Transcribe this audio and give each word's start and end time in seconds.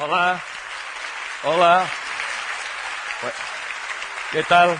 Hola. 0.00 0.40
Hola. 1.42 1.86
¿Qué 4.30 4.44
tal? 4.44 4.78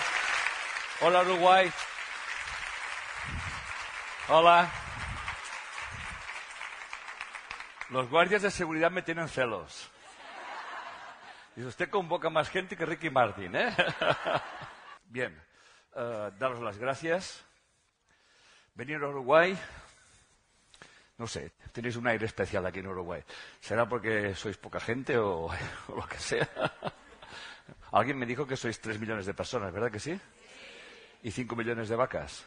Hola, 1.01 1.23
Uruguay. 1.23 1.73
Hola. 4.29 4.71
Los 7.89 8.09
guardias 8.09 8.43
de 8.43 8.53
seguridad 8.53 8.93
me 8.93 9.03
tienen 9.03 9.29
celos. 9.29 9.91
Y 11.57 11.65
usted 11.65 11.91
convoca 11.91 12.31
más 12.31 12.49
gente 12.49 12.77
que 12.77 12.87
Ricky 12.87 13.11
Martin, 13.11 13.57
¿eh? 13.57 13.75
Bien, 15.05 15.37
eh, 15.97 16.31
daros 16.39 16.61
las 16.61 16.79
gracias. 16.79 17.45
Venir 18.75 19.03
a 19.03 19.09
Uruguay, 19.09 19.59
no 21.19 21.27
sé, 21.27 21.53
tenéis 21.73 21.97
un 21.97 22.07
aire 22.07 22.27
especial 22.27 22.65
aquí 22.65 22.79
en 22.79 22.87
Uruguay. 22.87 23.23
¿Será 23.61 23.89
porque 23.89 24.35
sois 24.35 24.57
poca 24.57 24.81
gente 24.81 25.19
o, 25.19 25.47
o 25.89 25.97
lo 25.97 26.07
que 26.07 26.19
sea? 26.19 26.49
Alguien 27.93 28.19
me 28.19 28.27
dijo 28.27 28.47
que 28.47 28.57
sois 28.57 28.81
tres 28.81 28.99
millones 28.99 29.27
de 29.27 29.35
personas, 29.35 29.73
¿verdad 29.73 29.91
que 29.91 30.01
sí? 30.01 30.19
Y 31.23 31.31
cinco 31.31 31.57
millones 31.57 31.89
de 31.89 31.97
vacas. 31.97 32.47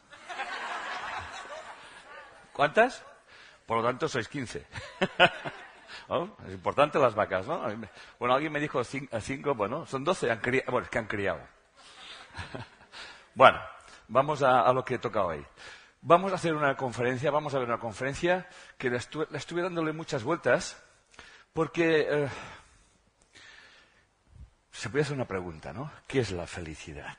¿Cuántas? 2.53 3.03
Por 3.65 3.77
lo 3.77 3.83
tanto, 3.83 4.07
sois 4.07 4.27
quince. 4.27 4.65
¿No? 6.07 6.37
Es 6.47 6.53
importante 6.53 6.99
las 6.99 7.15
vacas, 7.15 7.47
¿no? 7.47 7.63
Bueno, 8.19 8.35
alguien 8.35 8.51
me 8.51 8.59
dijo 8.59 8.83
cinco, 8.83 9.55
bueno, 9.55 9.85
son 9.85 10.03
doce, 10.03 10.27
bueno, 10.67 10.85
es 10.85 10.89
que 10.89 10.99
han 10.99 11.07
criado. 11.07 11.39
bueno, 13.35 13.59
vamos 14.07 14.43
a, 14.43 14.61
a, 14.61 14.73
lo 14.73 14.83
que 14.83 14.99
toca 14.99 15.23
hoy. 15.23 15.45
Vamos 16.03 16.31
a 16.31 16.35
hacer 16.35 16.55
una 16.55 16.75
conferencia, 16.75 17.29
vamos 17.29 17.53
a 17.53 17.59
ver 17.59 17.67
una 17.67 17.79
conferencia 17.79 18.47
que 18.77 18.89
la, 18.89 18.97
estuve, 18.97 19.61
dándole 19.61 19.93
muchas 19.93 20.23
vueltas 20.23 20.81
porque 21.53 22.07
eh, 22.09 22.29
se 24.71 24.89
puede 24.89 25.03
hacer 25.03 25.15
una 25.15 25.27
pregunta, 25.27 25.71
¿no? 25.73 25.91
¿Qué 26.07 26.21
es 26.21 26.31
la 26.31 26.47
felicidad? 26.47 27.17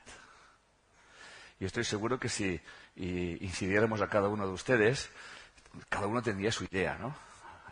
Y 1.59 1.65
estoy 1.65 1.85
seguro 1.85 2.19
que 2.19 2.27
si 2.27 2.59
incidiéramos 2.95 4.01
a 4.01 4.09
cada 4.09 4.27
uno 4.27 4.45
de 4.45 4.53
ustedes, 4.53 5.09
cada 5.87 6.07
uno 6.07 6.21
tendría 6.21 6.51
su 6.51 6.65
idea, 6.65 6.97
¿no? 6.97 7.15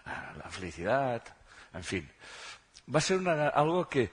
La 0.06 0.50
felicidad, 0.50 1.22
en 1.74 1.84
fin. 1.84 2.10
Va 2.94 3.00
a 3.00 3.02
ser 3.02 3.28
algo 3.28 3.90
que, 3.90 4.12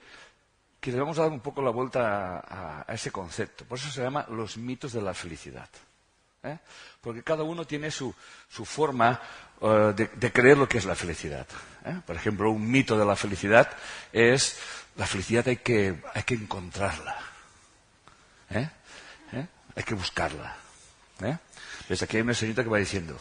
que 0.79 0.91
le 0.91 0.99
vamos 0.99 1.17
a 1.17 1.23
dar 1.23 1.31
un 1.31 1.39
poco 1.39 1.61
la 1.61 1.71
vuelta 1.71 2.83
a, 2.87 2.93
ese 2.93 3.09
concepto. 3.09 3.63
Por 3.63 3.77
eso 3.77 3.89
se 3.89 4.01
llama 4.01 4.25
los 4.29 4.57
mitos 4.57 4.91
de 4.91 5.01
la 5.01 5.13
felicidad. 5.13 5.69
¿Eh? 6.43 6.57
Porque 7.01 7.23
cada 7.23 7.43
uno 7.43 7.65
tiene 7.65 7.91
su, 7.91 8.13
su 8.49 8.65
forma 8.65 9.19
uh, 9.61 9.93
de, 9.93 10.31
creer 10.31 10.57
lo 10.57 10.67
que 10.67 10.77
es 10.77 10.85
la 10.85 10.95
felicidad. 10.95 11.47
¿eh? 11.85 11.99
Por 12.05 12.15
ejemplo, 12.15 12.51
un 12.51 12.69
mito 12.69 12.97
de 12.97 13.05
la 13.05 13.15
felicidad 13.15 13.69
es 14.11 14.57
la 14.95 15.05
felicidad 15.05 15.47
hay 15.47 15.57
que, 15.57 16.01
hay 16.13 16.23
que 16.23 16.33
encontrarla. 16.35 17.17
¿eh? 18.51 18.69
Hay 19.75 19.83
que 19.83 19.93
buscarla. 19.93 20.57
Desde 21.87 22.05
aquí 22.05 22.17
hay 22.17 22.23
una 22.23 22.33
señorita 22.33 22.63
que 22.63 22.69
va 22.69 22.77
diciendo. 22.79 23.17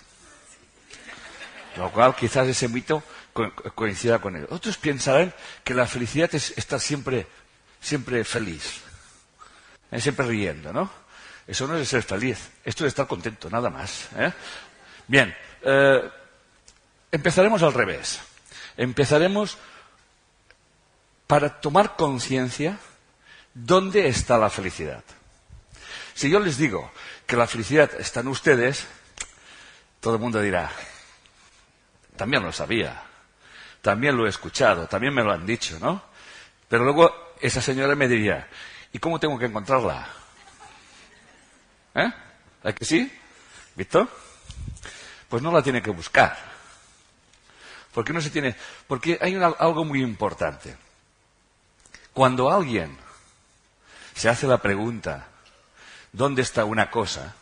Lo 1.77 1.93
cual 1.93 2.17
quizás 2.17 2.49
ese 2.49 2.67
mito 2.69 3.03
coincida 3.77 4.19
con 4.19 4.35
él. 4.35 4.47
Otros 4.51 4.77
pensarán 4.79 5.33
que 5.63 5.75
la 5.75 5.87
felicidad 5.87 6.35
es 6.35 6.57
estar 6.59 6.81
siempre, 6.81 7.29
siempre 7.81 8.25
feliz. 8.25 8.81
Siempre 9.97 10.27
riendo, 10.27 10.73
¿no? 10.73 10.91
Eso 11.49 11.67
no 11.67 11.77
es 11.77 11.89
ser 11.89 12.03
feliz. 12.03 12.51
Esto 12.63 12.85
es 12.85 12.89
estar 12.89 13.07
contento, 13.07 13.49
nada 13.49 13.71
más. 13.71 14.11
¿eh? 14.17 14.31
Bien, 15.07 15.35
eh, 15.63 16.11
empezaremos 17.11 17.63
al 17.63 17.73
revés. 17.73 18.21
Empezaremos 18.77 19.57
para 21.27 21.59
tomar 21.61 21.97
conciencia 21.97 22.79
dónde 23.55 24.09
está 24.09 24.37
la 24.37 24.51
felicidad. 24.51 25.03
Si 26.13 26.29
yo 26.29 26.39
les 26.39 26.59
digo 26.59 26.93
que 27.27 27.37
la 27.37 27.47
felicidad 27.47 27.91
está 27.99 28.21
en 28.21 28.29
ustedes, 28.29 28.87
todo 30.01 30.15
el 30.17 30.21
mundo 30.21 30.43
dirá, 30.43 30.71
también 32.17 32.43
lo 32.43 32.53
sabía, 32.53 33.03
también 33.81 34.17
lo 34.17 34.27
he 34.27 34.29
escuchado, 34.29 34.87
también 34.87 35.15
me 35.15 35.23
lo 35.23 35.33
han 35.33 35.47
dicho, 35.47 35.79
¿no? 35.81 36.03
Pero 36.69 36.85
luego 36.85 37.35
esa 37.41 37.63
señora 37.63 37.95
me 37.95 38.07
diría, 38.07 38.49
¿y 38.93 38.99
cómo 38.99 39.19
tengo 39.19 39.39
que 39.39 39.47
encontrarla? 39.47 40.18
¿Eh? 41.95 42.13
¿A 42.65 42.73
que 42.73 42.85
sí? 42.85 43.13
¿Visto? 43.75 44.09
Pues 45.29 45.43
no 45.43 45.53
la 45.53 45.63
tiene 45.63 45.83
que 45.83 45.91
buscar. 45.91 46.37
Porque 47.93 48.13
no 48.13 48.21
se 48.21 48.31
tiene. 48.31 48.57
Porque 48.87 49.19
hay 49.21 49.35
algo 49.35 49.85
muy 49.85 50.03
importante. 50.03 50.77
Cuando 52.13 52.51
alguien 52.51 52.97
se 54.15 54.29
hace 54.29 54.47
la 54.47 54.59
pregunta, 54.59 55.29
¿dónde 56.13 56.43
está 56.43 56.65
una 56.65 56.91
cosa? 56.91 57.35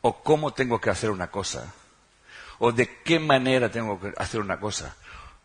¿O 0.00 0.22
cómo 0.22 0.52
tengo 0.52 0.80
que 0.80 0.90
hacer 0.90 1.10
una 1.10 1.30
cosa? 1.30 1.72
¿O 2.58 2.72
de 2.72 3.02
qué 3.02 3.18
manera 3.18 3.70
tengo 3.70 4.00
que 4.00 4.12
hacer 4.16 4.40
una 4.40 4.58
cosa? 4.58 4.96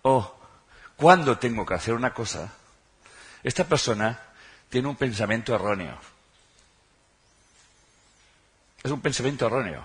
¿O 0.02 0.40
cuándo 0.96 1.38
tengo 1.38 1.66
que 1.66 1.74
hacer 1.74 1.94
una 1.94 2.14
cosa? 2.14 2.54
Esta 3.44 3.66
persona 3.66 4.20
tiene 4.70 4.88
un 4.88 4.96
pensamiento 4.96 5.54
erróneo. 5.54 5.98
Es 8.86 8.92
un 8.92 9.02
pensamiento 9.02 9.48
erróneo. 9.48 9.84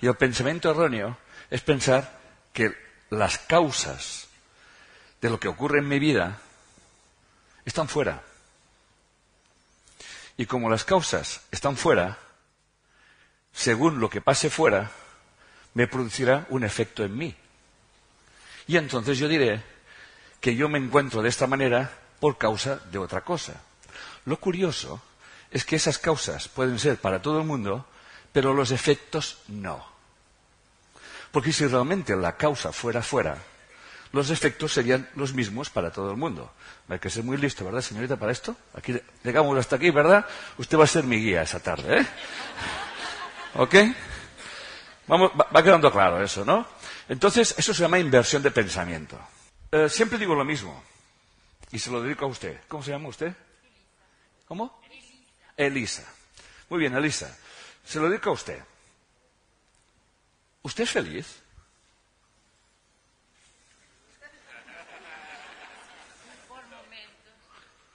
Y 0.00 0.08
el 0.08 0.16
pensamiento 0.16 0.72
erróneo 0.72 1.16
es 1.48 1.60
pensar 1.60 2.18
que 2.52 2.74
las 3.10 3.38
causas 3.38 4.26
de 5.20 5.30
lo 5.30 5.38
que 5.38 5.46
ocurre 5.46 5.78
en 5.78 5.86
mi 5.86 6.00
vida 6.00 6.40
están 7.64 7.86
fuera. 7.86 8.24
Y 10.36 10.46
como 10.46 10.68
las 10.68 10.82
causas 10.82 11.42
están 11.52 11.76
fuera, 11.76 12.18
según 13.52 14.00
lo 14.00 14.10
que 14.10 14.20
pase 14.20 14.50
fuera, 14.50 14.90
me 15.74 15.86
producirá 15.86 16.46
un 16.48 16.64
efecto 16.64 17.04
en 17.04 17.16
mí. 17.16 17.36
Y 18.66 18.78
entonces 18.78 19.16
yo 19.16 19.28
diré 19.28 19.62
que 20.40 20.56
yo 20.56 20.68
me 20.68 20.80
encuentro 20.80 21.22
de 21.22 21.28
esta 21.28 21.46
manera 21.46 21.96
por 22.18 22.36
causa 22.36 22.80
de 22.90 22.98
otra 22.98 23.20
cosa. 23.20 23.62
Lo 24.24 24.40
curioso 24.40 25.00
es 25.54 25.64
que 25.64 25.76
esas 25.76 25.98
causas 25.98 26.48
pueden 26.48 26.80
ser 26.80 26.96
para 26.96 27.22
todo 27.22 27.38
el 27.38 27.46
mundo, 27.46 27.86
pero 28.32 28.52
los 28.52 28.72
efectos 28.72 29.38
no. 29.46 29.86
Porque 31.30 31.52
si 31.52 31.64
realmente 31.64 32.16
la 32.16 32.36
causa 32.36 32.72
fuera 32.72 33.02
fuera, 33.02 33.38
los 34.10 34.30
efectos 34.30 34.72
serían 34.72 35.08
los 35.14 35.32
mismos 35.32 35.70
para 35.70 35.92
todo 35.92 36.10
el 36.10 36.16
mundo. 36.16 36.52
Hay 36.88 36.98
que 36.98 37.08
ser 37.08 37.22
muy 37.22 37.36
listo, 37.36 37.64
¿verdad, 37.64 37.82
señorita, 37.82 38.16
para 38.16 38.32
esto? 38.32 38.56
Aquí, 38.74 39.00
llegamos 39.22 39.56
hasta 39.56 39.76
aquí, 39.76 39.90
¿verdad? 39.90 40.26
Usted 40.58 40.76
va 40.76 40.84
a 40.84 40.88
ser 40.88 41.04
mi 41.04 41.18
guía 41.18 41.42
esa 41.42 41.60
tarde, 41.60 42.00
¿eh? 42.00 42.06
¿Ok? 43.54 43.74
Vamos, 45.06 45.30
va, 45.32 45.62
quedando 45.62 45.92
claro 45.92 46.20
eso, 46.20 46.44
¿no? 46.44 46.66
Entonces, 47.08 47.54
eso 47.56 47.72
se 47.72 47.82
llama 47.82 48.00
inversión 48.00 48.42
de 48.42 48.50
pensamiento. 48.50 49.16
Eh, 49.70 49.88
siempre 49.88 50.18
digo 50.18 50.34
lo 50.34 50.44
mismo. 50.44 50.82
Y 51.70 51.78
se 51.78 51.92
lo 51.92 52.02
dedico 52.02 52.24
a 52.24 52.28
usted. 52.28 52.60
¿Cómo 52.66 52.82
se 52.82 52.90
llama 52.90 53.08
usted? 53.08 53.32
¿Cómo? 54.48 54.82
Elisa. 55.56 56.04
Muy 56.68 56.80
bien, 56.80 56.94
Elisa. 56.94 57.36
Se 57.84 57.98
lo 57.98 58.08
dedico 58.08 58.30
a 58.30 58.34
usted. 58.34 58.62
¿Usted 60.62 60.84
es 60.84 60.90
feliz? 60.90 61.42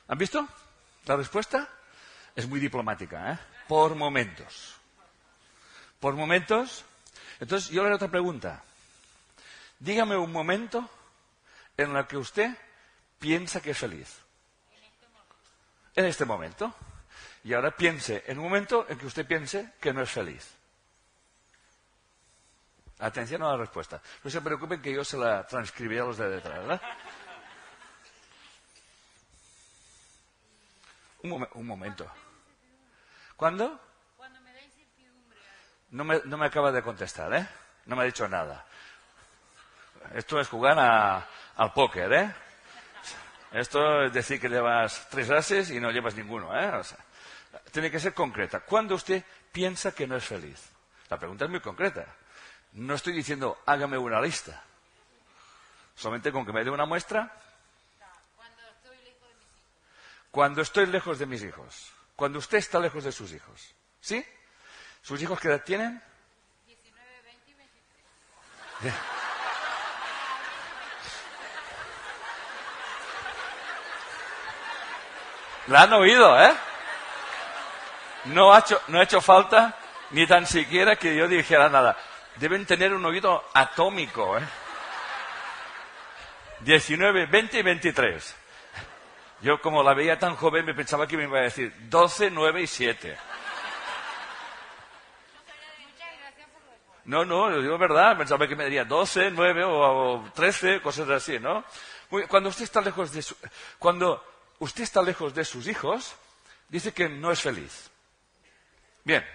¿Han 0.07 0.17
visto? 0.17 0.47
La 1.05 1.15
respuesta 1.15 1.67
es 2.35 2.47
muy 2.47 2.59
diplomática, 2.59 3.31
¿eh? 3.31 3.39
Por 3.67 3.95
momentos. 3.95 4.75
Por 5.99 6.15
momentos. 6.15 6.83
Entonces, 7.39 7.69
yo 7.69 7.81
le 7.81 7.87
haré 7.87 7.95
otra 7.95 8.09
pregunta. 8.09 8.63
Dígame 9.79 10.17
un 10.17 10.31
momento 10.31 10.89
en 11.77 11.95
el 11.95 12.07
que 12.07 12.17
usted 12.17 12.55
piensa 13.19 13.61
que 13.61 13.71
es 13.71 13.77
feliz. 13.77 14.17
En 15.95 16.05
este 16.05 16.25
momento. 16.25 16.73
Y 17.43 17.53
ahora 17.53 17.71
piense 17.71 18.23
en 18.27 18.37
un 18.37 18.45
momento 18.45 18.85
en 18.89 18.97
que 18.97 19.05
usted 19.05 19.25
piense 19.25 19.73
que 19.79 19.93
no 19.93 20.01
es 20.01 20.09
feliz. 20.09 20.55
Atención 22.99 23.41
a 23.43 23.51
la 23.51 23.57
respuesta. 23.57 24.01
No 24.23 24.29
se 24.29 24.41
preocupen 24.41 24.81
que 24.81 24.93
yo 24.93 25.05
se 25.05 25.17
la 25.17 25.47
transcribiré 25.47 26.01
a 26.01 26.05
los 26.05 26.17
de 26.17 26.29
detrás, 26.29 26.59
¿verdad? 26.59 26.81
Un, 31.23 31.29
mom 31.29 31.47
un 31.53 31.67
momento. 31.67 32.11
¿Cuándo? 33.37 33.79
Cuando 34.17 34.41
me 34.41 34.53
da 34.53 34.61
incertidumbre. 34.61 35.39
No 35.91 36.03
me, 36.03 36.21
no 36.25 36.37
me 36.37 36.45
acaba 36.45 36.71
de 36.73 36.81
contestar, 36.81 37.33
¿eh? 37.33 37.47
No 37.85 37.95
me 37.95 38.03
ha 38.03 38.05
dicho 38.05 38.27
nada. 38.27 38.65
Esto 40.13 40.39
es 40.39 40.47
jugar 40.47 40.77
a, 40.77 41.25
al 41.55 41.73
póker, 41.73 42.13
¿eh? 42.13 42.35
Esto 43.51 44.03
es 44.03 44.13
decir 44.13 44.39
que 44.39 44.49
llevas 44.49 45.07
tres 45.09 45.29
ases 45.29 45.71
y 45.71 45.79
no 45.79 45.89
llevas 45.89 46.15
ninguno, 46.15 46.53
¿eh? 46.57 46.67
O 46.75 46.83
sea, 46.83 46.99
tiene 47.71 47.91
que 47.91 47.99
ser 47.99 48.13
concreta. 48.13 48.61
¿Cuándo 48.61 48.95
usted 48.95 49.23
piensa 49.51 49.93
que 49.93 50.07
no 50.07 50.15
es 50.15 50.25
feliz? 50.25 50.69
La 51.09 51.17
pregunta 51.17 51.45
es 51.45 51.51
muy 51.51 51.59
concreta. 51.59 52.05
No 52.73 52.93
estoy 52.93 53.13
diciendo 53.13 53.61
hágame 53.65 53.97
una 53.97 54.21
lista. 54.21 54.63
Solamente 55.95 56.31
con 56.31 56.45
que 56.45 56.53
me 56.53 56.63
dé 56.63 56.69
una 56.69 56.85
muestra. 56.85 57.31
Cuando 60.31 60.61
estoy 60.61 60.85
lejos 60.85 61.17
de 61.17 61.25
mis 61.25 61.43
hijos. 61.43 61.91
Cuando 62.15 62.39
usted 62.39 62.59
está 62.59 62.79
lejos 62.79 63.03
de 63.03 63.11
sus 63.11 63.31
hijos. 63.31 63.73
¿Sí? 63.99 64.25
¿Sus 65.01 65.21
hijos 65.21 65.39
qué 65.39 65.47
edad 65.47 65.63
tienen? 65.63 66.01
19, 66.67 67.21
20 67.23 67.49
y 67.49 67.53
23. 67.53 68.93
La 75.67 75.83
han 75.83 75.93
oído, 75.93 76.41
¿eh? 76.41 76.53
No 78.25 78.53
ha, 78.53 78.59
hecho, 78.59 78.81
no 78.87 78.99
ha 78.99 79.03
hecho 79.03 79.21
falta 79.21 79.75
ni 80.11 80.27
tan 80.27 80.45
siquiera 80.45 80.95
que 80.97 81.15
yo 81.15 81.27
dijera 81.27 81.69
nada. 81.69 81.97
Deben 82.35 82.65
tener 82.65 82.93
un 82.93 83.05
oído 83.05 83.43
atómico, 83.53 84.37
¿eh? 84.37 84.41
19, 86.61 87.25
20 87.27 87.59
y 87.59 87.61
23. 87.61 88.35
Yo 89.41 89.61
como 89.61 89.81
la 89.83 89.93
veía 89.93 90.19
tan 90.19 90.35
joven 90.35 90.65
me 90.65 90.73
pensaba 90.73 91.07
que 91.07 91.15
me 91.15 91.23
iba 91.23 91.39
a 91.39 91.43
decir 91.43 91.73
12, 91.89 92.29
9 92.31 92.61
y 92.61 92.67
7. 92.67 93.17
Muchas 95.79 96.09
gracias 96.19 96.49
por 96.49 96.61
lo 96.63 96.71
de 96.71 96.77
No, 97.05 97.23
no, 97.25 97.49
lo 97.49 97.61
digo 97.61 97.77
verdad. 97.77 98.17
Pensaba 98.17 98.47
que 98.47 98.55
me 98.57 98.65
diría 98.65 98.83
12, 98.83 99.31
9 99.31 99.63
o, 99.63 99.71
o 100.15 100.29
13, 100.33 100.81
cosas 100.81 101.09
así, 101.09 101.39
¿no? 101.39 101.63
Cuando 102.27 102.49
usted 102.49 102.63
está 102.63 102.81
lejos 102.81 103.11
de 103.13 103.21
su- 103.21 103.37
cuando 103.77 104.21
usted 104.59 104.83
está 104.83 105.01
lejos 105.01 105.33
de 105.33 105.45
sus 105.45 105.67
hijos, 105.67 106.15
dice 106.67 106.91
que 106.93 107.07
no 107.07 107.31
es 107.31 107.39
feliz. 107.41 107.89
Bien. 109.03 109.25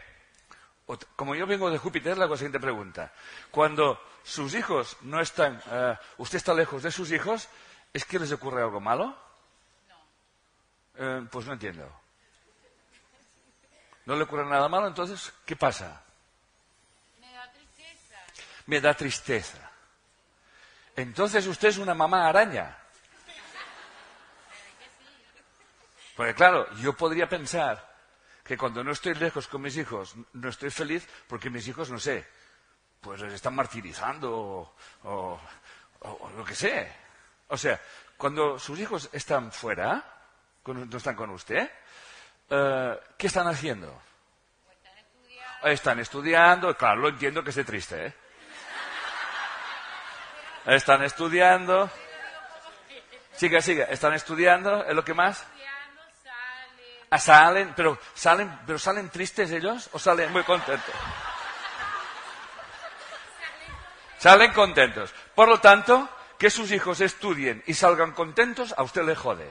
Como 1.16 1.34
yo 1.34 1.46
vengo 1.46 1.70
de 1.70 1.78
Júpiter, 1.78 2.18
la 2.18 2.28
siguiente 2.36 2.60
pregunta. 2.60 3.12
Cuando 3.50 3.98
sus 4.22 4.54
hijos 4.54 4.98
no 5.00 5.20
están, 5.20 5.60
eh, 5.70 5.96
usted 6.18 6.36
está 6.36 6.52
lejos 6.52 6.82
de 6.82 6.90
sus 6.90 7.10
hijos, 7.10 7.48
¿es 7.92 8.04
que 8.04 8.18
les 8.18 8.32
ocurre 8.32 8.62
algo 8.62 8.80
malo? 8.80 9.16
Eh, 10.96 11.26
pues 11.30 11.46
no 11.46 11.54
entiendo. 11.54 11.90
¿No 14.04 14.14
le 14.14 14.24
ocurre 14.24 14.44
nada 14.44 14.68
malo? 14.68 14.86
Entonces, 14.86 15.32
¿qué 15.46 15.56
pasa? 15.56 16.02
Me 17.18 17.32
da 17.32 17.50
tristeza. 17.50 18.16
me 18.66 18.80
da 18.80 18.94
tristeza. 18.94 19.70
Entonces 20.96 21.46
usted 21.46 21.68
es 21.68 21.78
una 21.78 21.94
mamá 21.94 22.28
araña. 22.28 22.76
Porque 26.16 26.34
claro, 26.34 26.70
yo 26.76 26.92
podría 26.92 27.26
pensar 27.26 27.93
que 28.44 28.56
cuando 28.58 28.84
no 28.84 28.92
estoy 28.92 29.14
lejos 29.14 29.48
con 29.48 29.62
mis 29.62 29.76
hijos, 29.76 30.14
no 30.34 30.48
estoy 30.50 30.70
feliz 30.70 31.08
porque 31.26 31.48
mis 31.50 31.66
hijos, 31.66 31.90
no 31.90 31.98
sé, 31.98 32.26
pues 33.00 33.20
les 33.22 33.32
están 33.32 33.54
martirizando 33.54 34.30
o, 34.36 34.74
o- 35.04 35.40
o 36.00 36.30
lo 36.36 36.44
que 36.44 36.54
sé. 36.54 36.92
O 37.48 37.56
sea, 37.56 37.80
cuando 38.16 38.58
sus 38.58 38.78
hijos 38.78 39.08
están 39.12 39.50
fuera, 39.50 40.04
no 40.66 40.96
están 40.96 41.16
con 41.16 41.30
usted, 41.30 41.70
eh, 42.50 43.00
¿qué 43.16 43.26
están 43.26 43.46
haciendo? 43.48 44.00
Están 44.70 44.98
estudiando. 44.98 45.66
Están 45.68 45.98
estudiando, 46.00 46.76
claro, 46.76 47.00
lo 47.00 47.08
entiendo 47.08 47.42
que 47.42 47.50
esté 47.50 47.64
triste, 47.64 48.06
¿eh? 48.06 48.14
Están 50.66 51.02
estudiando. 51.02 51.90
Sigue, 53.36 53.60
sigue, 53.62 53.86
están 53.90 54.12
estudiando, 54.14 54.84
¿es 54.84 54.94
lo 54.94 55.04
que 55.04 55.12
más? 55.12 55.44
Ah, 57.14 57.18
salen, 57.20 57.72
pero 57.76 57.96
salen, 58.12 58.58
pero 58.66 58.76
salen 58.76 59.08
tristes 59.08 59.48
ellos 59.52 59.88
o 59.92 60.00
salen 60.00 60.32
muy 60.32 60.42
contentos. 60.42 60.92
Salen 64.18 64.52
contentos. 64.52 65.14
Por 65.32 65.46
lo 65.46 65.60
tanto, 65.60 66.08
que 66.36 66.50
sus 66.50 66.72
hijos 66.72 67.00
estudien 67.00 67.62
y 67.68 67.74
salgan 67.74 68.10
contentos, 68.10 68.74
a 68.76 68.82
usted 68.82 69.04
le 69.04 69.14
jode. 69.14 69.48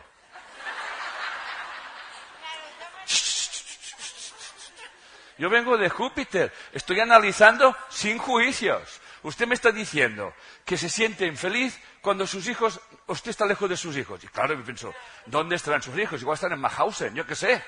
Yo 5.38 5.50
vengo 5.50 5.78
de 5.78 5.90
Júpiter, 5.90 6.52
estoy 6.74 7.00
analizando 7.00 7.78
sin 7.88 8.18
juicios. 8.18 9.00
Usted 9.22 9.48
me 9.48 9.56
está 9.56 9.72
diciendo 9.72 10.34
que 10.66 10.76
se 10.76 10.90
siente 10.90 11.26
infeliz 11.26 11.80
cuando 12.04 12.28
sus 12.28 12.46
hijos, 12.50 12.82
usted 13.08 13.32
está 13.32 13.46
lejos 13.46 13.70
de 13.70 13.78
sus 13.78 13.96
hijos. 13.96 14.22
Y 14.22 14.28
claro, 14.28 14.58
me 14.58 14.64
pienso, 14.64 14.94
¿dónde 15.26 15.56
estarán 15.56 15.82
sus 15.82 15.98
hijos? 15.98 16.22
Igual 16.22 16.36
están 16.36 16.52
en 16.52 16.60
Mahausen, 16.60 17.16
yo 17.16 17.26
qué 17.26 17.34
sé. 17.34 17.64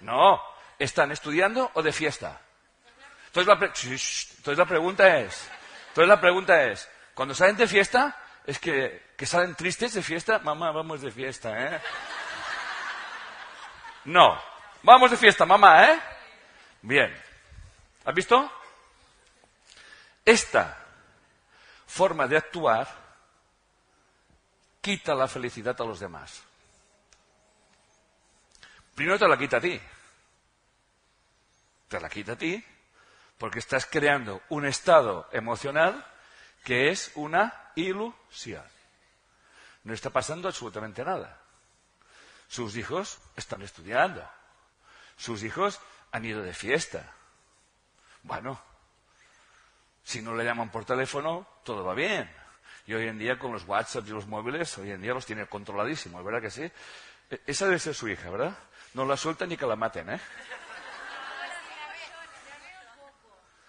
No, 0.00 0.42
¿están 0.76 1.12
estudiando 1.12 1.70
o 1.74 1.80
de 1.80 1.92
fiesta? 1.92 2.40
Entonces 3.26 4.58
la 4.58 4.66
pregunta 4.66 5.18
es, 5.20 5.48
entonces 5.88 6.08
la 6.08 6.20
pregunta 6.20 6.64
es, 6.64 6.90
cuando 7.14 7.32
salen 7.32 7.56
de 7.56 7.68
fiesta, 7.68 8.20
es 8.44 8.58
que, 8.58 9.12
que 9.16 9.24
salen 9.24 9.54
tristes 9.54 9.94
de 9.94 10.02
fiesta, 10.02 10.40
mamá, 10.40 10.72
vamos 10.72 11.00
de 11.00 11.12
fiesta, 11.12 11.56
¿eh? 11.56 11.80
No, 14.06 14.36
vamos 14.82 15.12
de 15.12 15.16
fiesta, 15.16 15.46
mamá, 15.46 15.92
¿eh? 15.92 16.00
Bien. 16.82 17.16
¿Has 18.04 18.14
visto? 18.16 18.50
Esta 20.24 20.76
forma 21.86 22.26
de 22.26 22.36
actuar 22.36 23.03
quita 24.84 25.14
la 25.14 25.26
felicidad 25.26 25.80
a 25.80 25.84
los 25.84 25.98
demás. 25.98 26.42
Primero 28.94 29.18
te 29.18 29.26
la 29.26 29.38
quita 29.38 29.56
a 29.56 29.60
ti. 29.62 29.80
Te 31.88 31.98
la 31.98 32.10
quita 32.10 32.32
a 32.32 32.36
ti 32.36 32.62
porque 33.38 33.60
estás 33.60 33.86
creando 33.86 34.42
un 34.50 34.66
estado 34.66 35.26
emocional 35.32 36.04
que 36.64 36.90
es 36.90 37.12
una 37.14 37.72
ilusión. 37.76 38.62
No 39.84 39.94
está 39.94 40.10
pasando 40.10 40.48
absolutamente 40.48 41.02
nada. 41.02 41.40
Sus 42.46 42.76
hijos 42.76 43.18
están 43.36 43.62
estudiando. 43.62 44.22
Sus 45.16 45.44
hijos 45.44 45.80
han 46.12 46.26
ido 46.26 46.42
de 46.42 46.52
fiesta. 46.52 47.10
Bueno, 48.22 48.60
si 50.02 50.20
no 50.20 50.34
le 50.34 50.44
llaman 50.44 50.70
por 50.70 50.84
teléfono, 50.84 51.46
todo 51.64 51.84
va 51.84 51.94
bien. 51.94 52.43
Y 52.86 52.94
hoy 52.94 53.08
en 53.08 53.18
día 53.18 53.38
con 53.38 53.52
los 53.52 53.64
WhatsApp 53.66 54.06
y 54.06 54.10
los 54.10 54.26
móviles, 54.26 54.76
hoy 54.78 54.90
en 54.90 55.00
día 55.00 55.14
los 55.14 55.24
tiene 55.26 55.46
controladísimos, 55.46 56.22
¿verdad 56.24 56.42
que 56.42 56.50
sí? 56.50 56.70
E- 57.30 57.40
Esa 57.46 57.64
debe 57.66 57.78
ser 57.78 57.94
su 57.94 58.08
hija, 58.08 58.28
¿verdad? 58.30 58.56
No 58.92 59.04
la 59.06 59.16
suelta 59.16 59.46
ni 59.46 59.56
que 59.56 59.66
la 59.66 59.76
maten, 59.76 60.10
¿eh? 60.10 60.20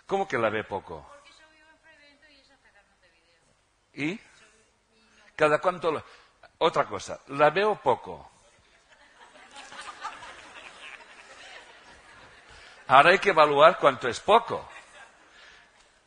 ¿Cómo 0.05 0.27
que 0.27 0.37
la 0.37 0.49
ve 0.49 0.63
poco? 0.63 1.09
¿Y? 3.93 4.19
¿Cada 5.35 5.59
cuánto? 5.59 5.91
la- 5.91 6.03
Otra 6.59 6.85
cosa, 6.85 7.19
la 7.27 7.49
veo 7.49 7.75
poco. 7.81 8.31
Ahora 12.87 13.09
hay 13.11 13.19
que 13.19 13.29
evaluar 13.29 13.79
cuánto 13.79 14.07
es 14.07 14.19
poco. 14.19 14.69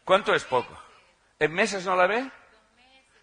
¿Cuánto 0.05 0.33
es 0.35 0.45
poco? 0.45 0.79
¿En 1.39 1.53
meses 1.53 1.85
no 1.85 1.97
la 1.97 2.07
ve? 2.07 2.31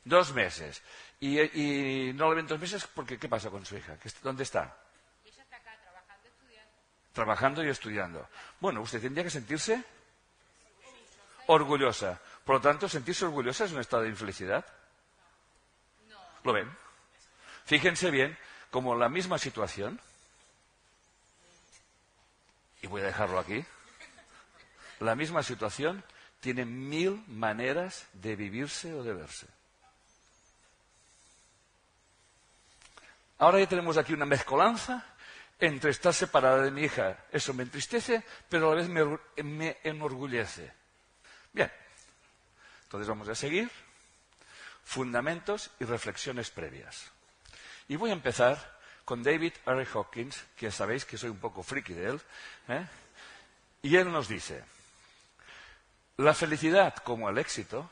Dos 0.05 0.31
meses. 0.33 0.81
¿Y, 1.19 1.39
y 1.41 2.13
no 2.13 2.29
la 2.29 2.35
ven 2.35 2.47
dos 2.47 2.59
meses 2.59 2.87
porque 2.93 3.17
qué 3.17 3.27
pasa 3.27 3.49
con 3.49 3.65
su 3.65 3.75
hija? 3.75 3.97
¿Qué- 3.99 4.11
¿Dónde 4.21 4.43
está? 4.43 4.77
Y 5.25 5.29
ella 5.29 5.43
está 5.43 5.57
acá 5.57 5.75
trabajando, 5.81 6.27
estudiando. 6.29 6.71
Trabajando 7.11 7.63
y 7.65 7.69
estudiando. 7.69 8.29
Bueno, 8.59 8.81
usted 8.81 9.01
tendría 9.01 9.23
que 9.23 9.29
sentirse 9.31 9.83
orgullosa. 11.47 12.19
Por 12.43 12.55
lo 12.57 12.61
tanto, 12.61 12.87
sentirse 12.87 13.25
orgullosa 13.25 13.65
es 13.65 13.71
un 13.71 13.81
estado 13.81 14.03
de 14.03 14.09
infelicidad. 14.09 14.65
¿Lo 16.43 16.53
ven? 16.53 16.69
Fíjense 17.65 18.11
bien, 18.11 18.37
como 18.69 18.95
la 18.95 19.09
misma 19.09 19.39
situación, 19.39 19.99
y 22.83 22.87
voy 22.87 23.01
a 23.01 23.05
dejarlo 23.05 23.39
aquí, 23.39 23.65
la 24.99 25.15
misma 25.15 25.41
situación 25.41 26.03
tiene 26.41 26.65
mil 26.65 27.23
maneras 27.27 28.05
de 28.13 28.35
vivirse 28.35 28.93
o 28.93 29.01
de 29.03 29.13
verse. 29.15 29.47
Ahora 33.37 33.59
ya 33.59 33.67
tenemos 33.67 33.97
aquí 33.97 34.13
una 34.13 34.25
mezcolanza 34.25 35.03
entre 35.59 35.91
estar 35.91 36.13
separada 36.13 36.61
de 36.61 36.71
mi 36.71 36.83
hija, 36.83 37.17
eso 37.31 37.53
me 37.53 37.63
entristece, 37.63 38.23
pero 38.49 38.67
a 38.67 38.75
la 38.75 38.81
vez 38.81 38.89
me, 38.89 39.01
or- 39.01 39.21
me 39.43 39.77
enorgullece. 39.83 40.71
Bien, 41.53 41.71
entonces 42.83 43.07
vamos 43.07 43.27
a 43.29 43.35
seguir. 43.35 43.69
Fundamentos 44.83 45.71
y 45.79 45.85
reflexiones 45.85 46.51
previas. 46.51 47.11
Y 47.87 47.95
voy 47.95 48.11
a 48.11 48.13
empezar 48.13 48.75
con 49.03 49.23
David 49.23 49.53
R. 49.65 49.87
Hawkins, 49.93 50.43
que 50.55 50.71
sabéis 50.71 51.05
que 51.05 51.17
soy 51.17 51.29
un 51.29 51.39
poco 51.39 51.63
friki 51.63 51.93
de 51.93 52.09
él, 52.09 52.21
¿eh? 52.67 52.85
y 53.81 53.95
él 53.97 54.11
nos 54.11 54.27
dice, 54.27 54.63
la 56.17 56.33
felicidad 56.33 56.95
como 56.97 57.29
el 57.29 57.37
éxito 57.37 57.89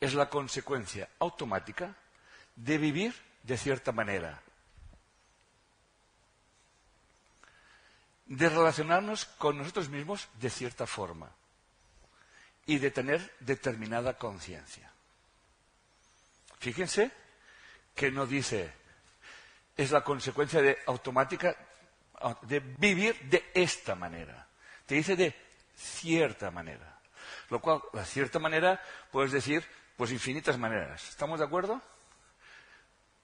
es 0.00 0.14
la 0.14 0.28
consecuencia 0.28 1.08
automática 1.18 1.94
de 2.56 2.78
vivir 2.78 3.14
de 3.42 3.56
cierta 3.56 3.92
manera, 3.92 4.40
de 8.32 8.48
relacionarnos 8.48 9.26
con 9.26 9.58
nosotros 9.58 9.90
mismos 9.90 10.26
de 10.40 10.48
cierta 10.48 10.86
forma 10.86 11.30
y 12.64 12.78
de 12.78 12.90
tener 12.90 13.30
determinada 13.40 14.16
conciencia. 14.16 14.90
Fíjense 16.58 17.10
que 17.94 18.10
no 18.10 18.24
dice, 18.24 18.72
es 19.76 19.90
la 19.90 20.02
consecuencia 20.02 20.62
de 20.62 20.78
automática 20.86 21.54
de 22.42 22.60
vivir 22.60 23.18
de 23.28 23.50
esta 23.52 23.94
manera. 23.94 24.46
Te 24.86 24.94
dice 24.94 25.14
de 25.14 25.36
cierta 25.76 26.50
manera. 26.50 27.00
Lo 27.50 27.60
cual, 27.60 27.82
de 27.92 28.04
cierta 28.06 28.38
manera, 28.38 28.80
puedes 29.10 29.32
decir, 29.32 29.62
pues 29.94 30.10
infinitas 30.10 30.56
maneras. 30.56 31.06
¿Estamos 31.06 31.38
de 31.38 31.44
acuerdo? 31.44 31.82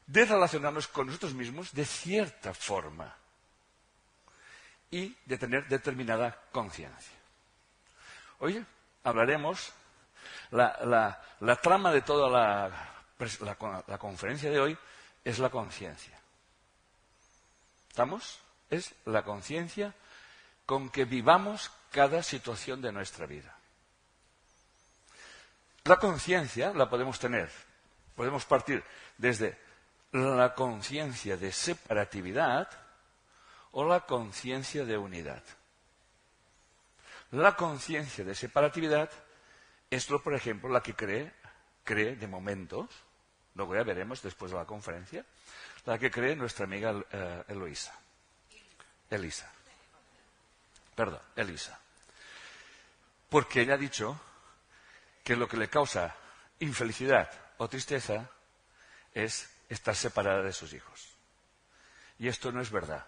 De 0.07 0.27
relacionarnos 0.27 0.87
con 0.87 1.07
nosotros 1.07 1.33
mismos 1.33 1.73
de 1.73 1.87
cierta 1.87 2.53
forma 2.53 3.17
y 4.91 5.15
de 5.25 5.39
tener 5.39 5.67
determinada 5.69 6.39
conciencia. 6.53 7.17
Hoy 8.41 8.65
hablaremos, 9.05 9.73
la, 10.51 11.21
trama 11.63 11.93
de 11.93 12.03
toda 12.03 12.71
la 13.19 13.99
conferencia 13.99 14.51
de 14.51 14.61
hoy 14.61 14.79
es 15.25 15.39
la 15.39 15.51
conciencia. 15.51 16.19
¿Estamos? 17.89 18.41
Es 18.71 18.95
la 19.07 19.25
conciencia 19.25 19.95
con 20.65 20.91
que 20.91 21.05
vivamos 21.05 21.71
cada 21.91 22.23
situación 22.23 22.81
de 22.81 22.93
nuestra 22.93 23.27
vida. 23.27 23.59
La 25.85 25.97
conciencia 25.97 26.73
la 26.75 26.89
podemos 26.89 27.19
tener, 27.19 27.51
podemos 28.15 28.45
partir 28.45 28.85
desde 29.17 29.59
la 30.13 30.55
conciencia 30.55 31.37
de 31.37 31.51
separatividad 31.51 32.69
o 33.73 33.85
la 33.85 34.01
conciencia 34.01 34.85
de 34.85 34.97
unidad. 34.97 35.43
La 37.31 37.57
conciencia 37.57 38.25
de 38.25 38.35
separatividad 38.35 39.11
es, 39.91 40.07
por 40.07 40.35
ejemplo, 40.35 40.71
la 40.71 40.83
que 40.83 40.95
cree, 40.95 41.33
cree 41.85 42.17
de 42.17 42.27
momentos, 42.27 42.89
luego 43.55 43.75
ya 43.75 43.83
veremos 43.83 44.23
después 44.23 44.53
de 44.53 44.59
la 44.59 44.65
conferencia, 44.65 45.25
la 45.85 45.99
que 45.99 46.11
cree 46.11 46.37
nuestra 46.37 46.65
amiga 46.65 46.95
eh, 47.11 47.45
Eloisa. 47.49 47.99
Elisa. 49.11 49.51
Perdón, 50.95 51.21
Elisa. 51.37 51.79
Porque 53.29 53.63
ella 53.63 53.75
ha 53.75 53.79
dicho 53.79 54.21
que 55.23 55.37
lo 55.37 55.49
que 55.49 55.57
le 55.57 55.69
causa 55.69 56.15
infelicidad 56.61 57.31
o 57.59 57.69
tristeza 57.69 58.31
es 59.13 59.49
estar 59.69 59.95
separada 59.95 60.43
de 60.43 60.53
sus 60.53 60.73
hijos. 60.73 61.09
Y 62.19 62.29
esto 62.29 62.51
no 62.53 62.61
es 62.61 62.71
verdad. 62.71 63.07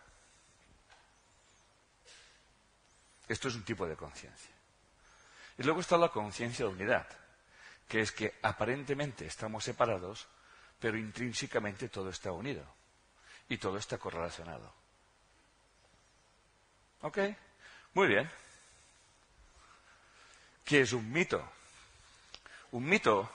Esto 3.31 3.47
es 3.47 3.55
un 3.55 3.63
tipo 3.63 3.87
de 3.87 3.95
conciencia. 3.95 4.51
Y 5.57 5.63
luego 5.63 5.79
está 5.79 5.97
la 5.97 6.09
conciencia 6.09 6.65
de 6.67 6.73
unidad, 6.73 7.07
que 7.87 8.01
es 8.01 8.11
que 8.11 8.35
aparentemente 8.43 9.25
estamos 9.25 9.63
separados, 9.63 10.27
pero 10.81 10.99
intrínsecamente 10.99 11.89
todo 11.89 12.11
está 12.11 12.33
unido 12.33 12.65
y 13.49 13.57
todo 13.57 13.79
está 13.79 13.99
correlacionado. 13.99 14.75
¿Ok? 17.03 17.19
Muy 17.95 18.09
bien. 18.09 18.29
¿Qué 20.65 20.81
es 20.81 20.93
un 20.93 21.09
mito? 21.13 21.53
Un 22.73 22.85
mito 22.85 23.31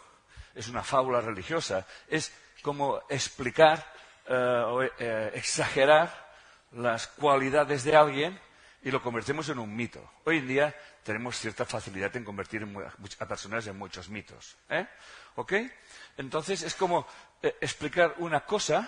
es 0.54 0.68
una 0.68 0.84
fábula 0.84 1.22
religiosa, 1.22 1.88
es 2.10 2.34
como 2.62 3.02
explicar 3.08 3.94
eh, 4.26 4.34
o 4.68 4.84
eh, 4.84 5.32
exagerar 5.36 6.36
las 6.74 7.08
cualidades 7.08 7.86
de 7.86 7.96
alguien 7.96 8.46
y 8.86 8.92
lo 8.92 9.02
convertimos 9.02 9.50
en 9.50 9.58
un 9.58 9.76
mito. 9.76 10.12
Hoy 10.26 10.38
en 10.38 10.48
día 10.48 10.76
tenemos 11.04 11.40
cierta 11.40 11.66
facilidad 11.66 12.16
en 12.16 12.24
convertir 12.24 12.66
a 13.20 13.28
personas 13.28 13.66
en 13.66 13.78
muchos 13.80 14.10
mitos. 14.10 14.56
¿eh? 14.70 14.88
¿Ok? 15.38 15.54
Entonces 16.18 16.62
es 16.62 16.76
como 16.76 17.08
explicar 17.42 18.14
una 18.20 18.46
cosa 18.46 18.88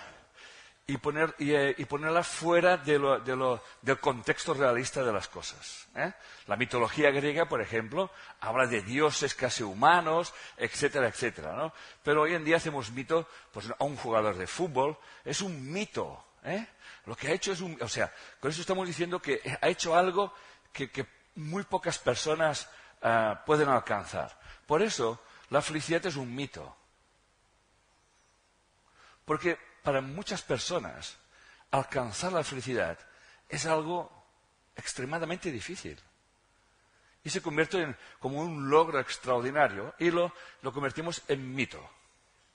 y, 0.86 0.98
poner, 0.98 1.34
eh, 1.40 1.74
y, 1.76 1.84
ponerla 1.84 2.22
fuera 2.22 2.76
de 2.76 2.96
lo, 2.96 3.60
del 3.82 3.98
contexto 3.98 4.54
realista 4.54 5.02
de 5.02 5.12
las 5.12 5.26
cosas. 5.26 5.88
¿eh? 5.96 6.12
La 6.46 6.56
mitología 6.56 7.10
griega, 7.10 7.48
por 7.48 7.60
ejemplo, 7.60 8.12
habla 8.38 8.68
de 8.68 8.82
dioses 8.82 9.34
casi 9.34 9.64
humanos, 9.64 10.32
etcétera, 10.56 11.08
etcétera. 11.08 11.56
¿no? 11.56 11.72
Pero 12.04 12.22
hoy 12.22 12.34
en 12.34 12.44
día 12.44 12.58
hacemos 12.58 12.92
mito 12.92 13.28
pues, 13.52 13.68
a 13.76 13.82
un 13.82 13.96
jugador 13.96 14.36
de 14.36 14.46
fútbol. 14.46 14.96
Es 15.24 15.42
un 15.42 15.72
mito. 15.72 16.24
¿eh? 16.44 16.68
Lo 17.08 17.16
que 17.16 17.28
ha 17.28 17.32
hecho 17.32 17.52
es 17.52 17.62
un. 17.62 17.78
O 17.80 17.88
sea, 17.88 18.12
con 18.38 18.50
eso 18.50 18.60
estamos 18.60 18.86
diciendo 18.86 19.20
que 19.20 19.40
ha 19.62 19.68
hecho 19.68 19.96
algo 19.96 20.34
que, 20.70 21.06
muy 21.36 21.62
pocas 21.62 21.98
personas 21.98 22.68
ah, 23.00 23.42
pueden 23.46 23.70
alcanzar. 23.70 24.38
Por 24.66 24.82
eso, 24.82 25.18
la 25.48 25.62
felicidad 25.62 26.04
es 26.04 26.16
un 26.16 26.34
mito. 26.34 26.76
Porque 29.24 29.58
para 29.82 30.02
muchas 30.02 30.42
personas 30.42 31.16
alcanzar 31.70 32.34
la 32.34 32.44
felicidad 32.44 32.98
es 33.48 33.64
algo 33.64 34.12
extremadamente 34.76 35.50
difícil. 35.50 35.98
Y 37.24 37.30
se 37.30 37.40
convierte 37.40 37.80
en, 37.80 37.96
como 38.20 38.42
un 38.42 38.68
logro 38.68 39.00
extraordinario 39.00 39.94
y 39.98 40.10
lo, 40.10 40.30
convertimos 40.62 41.22
en 41.28 41.54
mito. 41.54 41.80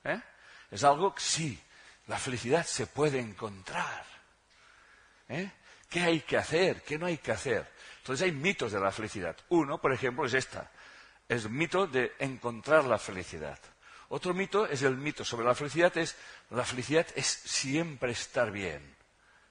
¿eh? 0.03 0.22
Es 0.69 0.83
algo 0.83 1.15
que 1.15 1.22
sí, 1.22 1.60
la 2.05 2.19
felicidad 2.19 2.63
se 2.63 2.86
puede 2.86 3.19
encontrar. 3.19 4.12
¿Eh? 5.30 5.51
¿Qué 5.89 6.01
hay 6.01 6.22
que 6.22 6.38
hacer? 6.38 6.82
¿Qué 6.82 6.98
no 6.98 7.06
hay 7.06 7.18
que 7.18 7.32
hacer? 7.32 7.68
Entonces 8.00 8.25
hay 8.25 8.32
mitos 8.32 8.72
de 8.72 8.80
la 8.80 8.92
felicidad. 8.92 9.36
Uno, 9.50 9.80
por 9.80 9.94
ejemplo, 9.94 10.25
es 10.25 10.34
esta. 10.34 10.72
Es 11.27 11.46
el 11.46 11.51
mito 11.51 11.88
de 11.88 12.13
encontrar 12.20 12.84
la 12.86 12.98
felicidad. 12.98 13.60
Otro 14.10 14.34
mito 14.34 14.68
es 14.68 14.82
el 14.82 14.98
mito 14.98 15.24
sobre 15.24 15.46
la 15.46 15.56
felicidad, 15.56 15.96
es 15.98 16.15
la 16.50 16.65
felicidad 16.65 17.08
es 17.15 17.25
siempre 17.25 18.12
estar 18.12 18.51
bien. 18.51 18.96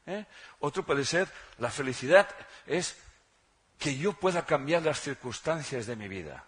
¿eh? 0.06 0.26
Otro 0.60 0.84
puede 0.84 1.04
ser 1.04 1.28
la 1.58 1.70
felicidad 1.70 2.28
es 2.66 2.96
que 3.78 3.96
yo 3.96 4.12
pueda 4.12 4.44
cambiar 4.44 4.82
las 4.82 5.00
circunstancias 5.00 5.86
de 5.86 5.96
mi 5.96 6.08
vida. 6.08 6.44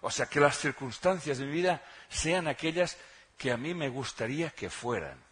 O 0.00 0.10
sea, 0.10 0.26
que 0.26 0.40
las 0.40 0.58
circunstancias 0.58 1.38
de 1.38 1.44
mi 1.44 1.52
vida 1.52 1.82
sean 2.08 2.48
aquellas 2.48 2.96
que 3.36 3.52
a 3.52 3.56
mí 3.56 3.74
me 3.74 3.88
gustaría 3.88 4.50
que 4.50 4.70
fueran. 4.70 5.22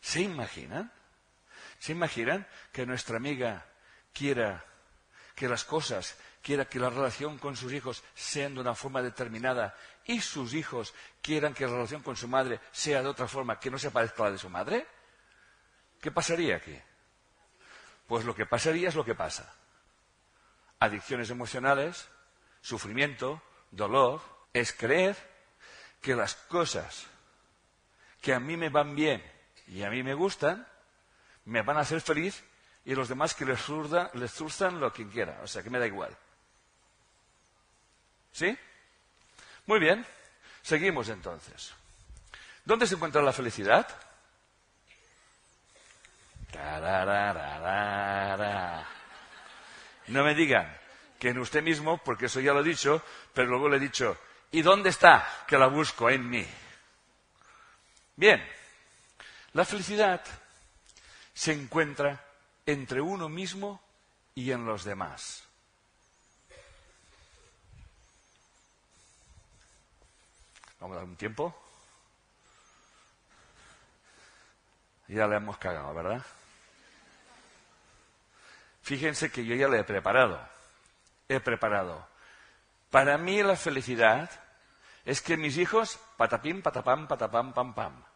¿Se 0.00 0.20
imaginan? 0.20 0.92
¿Se 1.82 1.90
imaginan 1.90 2.46
que 2.70 2.86
nuestra 2.86 3.16
amiga 3.16 3.66
quiera 4.12 4.64
que 5.34 5.48
las 5.48 5.64
cosas, 5.64 6.16
quiera 6.40 6.64
que 6.66 6.78
la 6.78 6.90
relación 6.90 7.38
con 7.38 7.56
sus 7.56 7.72
hijos 7.72 8.04
sean 8.14 8.54
de 8.54 8.60
una 8.60 8.76
forma 8.76 9.02
determinada 9.02 9.76
y 10.04 10.20
sus 10.20 10.54
hijos 10.54 10.94
quieran 11.20 11.54
que 11.54 11.66
la 11.66 11.72
relación 11.72 12.00
con 12.00 12.14
su 12.14 12.28
madre 12.28 12.60
sea 12.70 13.02
de 13.02 13.08
otra 13.08 13.26
forma 13.26 13.58
que 13.58 13.68
no 13.68 13.80
se 13.80 13.90
parezca 13.90 14.22
a 14.22 14.26
la 14.26 14.30
de 14.30 14.38
su 14.38 14.48
madre? 14.48 14.86
¿Qué 16.00 16.12
pasaría 16.12 16.54
aquí? 16.54 16.78
Pues 18.06 18.24
lo 18.24 18.36
que 18.36 18.46
pasaría 18.46 18.88
es 18.88 18.94
lo 18.94 19.04
que 19.04 19.16
pasa. 19.16 19.52
Adicciones 20.78 21.30
emocionales, 21.30 22.08
sufrimiento, 22.60 23.42
dolor, 23.72 24.22
es 24.52 24.72
creer 24.72 25.16
que 26.00 26.14
las 26.14 26.36
cosas 26.36 27.08
que 28.20 28.32
a 28.32 28.38
mí 28.38 28.56
me 28.56 28.68
van 28.68 28.94
bien 28.94 29.20
y 29.66 29.82
a 29.82 29.90
mí 29.90 30.04
me 30.04 30.14
gustan, 30.14 30.68
me 31.44 31.62
van 31.62 31.76
a 31.76 31.80
hacer 31.80 32.00
feliz 32.00 32.42
y 32.84 32.94
los 32.94 33.08
demás 33.08 33.34
que 33.34 33.44
les, 33.44 33.60
zurda, 33.60 34.10
les 34.14 34.32
zurzan 34.32 34.80
lo 34.80 34.92
que 34.92 35.06
quiera. 35.08 35.40
O 35.42 35.46
sea, 35.46 35.62
que 35.62 35.70
me 35.70 35.78
da 35.78 35.86
igual. 35.86 36.16
¿Sí? 38.32 38.56
Muy 39.66 39.78
bien, 39.78 40.04
seguimos 40.62 41.08
entonces. 41.08 41.72
¿Dónde 42.64 42.86
se 42.86 42.94
encuentra 42.94 43.22
la 43.22 43.32
felicidad? 43.32 43.86
No 50.08 50.24
me 50.24 50.34
digan 50.34 50.76
que 51.18 51.30
en 51.30 51.38
usted 51.38 51.62
mismo, 51.62 51.98
porque 51.98 52.26
eso 52.26 52.40
ya 52.40 52.52
lo 52.52 52.60
he 52.60 52.64
dicho, 52.64 53.02
pero 53.32 53.48
luego 53.48 53.68
le 53.68 53.76
he 53.76 53.80
dicho, 53.80 54.18
¿y 54.50 54.62
dónde 54.62 54.90
está? 54.90 55.44
Que 55.46 55.56
la 55.56 55.68
busco 55.68 56.10
en 56.10 56.28
mí. 56.28 56.46
Bien, 58.16 58.44
la 59.52 59.64
felicidad 59.64 60.22
se 61.34 61.52
encuentra 61.52 62.24
entre 62.66 63.00
uno 63.00 63.28
mismo 63.28 63.80
y 64.34 64.50
en 64.50 64.64
los 64.64 64.84
demás. 64.84 65.44
Vamos 70.80 70.96
a 70.96 71.00
dar 71.00 71.08
un 71.08 71.16
tiempo. 71.16 71.54
Ya 75.08 75.26
le 75.26 75.36
hemos 75.36 75.58
cagado, 75.58 75.94
¿verdad? 75.94 76.24
Fíjense 78.82 79.30
que 79.30 79.44
yo 79.44 79.54
ya 79.54 79.68
le 79.68 79.80
he 79.80 79.84
preparado. 79.84 80.40
He 81.28 81.38
preparado. 81.38 82.06
Para 82.90 83.16
mí 83.16 83.42
la 83.42 83.56
felicidad 83.56 84.30
es 85.04 85.22
que 85.22 85.36
mis 85.36 85.56
hijos, 85.56 85.98
patapim, 86.16 86.62
patapam, 86.62 87.06
patapam, 87.06 87.52
pam, 87.52 87.74
pam. 87.74 88.11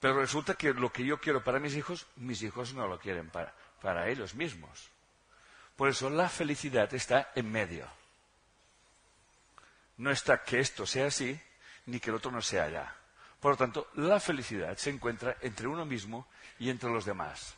Pero 0.00 0.18
resulta 0.18 0.54
que 0.54 0.72
lo 0.72 0.92
que 0.92 1.04
yo 1.04 1.20
quiero 1.20 1.44
para 1.44 1.60
mis 1.60 1.76
hijos, 1.76 2.06
mis 2.16 2.42
hijos 2.42 2.74
no 2.74 2.88
lo 2.88 2.98
quieren 2.98 3.30
para, 3.30 3.54
para 3.80 4.08
ellos 4.08 4.34
mismos. 4.34 4.90
Por 5.76 5.88
eso 5.88 6.10
la 6.10 6.28
felicidad 6.28 6.92
está 6.94 7.30
en 7.34 7.50
medio 7.50 7.86
no 10.00 10.10
está 10.10 10.42
que 10.42 10.60
esto 10.60 10.86
sea 10.86 11.06
así, 11.06 11.38
ni 11.86 12.00
que 12.00 12.08
el 12.08 12.16
otro 12.16 12.30
no 12.30 12.40
sea 12.40 12.64
allá. 12.64 12.94
Por 13.38 13.52
lo 13.52 13.56
tanto, 13.56 13.88
la 13.96 14.18
felicidad 14.18 14.76
se 14.78 14.88
encuentra 14.88 15.36
entre 15.42 15.66
uno 15.66 15.84
mismo 15.84 16.26
y 16.58 16.70
entre 16.70 16.90
los 16.90 17.04
demás. 17.04 17.54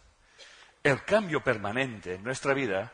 El 0.82 1.04
cambio 1.04 1.42
permanente 1.42 2.14
en 2.14 2.24
nuestra 2.24 2.52
vida 2.52 2.92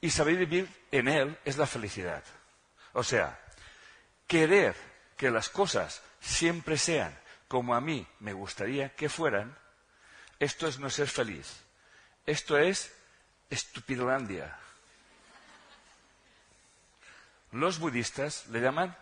y 0.00 0.08
saber 0.08 0.36
vivir 0.36 0.68
en 0.90 1.08
él 1.08 1.38
es 1.44 1.58
la 1.58 1.66
felicidad. 1.66 2.24
O 2.94 3.02
sea, 3.02 3.38
querer 4.26 4.74
que 5.18 5.30
las 5.30 5.50
cosas 5.50 6.02
siempre 6.20 6.78
sean 6.78 7.14
como 7.52 7.74
a 7.74 7.82
mí 7.82 8.06
me 8.20 8.32
gustaría 8.32 8.96
que 8.96 9.10
fueran, 9.10 9.54
esto 10.38 10.66
es 10.66 10.78
no 10.78 10.88
ser 10.88 11.06
feliz. 11.06 11.60
Esto 12.24 12.56
es 12.56 12.90
estupidolandia. 13.50 14.56
Los 17.50 17.78
budistas 17.78 18.46
le 18.46 18.62
llaman 18.62 18.96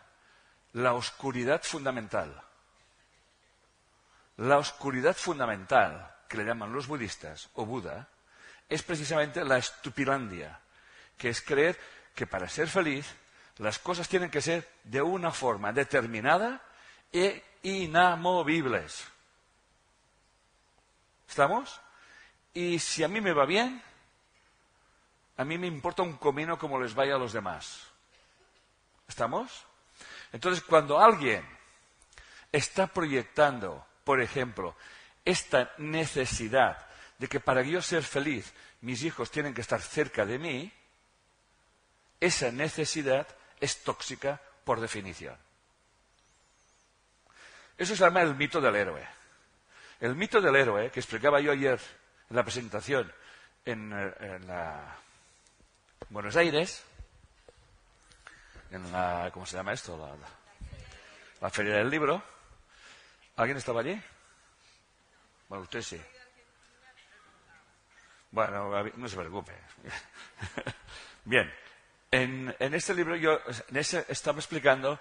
la 0.72 0.94
oscuridad 0.94 1.62
fundamental. 1.62 2.42
La 4.38 4.58
oscuridad 4.58 5.16
fundamental 5.16 6.12
que 6.26 6.38
le 6.38 6.44
llaman 6.44 6.72
los 6.72 6.88
budistas 6.88 7.50
o 7.54 7.64
Buda 7.64 8.08
es 8.68 8.82
precisamente 8.82 9.44
la 9.44 9.58
estupilandia, 9.58 10.58
que 11.16 11.28
es 11.28 11.40
creer 11.40 11.78
que 12.16 12.26
para 12.26 12.48
ser 12.48 12.66
feliz 12.66 13.06
las 13.58 13.78
cosas 13.78 14.08
tienen 14.08 14.28
que 14.28 14.42
ser 14.42 14.68
de 14.82 15.02
una 15.02 15.30
forma 15.30 15.72
determinada 15.72 16.64
e 17.12 17.42
inamovibles. 17.62 19.06
¿Estamos? 21.28 21.80
Y 22.54 22.78
si 22.78 23.04
a 23.04 23.08
mí 23.08 23.20
me 23.20 23.32
va 23.32 23.46
bien, 23.46 23.82
a 25.36 25.44
mí 25.44 25.56
me 25.58 25.66
importa 25.66 26.02
un 26.02 26.14
comino 26.14 26.58
como 26.58 26.80
les 26.80 26.94
vaya 26.94 27.14
a 27.14 27.18
los 27.18 27.32
demás. 27.32 27.86
¿Estamos? 29.08 29.64
Entonces, 30.32 30.62
cuando 30.62 31.00
alguien 31.00 31.44
está 32.52 32.86
proyectando, 32.86 33.84
por 34.04 34.20
ejemplo, 34.20 34.76
esta 35.24 35.72
necesidad 35.78 36.86
de 37.18 37.28
que 37.28 37.40
para 37.40 37.62
yo 37.62 37.82
ser 37.82 38.02
feliz 38.02 38.52
mis 38.80 39.02
hijos 39.02 39.30
tienen 39.30 39.54
que 39.54 39.60
estar 39.60 39.80
cerca 39.80 40.24
de 40.24 40.38
mí, 40.38 40.72
esa 42.18 42.50
necesidad 42.50 43.26
es 43.60 43.82
tóxica 43.82 44.40
por 44.64 44.80
definición. 44.80 45.36
Eso 47.80 47.96
se 47.96 48.04
llama 48.04 48.20
el 48.20 48.34
mito 48.34 48.60
del 48.60 48.76
héroe. 48.76 49.02
El 50.00 50.14
mito 50.14 50.38
del 50.38 50.54
héroe, 50.54 50.90
que 50.90 51.00
explicaba 51.00 51.40
yo 51.40 51.50
ayer 51.50 51.80
en 52.28 52.36
la 52.36 52.44
presentación 52.44 53.10
en, 53.64 53.90
eh, 53.94 54.38
Buenos 56.10 56.36
Aires, 56.36 56.84
en 58.70 58.92
la, 58.92 59.30
¿cómo 59.32 59.46
se 59.46 59.56
llama 59.56 59.72
esto? 59.72 59.96
La, 59.96 60.14
la, 61.40 61.48
Feria 61.48 61.76
del 61.76 61.88
Libro. 61.88 62.22
¿Alguien 63.36 63.56
estaba 63.56 63.80
allí? 63.80 63.98
Bueno, 65.48 65.62
usted 65.62 65.80
sí. 65.80 66.02
Bueno, 68.30 68.84
no 68.94 69.08
se 69.08 69.16
preocupe. 69.16 69.54
Bien, 71.24 71.50
en, 72.10 72.54
este 72.58 72.92
libro 72.92 73.16
yo 73.16 73.40
estaba 73.70 74.38
explicando 74.38 75.00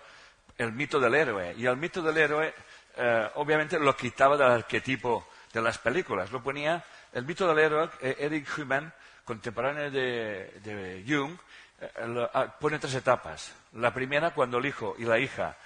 el 0.59 0.73
mito 0.73 0.99
del 0.99 1.15
héroe. 1.15 1.55
Y 1.57 1.65
el 1.65 1.77
mito 1.77 2.01
del 2.01 2.17
héroe, 2.17 2.53
eh, 2.97 3.29
obviamente, 3.35 3.79
lo 3.79 3.95
quitaba 3.95 4.37
del 4.37 4.51
arquetipo 4.51 5.29
de 5.51 5.61
las 5.61 5.77
películas. 5.77 6.31
Lo 6.31 6.43
ponía, 6.43 6.83
el 7.13 7.25
mito 7.25 7.47
del 7.47 7.59
héroe, 7.59 7.89
eh, 8.01 8.17
Eric 8.19 8.47
Human, 8.57 8.93
contemporáneo 9.23 9.89
de, 9.89 11.03
Jung, 11.07 11.37
eh, 11.79 12.29
ah, 12.33 12.55
pone 12.59 12.77
tres 12.77 12.93
etapas. 12.95 13.53
La 13.73 13.93
primera, 13.93 14.31
cuando 14.31 14.57
el 14.57 14.65
hijo 14.65 14.95
y 14.99 15.05
la 15.05 15.17
hija 15.17 15.57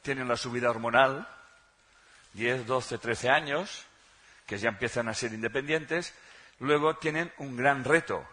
tienen 0.00 0.26
la 0.26 0.36
subida 0.36 0.70
hormonal, 0.70 1.28
10, 2.32 2.66
12, 2.66 2.98
13 2.98 3.28
años, 3.28 3.84
que 4.46 4.58
ya 4.58 4.70
empiezan 4.70 5.06
a 5.06 5.14
ser 5.14 5.34
independientes, 5.34 6.14
luego 6.58 6.96
tienen 6.96 7.30
un 7.36 7.56
gran 7.56 7.84
reto, 7.84 8.26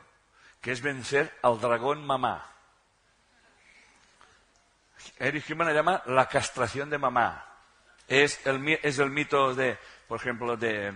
que 0.61 0.71
es 0.71 0.81
vencer 0.81 1.37
al 1.43 1.59
dragón 1.59 2.03
mamá. 2.05 2.49
Eric 5.17 5.45
Human 5.49 5.67
la 5.67 5.73
llama 5.73 6.03
la 6.07 6.27
castración 6.27 6.89
de 6.89 6.97
mamá. 6.97 7.45
Es 8.07 8.45
el, 8.45 8.59
mito 8.59 9.53
de, 9.53 9.77
por 10.07 10.19
ejemplo, 10.19 10.57
de 10.57 10.91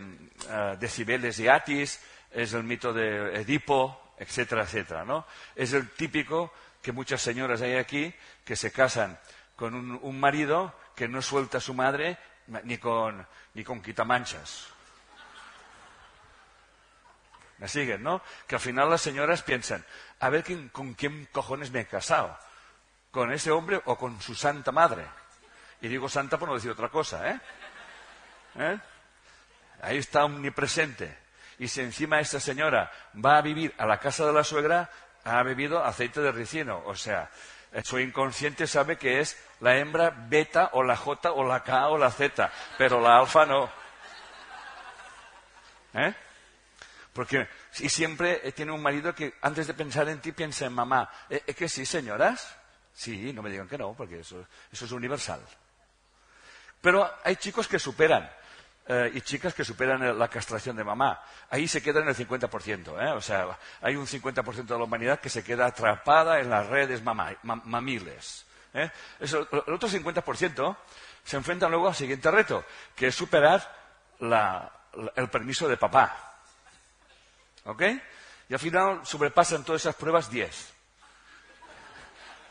uh, 0.49 0.87
Cibeles 0.87 1.39
y 1.39 1.47
Atis, 1.47 2.01
es 2.31 2.53
el 2.53 2.63
mito 2.63 2.91
de 2.91 3.35
Edipo, 3.41 4.15
etcétera, 4.17 4.63
etcétera, 4.63 5.05
¿no? 5.05 5.27
Es 5.55 5.73
el 5.73 5.91
típico 5.91 6.51
que 6.81 6.91
muchas 6.91 7.21
señoras 7.21 7.61
hay 7.61 7.75
aquí 7.75 8.13
que 8.43 8.55
se 8.55 8.71
casan 8.71 9.19
con 9.55 9.75
un, 9.75 9.99
un 10.01 10.19
marido 10.19 10.73
que 10.95 11.07
no 11.07 11.21
suelta 11.21 11.59
a 11.59 11.61
su 11.61 11.73
madre 11.73 12.17
ni 12.63 12.77
con, 12.77 13.25
ni 13.53 13.63
con 13.63 13.81
quitamanchas. 13.81 14.67
¿Me 17.59 17.67
siguen, 17.67 18.03
no? 18.03 18.21
Que 18.47 18.55
al 18.55 18.61
final 18.61 18.89
las 18.89 19.01
señoras 19.01 19.43
piensan, 19.43 19.85
a 20.19 20.29
ver 20.29 20.43
con 20.71 20.95
quién 20.95 21.27
cojones 21.31 21.71
me 21.71 21.81
he 21.81 21.85
casado. 21.85 22.37
¿Con 23.13 23.31
ese 23.31 23.51
hombre 23.51 23.79
o 23.85 23.95
con 23.95 24.19
su 24.19 24.33
santa 24.33 24.71
madre? 24.71 25.05
Y 25.81 25.87
digo 25.87 26.09
santa 26.09 26.39
por 26.39 26.49
no 26.49 26.55
decir 26.55 26.71
otra 26.71 26.89
cosa, 26.89 27.29
¿eh? 27.29 27.39
¿Eh? 28.55 28.79
Ahí 29.83 29.97
está 29.99 30.25
omnipresente. 30.25 31.15
Y 31.59 31.67
si 31.67 31.81
encima 31.81 32.19
esta 32.19 32.39
señora 32.39 32.91
va 33.23 33.37
a 33.37 33.41
vivir 33.43 33.71
a 33.77 33.85
la 33.85 33.99
casa 33.99 34.25
de 34.25 34.33
la 34.33 34.43
suegra, 34.43 34.89
ha 35.25 35.43
bebido 35.43 35.83
aceite 35.83 36.21
de 36.21 36.31
ricino. 36.31 36.81
O 36.87 36.95
sea, 36.95 37.29
su 37.83 37.99
inconsciente 37.99 38.65
sabe 38.65 38.97
que 38.97 39.19
es 39.19 39.37
la 39.59 39.77
hembra 39.77 40.09
beta 40.09 40.71
o 40.73 40.81
la 40.81 40.97
J 40.97 41.33
o 41.33 41.43
la 41.43 41.63
K 41.63 41.89
o 41.89 41.99
la 41.99 42.09
Z, 42.09 42.51
pero 42.79 42.99
la 42.99 43.19
alfa 43.19 43.45
no. 43.45 43.69
¿Eh? 45.93 46.15
Porque 47.13 47.47
y 47.77 47.89
siempre 47.89 48.41
eh, 48.43 48.53
tiene 48.53 48.71
un 48.71 48.81
marido 48.81 49.13
que 49.13 49.35
antes 49.41 49.67
de 49.67 49.75
pensar 49.75 50.09
en 50.09 50.19
ti 50.19 50.31
piensa 50.31 50.65
en 50.65 50.73
mamá. 50.73 51.07
¿Es 51.29 51.43
eh, 51.45 51.53
que 51.53 51.69
sí, 51.69 51.85
señoras? 51.85 52.62
Sí, 52.93 53.33
no 53.33 53.41
me 53.41 53.49
digan 53.49 53.67
que 53.67 53.77
no, 53.77 53.93
porque 53.93 54.19
eso, 54.19 54.45
es 54.71 54.91
universal. 54.91 55.41
Pero 56.81 57.09
hay 57.23 57.35
chicos 57.37 57.67
que 57.67 57.79
superan. 57.79 58.29
y 59.13 59.21
chicas 59.21 59.53
que 59.53 59.63
superan 59.63 60.17
la 60.19 60.27
castración 60.27 60.75
de 60.75 60.83
mamá. 60.83 61.21
Ahí 61.49 61.67
se 61.67 61.81
quedan 61.81 62.03
en 62.03 62.09
el 62.09 62.15
50%. 62.15 63.01
¿eh? 63.01 63.11
O 63.11 63.21
sea, 63.21 63.57
hay 63.81 63.95
un 63.95 64.05
50% 64.05 64.65
de 64.65 64.77
la 64.77 64.83
humanidad 64.83 65.19
que 65.19 65.29
se 65.29 65.43
queda 65.43 65.65
atrapada 65.65 66.39
en 66.39 66.49
las 66.49 66.67
redes 66.67 67.01
mamiles. 67.03 68.45
el 68.73 69.73
otro 69.73 69.89
50% 69.89 70.77
se 71.23 71.37
enfrentan 71.37 71.71
luego 71.71 71.87
al 71.87 71.95
siguiente 71.95 72.29
reto, 72.29 72.65
que 72.95 73.07
es 73.07 73.15
superar 73.15 73.83
el 75.15 75.29
permiso 75.29 75.67
de 75.67 75.77
papá. 75.77 76.35
¿Ok? 77.65 77.81
Y 78.49 78.53
al 78.53 78.59
final 78.59 79.05
sobrepasan 79.05 79.63
todas 79.63 79.81
esas 79.81 79.95
pruebas 79.95 80.29
10. 80.29 80.73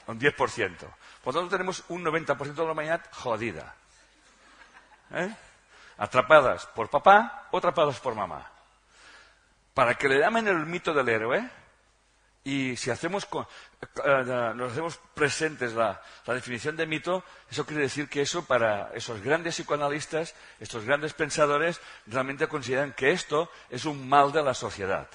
Un 0.07 0.19
10%. 0.19 0.77
Por 1.23 1.35
lo 1.35 1.41
tanto, 1.41 1.57
tenemos 1.57 1.85
un 1.89 2.05
90% 2.05 2.55
de 2.55 2.65
la 2.65 2.73
humanidad 2.73 3.03
jodida. 3.13 3.75
¿Eh? 5.13 5.35
Atrapadas 5.99 6.67
por 6.67 6.89
papá 6.89 7.49
o 7.51 7.59
atrapadas 7.59 8.01
por 8.01 8.15
mamá. 8.15 8.51
Para 9.75 9.95
que 9.95 10.09
le 10.09 10.19
llamen 10.19 10.49
el 10.49 10.67
mito 10.67 10.93
del 10.93 11.09
héroe, 11.09 11.49
y 12.45 12.77
si 12.77 12.91
hacemos, 12.91 13.29
eh, 14.05 14.53
nos 14.57 14.73
hacemos 14.73 14.99
presentes 15.15 15.75
la, 15.75 16.03
la, 16.27 16.35
definición 16.35 16.77
de 16.77 16.87
mito, 16.87 17.23
eso 17.49 17.65
quiere 17.65 17.83
decir 17.83 18.09
que 18.09 18.23
eso 18.23 18.45
para 18.45 18.91
esos 18.95 19.21
grandes 19.23 19.55
psicoanalistas, 19.55 20.35
estos 20.59 20.85
grandes 20.85 21.15
pensadores, 21.15 21.81
realmente 22.07 22.49
consideran 22.49 22.95
que 22.95 23.13
esto 23.13 23.49
es 23.71 23.85
un 23.85 24.09
mal 24.09 24.33
de 24.33 24.43
la 24.43 24.55
sociedad. 24.55 25.09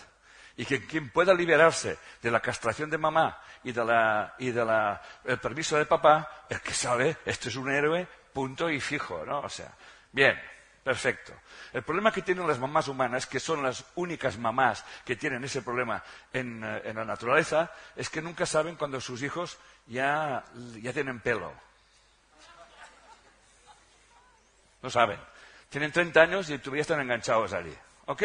Y 0.57 0.65
que 0.65 0.85
quien 0.85 1.09
pueda 1.09 1.33
liberarse 1.33 1.97
de 2.21 2.31
la 2.31 2.39
castración 2.39 2.89
de 2.89 2.97
mamá 2.97 3.39
y 3.63 3.71
del 3.71 3.87
de 3.87 4.97
el 5.25 5.37
permiso 5.37 5.77
de 5.77 5.85
papá, 5.85 6.45
el 6.49 6.59
que 6.61 6.73
sabe, 6.73 7.17
esto 7.25 7.49
es 7.49 7.55
un 7.55 7.69
héroe, 7.71 8.07
punto 8.33 8.69
y 8.69 8.81
fijo, 8.81 9.23
¿no? 9.25 9.41
O 9.41 9.49
sea, 9.49 9.71
bien. 10.11 10.37
Perfecto. 10.87 11.33
El 11.73 11.83
problema 11.83 12.13
que 12.13 12.21
tienen 12.21 12.47
las 12.47 12.59
mamás 12.59 12.87
humanas, 12.87 13.27
que 13.27 13.41
son 13.41 13.61
las 13.61 13.83
únicas 13.95 14.37
mamás 14.37 14.85
que 15.03 15.17
tienen 15.17 15.43
ese 15.43 15.61
problema 15.61 16.01
en, 16.31 16.63
eh, 16.63 16.93
la 16.93 17.03
naturaleza, 17.03 17.73
es 17.93 18.09
que 18.09 18.21
nunca 18.21 18.45
saben 18.45 18.77
cuando 18.77 19.01
sus 19.01 19.21
hijos 19.21 19.57
ya, 19.85 20.45
ya 20.81 20.93
tienen 20.93 21.19
pelo. 21.19 21.51
No 24.81 24.89
saben. 24.89 25.19
Tienen 25.69 25.91
30 25.91 26.21
años 26.21 26.49
y 26.49 26.57
todavía 26.57 26.83
están 26.83 27.01
enganchados 27.01 27.51
allí. 27.51 27.75
¿Ok? 28.05 28.23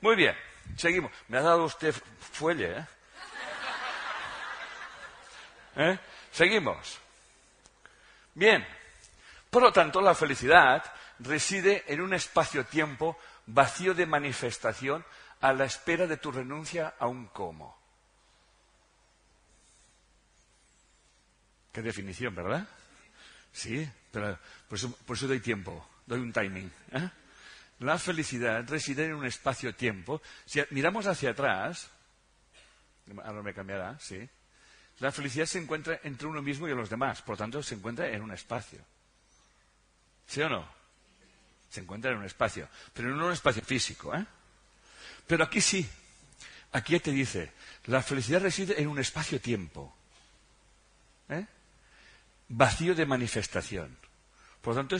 Muy 0.00 0.16
bien. 0.16 0.34
Seguimos. 0.76 1.12
Me 1.28 1.38
ha 1.38 1.42
dado 1.42 1.64
usted 1.64 1.94
fuelle, 2.32 2.78
¿eh? 2.78 2.86
¿Eh? 5.76 5.98
Seguimos. 6.32 6.98
Bien. 8.34 8.66
Por 9.50 9.62
lo 9.62 9.72
tanto, 9.72 10.00
la 10.00 10.14
felicidad 10.14 10.84
reside 11.18 11.84
en 11.86 12.00
un 12.00 12.12
espacio-tiempo 12.14 13.18
vacío 13.46 13.94
de 13.94 14.06
manifestación 14.06 15.04
a 15.40 15.52
la 15.52 15.64
espera 15.64 16.06
de 16.06 16.16
tu 16.16 16.32
renuncia 16.32 16.94
a 16.98 17.06
un 17.06 17.26
cómo. 17.28 17.78
Qué 21.72 21.82
definición, 21.82 22.34
¿verdad? 22.34 22.66
Sí, 23.52 23.88
pero 24.10 24.38
por 24.68 24.78
por 25.06 25.16
eso 25.16 25.26
doy 25.26 25.40
tiempo, 25.40 25.86
doy 26.06 26.20
un 26.20 26.32
timing. 26.32 26.70
¿eh? 26.92 27.10
La 27.80 27.98
felicidad 27.98 28.66
reside 28.68 29.06
en 29.06 29.14
un 29.14 29.26
espacio-tiempo. 29.26 30.22
Si 30.46 30.62
miramos 30.70 31.06
hacia 31.06 31.30
atrás, 31.30 31.90
ahora 33.22 33.42
me 33.42 33.52
cambiará, 33.52 33.98
sí. 34.00 34.28
La 35.00 35.12
felicidad 35.12 35.44
se 35.44 35.58
encuentra 35.58 36.00
entre 36.04 36.26
uno 36.26 36.40
mismo 36.40 36.66
y 36.66 36.74
los 36.74 36.88
demás, 36.88 37.20
por 37.20 37.34
lo 37.34 37.38
tanto 37.38 37.62
se 37.62 37.74
encuentra 37.74 38.08
en 38.08 38.22
un 38.22 38.32
espacio. 38.32 38.78
¿Sí 40.26 40.40
o 40.40 40.48
no? 40.48 40.66
Se 41.68 41.80
encuentra 41.80 42.12
en 42.12 42.18
un 42.18 42.24
espacio, 42.24 42.68
pero 42.94 43.08
no 43.08 43.16
en 43.16 43.22
un 43.24 43.32
espacio 43.32 43.62
físico. 43.62 44.14
¿eh? 44.14 44.24
Pero 45.26 45.44
aquí 45.44 45.60
sí, 45.60 45.86
aquí 46.72 46.98
te 46.98 47.10
dice, 47.10 47.52
la 47.84 48.02
felicidad 48.02 48.40
reside 48.40 48.80
en 48.80 48.88
un 48.88 48.98
espacio-tiempo. 48.98 49.94
¿eh? 51.28 51.46
Vacío 52.48 52.94
de 52.94 53.04
manifestación. 53.04 53.96
Por 54.62 54.74
lo 54.74 54.80
tanto, 54.80 54.96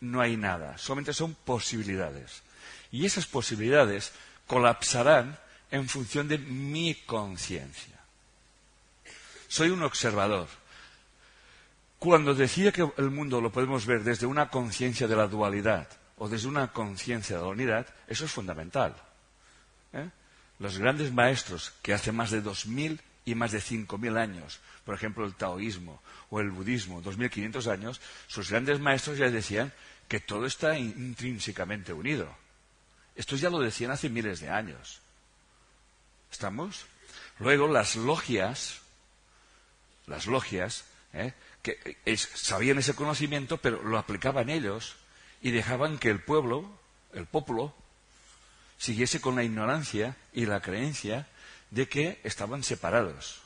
no 0.00 0.20
hay 0.20 0.36
nada, 0.36 0.78
solamente 0.78 1.12
son 1.12 1.34
posibilidades. 1.34 2.42
Y 2.90 3.06
esas 3.06 3.26
posibilidades 3.26 4.12
colapsarán 4.46 5.38
en 5.70 5.88
función 5.88 6.28
de 6.28 6.38
mi 6.38 6.94
conciencia. 6.94 7.98
Soy 9.48 9.70
un 9.70 9.82
observador. 9.82 10.48
Cuando 11.98 12.34
decía 12.34 12.70
que 12.70 12.86
el 12.96 13.10
mundo 13.10 13.40
lo 13.40 13.50
podemos 13.50 13.86
ver 13.86 14.04
desde 14.04 14.26
una 14.26 14.50
conciencia 14.50 15.06
de 15.08 15.16
la 15.16 15.26
dualidad 15.26 15.88
o 16.18 16.28
desde 16.28 16.48
una 16.48 16.72
conciencia 16.72 17.36
de 17.36 17.42
la 17.42 17.48
unidad, 17.48 17.86
eso 18.06 18.24
es 18.24 18.30
fundamental. 18.30 18.94
¿eh? 19.92 20.10
Los 20.58 20.78
grandes 20.78 21.12
maestros 21.12 21.72
que 21.82 21.94
hace 21.94 22.12
más 22.12 22.30
de 22.30 22.40
dos 22.40 22.66
mil 22.66 23.00
y 23.24 23.34
más 23.34 23.52
de 23.52 23.60
cinco 23.60 23.98
mil 23.98 24.16
años, 24.16 24.60
por 24.84 24.94
ejemplo 24.94 25.24
el 25.24 25.34
taoísmo 25.34 26.02
o 26.30 26.40
el 26.40 26.50
budismo, 26.50 27.00
dos 27.00 27.16
mil 27.16 27.30
quinientos 27.30 27.66
años, 27.66 28.00
sus 28.26 28.50
grandes 28.50 28.80
maestros 28.80 29.18
ya 29.18 29.30
decían 29.30 29.72
que 30.08 30.20
todo 30.20 30.46
está 30.46 30.78
intrínsecamente 30.78 31.92
unido. 31.92 32.28
Esto 33.16 33.36
ya 33.36 33.50
lo 33.50 33.60
decían 33.60 33.90
hace 33.90 34.08
miles 34.08 34.40
de 34.40 34.50
años. 34.50 35.00
¿Estamos? 36.30 36.86
Luego 37.38 37.68
las 37.68 37.96
logias, 37.96 38.80
las 40.06 40.26
logias, 40.26 40.84
¿eh? 41.12 41.32
que 41.62 42.16
sabían 42.16 42.78
ese 42.78 42.94
conocimiento, 42.94 43.58
pero 43.58 43.82
lo 43.82 43.98
aplicaban 43.98 44.50
ellos 44.50 44.96
y 45.40 45.50
dejaban 45.50 45.98
que 45.98 46.10
el 46.10 46.20
pueblo, 46.20 46.68
el 47.12 47.26
pueblo, 47.26 47.74
siguiese 48.78 49.20
con 49.20 49.36
la 49.36 49.44
ignorancia 49.44 50.16
y 50.32 50.46
la 50.46 50.60
creencia 50.60 51.26
de 51.74 51.88
que 51.88 52.20
estaban 52.22 52.62
separados. 52.62 53.42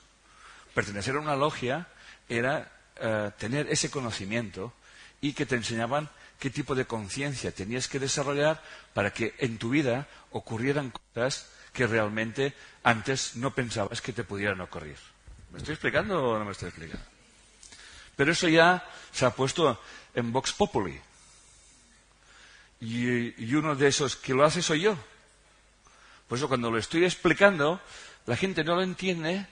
Pertenecer 0.75 1.17
a 1.17 1.21
una 1.21 1.37
logia 1.37 1.89
era 2.29 2.71
eh, 3.01 3.31
tener 3.39 3.69
ese 3.71 3.91
conocimiento 3.91 4.73
y 5.21 5.33
que 5.33 5.47
te 5.47 5.57
enseñaban 5.57 6.11
qué 6.39 6.51
tipo 6.51 6.75
de 6.75 6.85
conciencia 6.85 7.51
tenías 7.51 7.89
que 7.89 7.99
desarrollar 7.99 8.63
para 8.93 9.13
que 9.13 9.35
en 9.39 9.57
tu 9.57 9.71
vida 9.71 10.07
ocurrieran 10.31 10.93
cosas 10.93 11.49
que 11.73 11.87
realmente 11.87 12.53
antes 12.85 13.35
no 13.37 13.55
pensabas 13.55 14.01
que 14.03 14.13
te 14.13 14.25
pudieran 14.25 14.61
ocurrir. 14.61 14.97
¿Me 15.51 15.59
estoy 15.59 15.73
explicando 15.73 16.23
o 16.23 16.39
no 16.39 16.45
me 16.45 16.53
estoy 16.53 16.69
explicando? 16.69 17.05
Pero 18.15 18.33
eso 18.33 18.49
ya 18.49 18.85
se 19.11 19.25
ha 19.25 19.31
puesto 19.31 19.81
en 20.15 20.33
Vox 20.33 20.53
Populi. 20.53 21.01
Y, 22.81 23.43
y 23.43 23.55
uno 23.55 23.75
de 23.75 23.89
esos 23.89 24.17
que 24.17 24.35
lo 24.35 24.45
hace 24.45 24.61
soy 24.61 24.83
yo. 24.83 24.99
Por 26.29 26.37
eso 26.37 26.47
cuando 26.47 26.71
lo 26.71 26.79
estoy 26.79 27.05
explicando, 27.05 27.81
la 28.29 28.37
gente 28.37 28.63
no 28.63 28.75
lo 28.75 28.83
entiende, 28.83 29.47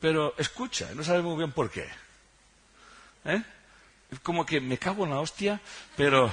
pero 0.00 0.34
escucha, 0.38 0.90
no 0.94 1.04
sabe 1.04 1.22
muy 1.22 1.36
bien 1.36 1.52
por 1.52 1.70
qué. 1.70 1.88
¿Eh? 3.24 3.42
Es 4.10 4.18
como 4.20 4.44
que 4.44 4.60
me 4.60 4.76
cago 4.76 5.04
en 5.04 5.10
la 5.10 5.20
hostia, 5.20 5.60
pero 5.96 6.32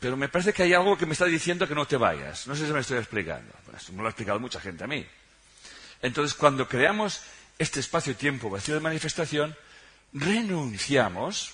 pero 0.00 0.16
me 0.16 0.28
parece 0.28 0.52
que 0.52 0.64
hay 0.64 0.74
algo 0.74 0.98
que 0.98 1.06
me 1.06 1.12
está 1.12 1.26
diciendo 1.26 1.68
que 1.68 1.76
no 1.76 1.86
te 1.86 1.96
vayas. 1.96 2.48
No 2.48 2.56
sé 2.56 2.66
si 2.66 2.72
me 2.72 2.80
estoy 2.80 2.98
explicando. 2.98 3.54
Pues, 3.64 3.88
me 3.90 3.98
lo 3.98 4.06
ha 4.06 4.10
explicado 4.10 4.40
mucha 4.40 4.58
gente 4.58 4.82
a 4.82 4.88
mí. 4.88 5.06
Entonces, 6.02 6.34
cuando 6.34 6.66
creamos 6.66 7.22
este 7.56 7.78
espacio-tiempo 7.78 8.50
vacío 8.50 8.74
de 8.74 8.80
manifestación, 8.80 9.56
renunciamos, 10.12 11.52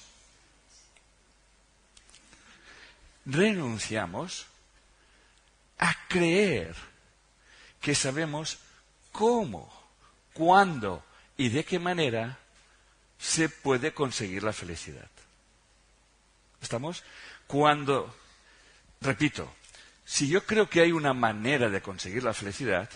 renunciamos 3.27 4.47
a 5.79 5.95
creer 6.09 6.75
que 7.81 7.95
sabemos 7.95 8.59
cómo, 9.13 9.73
cuándo 10.33 11.05
y 11.37 11.49
de 11.49 11.65
qué 11.65 11.79
manera 11.79 12.39
se 13.19 13.49
puede 13.49 13.93
conseguir 13.93 14.43
la 14.43 14.53
felicidad. 14.53 15.09
¿Estamos? 16.61 17.05
Cuando 17.47 18.15
Repito, 19.01 19.49
si 20.05 20.29
yo 20.29 20.45
creo 20.45 20.69
que 20.69 20.81
hay 20.81 20.93
una 20.93 21.13
manera 21.13 21.69
de 21.69 21.81
conseguir 21.81 22.25
la 22.25 22.35
felicidad, 22.35 22.89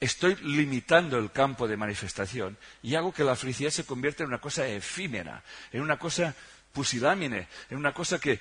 estoy 0.00 0.36
limitando 0.36 1.18
el 1.18 1.30
campo 1.30 1.68
de 1.68 1.76
manifestación 1.76 2.56
y 2.82 2.94
hago 2.94 3.12
que 3.12 3.24
la 3.24 3.36
felicidad 3.36 3.70
se 3.70 3.86
convierta 3.86 4.22
en 4.22 4.28
una 4.28 4.40
cosa 4.40 4.66
efímera, 4.66 5.42
en 5.72 5.82
una 5.82 5.98
cosa 5.98 6.34
pusilámine, 6.72 7.48
en 7.70 7.78
una 7.78 7.92
cosa 7.92 8.18
que... 8.18 8.40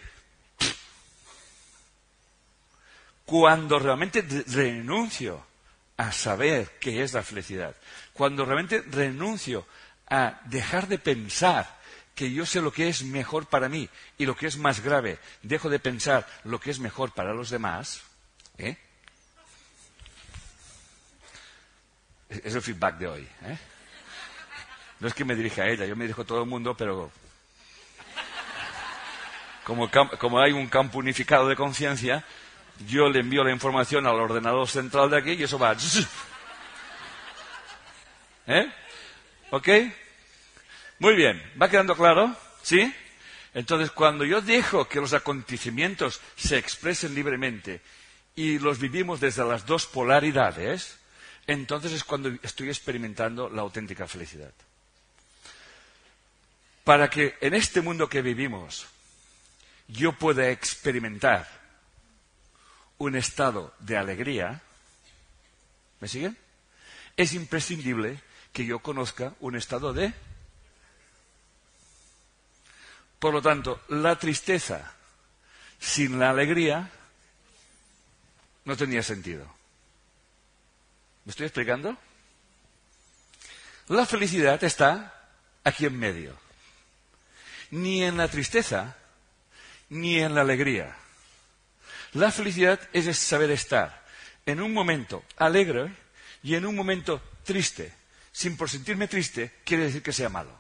Cuando 3.26 3.78
realmente 3.78 4.22
renuncio 4.48 5.46
a 5.98 6.12
saber 6.12 6.78
qué 6.80 7.04
es 7.04 7.14
la 7.14 7.24
felicidad, 7.24 7.76
cuando 8.14 8.46
realmente 8.46 8.82
renuncio 8.82 9.66
a 10.08 10.40
dejar 10.46 10.88
de 10.88 11.00
pensar 11.00 11.78
que 12.16 12.32
yo 12.32 12.46
sé 12.46 12.62
lo 12.62 12.72
que 12.72 12.88
es 12.88 13.04
mejor 13.04 13.48
para 13.48 13.70
mí 13.70 13.90
y 14.18 14.26
lo 14.26 14.36
que 14.36 14.48
es 14.48 14.58
más 14.58 14.82
grave, 14.82 15.20
dejo 15.44 15.70
de 15.70 15.80
pensar 15.80 16.26
lo 16.44 16.60
que 16.60 16.72
es 16.72 16.80
mejor 16.80 17.12
para 17.12 17.34
los 17.34 17.50
demás, 17.50 18.02
¿eh? 18.58 18.78
es 22.30 22.56
el 22.56 22.62
feedback 22.62 22.98
de 22.98 23.08
hoy. 23.08 23.28
¿eh? 23.44 23.58
No 25.00 25.08
es 25.08 25.14
que 25.14 25.26
me 25.26 25.36
dirija 25.36 25.64
a 25.64 25.70
ella, 25.70 25.86
yo 25.86 25.96
me 25.96 26.06
dirijo 26.06 26.24
a 26.24 26.26
todo 26.26 26.42
el 26.42 26.50
mundo, 26.50 26.76
pero 26.76 27.12
como, 29.64 29.90
como 30.18 30.40
hay 30.40 30.54
un 30.54 30.68
campo 30.68 31.00
unificado 31.00 31.48
de 31.48 31.56
conciencia, 31.56 32.26
yo 32.88 33.10
le 33.10 33.20
envío 33.22 33.44
la 33.44 33.52
información 33.52 34.06
al 34.06 34.16
ordenador 34.16 34.68
central 34.68 35.10
de 35.10 35.18
aquí 35.18 35.32
y 35.32 35.44
eso 35.44 35.58
va. 35.58 35.76
¿Eh? 38.48 38.72
¿Ok? 39.52 39.68
Muy 41.00 41.16
bien, 41.16 41.42
¿va 41.62 41.70
quedando 41.70 41.96
claro? 41.96 42.36
¿Sí? 42.62 42.94
Entonces, 43.54 43.92
cuando 43.92 44.26
yo 44.26 44.42
dejo 44.42 44.88
que 44.88 45.00
los 45.00 45.14
acontecimientos 45.14 46.22
se 46.36 46.58
expresen 46.58 47.16
libremente 47.16 47.82
y 48.36 48.60
los 48.60 48.80
vivimos 48.80 49.20
desde 49.20 49.44
las 49.46 49.66
dos 49.66 49.88
polaridades, 49.88 50.98
entonces 51.48 51.92
es 51.92 52.04
cuando 52.04 52.30
estoy 52.44 52.68
experimentando 52.68 53.50
la 53.50 53.62
auténtica 53.62 54.08
felicidad. 54.08 54.52
Para 56.84 57.10
que 57.10 57.36
en 57.42 57.54
este 57.54 57.82
mundo 57.82 58.08
que 58.08 58.22
vivimos 58.22 58.86
yo 59.88 60.14
pueda 60.14 60.50
experimentar 60.50 61.57
un 62.98 63.16
estado 63.16 63.74
de 63.80 63.98
alegría, 63.98 64.62
¿me 66.00 66.08
siguen? 66.08 66.38
Es 67.16 67.34
imprescindible 67.34 68.22
que 68.54 68.66
yo 68.66 68.80
conozca 68.80 69.34
un 69.40 69.56
estado 69.56 69.94
de 69.94 70.14
por 73.20 73.34
lo 73.34 73.42
tanto, 73.42 73.82
la 73.90 74.18
tristeza 74.18 74.94
sin 75.80 76.20
la 76.20 76.30
alegría 76.30 76.90
no 78.66 78.78
tenía 78.78 79.02
sentido. 79.02 79.46
¿Me 81.26 81.32
estoy 81.32 81.48
explicando? 81.48 81.98
La 83.88 84.06
felicidad 84.06 84.64
está 84.64 85.32
aquí 85.64 85.86
en 85.86 85.98
medio. 85.98 86.38
Ni 87.72 88.04
en 88.04 88.18
la 88.18 88.28
tristeza, 88.28 88.96
ni 89.90 90.20
en 90.20 90.36
la 90.36 90.42
alegría. 90.42 90.96
La 92.14 92.32
felicidad 92.32 92.80
es 92.94 93.18
saber 93.18 93.52
estar 93.52 94.06
en 94.46 94.62
un 94.62 94.74
momento 94.74 95.24
alegre 95.38 95.92
y 96.42 96.56
en 96.56 96.66
un 96.66 96.76
momento 96.76 97.22
triste. 97.44 97.94
Sin 98.32 98.56
por 98.56 98.70
sentirme 98.70 99.08
triste, 99.08 99.56
quiere 99.66 99.84
decir 99.84 100.02
que 100.02 100.14
sea 100.14 100.30
malo. 100.30 100.52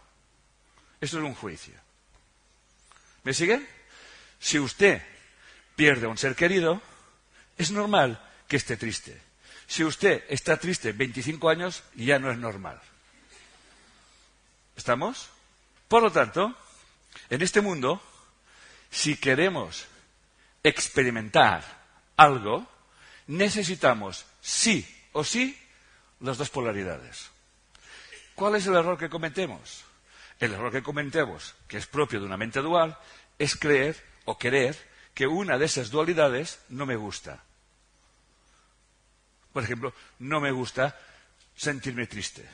Eso 1.00 1.20
es 1.20 1.24
un 1.24 1.36
juicio. 1.36 1.76
¿Me 3.24 3.34
siguen? 3.34 3.68
Si 4.40 4.60
usted 4.60 5.02
pierde 5.76 6.06
a 6.06 6.10
un 6.10 6.18
ser 6.18 6.36
querido, 6.36 6.82
es 7.58 7.72
normal 7.72 8.22
que 8.48 8.58
esté 8.58 8.78
triste. 8.78 9.20
Si 9.68 9.84
usted 9.84 10.24
está 10.30 10.58
triste 10.58 10.92
25 10.92 11.50
años, 11.50 11.84
ya 11.96 12.20
no 12.20 12.32
es 12.32 12.38
normal. 12.38 12.80
¿Estamos? 14.76 15.30
Por 15.88 16.04
lo 16.04 16.12
tanto, 16.12 16.56
en 17.30 17.42
este 17.42 17.62
mundo, 17.62 18.02
si 18.92 19.18
queremos 19.18 19.86
experimentar 20.68 21.64
algo, 22.16 22.68
necesitamos 23.28 24.26
sí 24.42 24.88
o 25.14 25.24
sí 25.24 25.58
las 26.20 26.38
dos 26.38 26.50
polaridades. 26.50 27.30
¿Cuál 28.36 28.56
es 28.56 28.68
el 28.68 28.76
error 28.76 28.98
que 28.98 29.10
cometemos? 29.10 29.84
El 30.40 30.54
error 30.54 30.72
que 30.72 30.84
comentemos, 30.84 31.56
que 31.68 31.78
es 31.78 31.88
propio 31.88 32.20
de 32.20 32.26
una 32.26 32.38
mente 32.38 32.60
dual, 32.60 32.98
es 33.40 33.56
creer 33.56 33.96
o 34.26 34.38
querer 34.38 34.78
que 35.14 35.26
una 35.26 35.58
de 35.58 35.66
esas 35.66 35.90
dualidades 35.90 36.60
no 36.70 36.86
me 36.86 36.96
gusta. 36.96 37.44
Por 39.52 39.64
ejemplo, 39.64 39.94
no 40.20 40.40
me 40.40 40.52
gusta 40.52 40.96
sentirme 41.56 42.06
triste. 42.06 42.48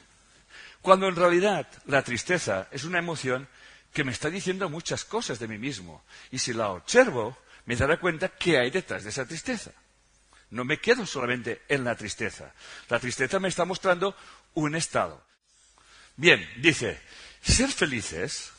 Cuando 0.81 1.07
en 1.07 1.15
realidad 1.15 1.67
la 1.85 2.01
tristeza 2.01 2.67
es 2.71 2.85
una 2.85 2.99
emoción 2.99 3.47
que 3.93 4.03
me 4.03 4.11
está 4.11 4.29
diciendo 4.29 4.69
muchas 4.69 5.05
cosas 5.05 5.39
de 5.39 5.47
mí 5.47 5.57
mismo. 5.57 6.03
Y 6.31 6.39
si 6.39 6.53
la 6.53 6.69
observo, 6.69 7.37
me 7.65 7.75
daré 7.75 7.97
cuenta 7.97 8.29
qué 8.29 8.57
hay 8.57 8.71
detrás 8.71 9.03
de 9.03 9.09
esa 9.09 9.25
tristeza. 9.25 9.71
No 10.49 10.65
me 10.65 10.79
quedo 10.79 11.05
solamente 11.05 11.63
en 11.67 11.83
la 11.83 11.95
tristeza. 11.95 12.53
La 12.89 12.99
tristeza 12.99 13.39
me 13.39 13.47
está 13.47 13.65
mostrando 13.65 14.15
un 14.53 14.75
estado. 14.75 15.23
Bien, 16.15 16.47
dice, 16.57 17.01
ser 17.41 17.71
felices, 17.71 18.51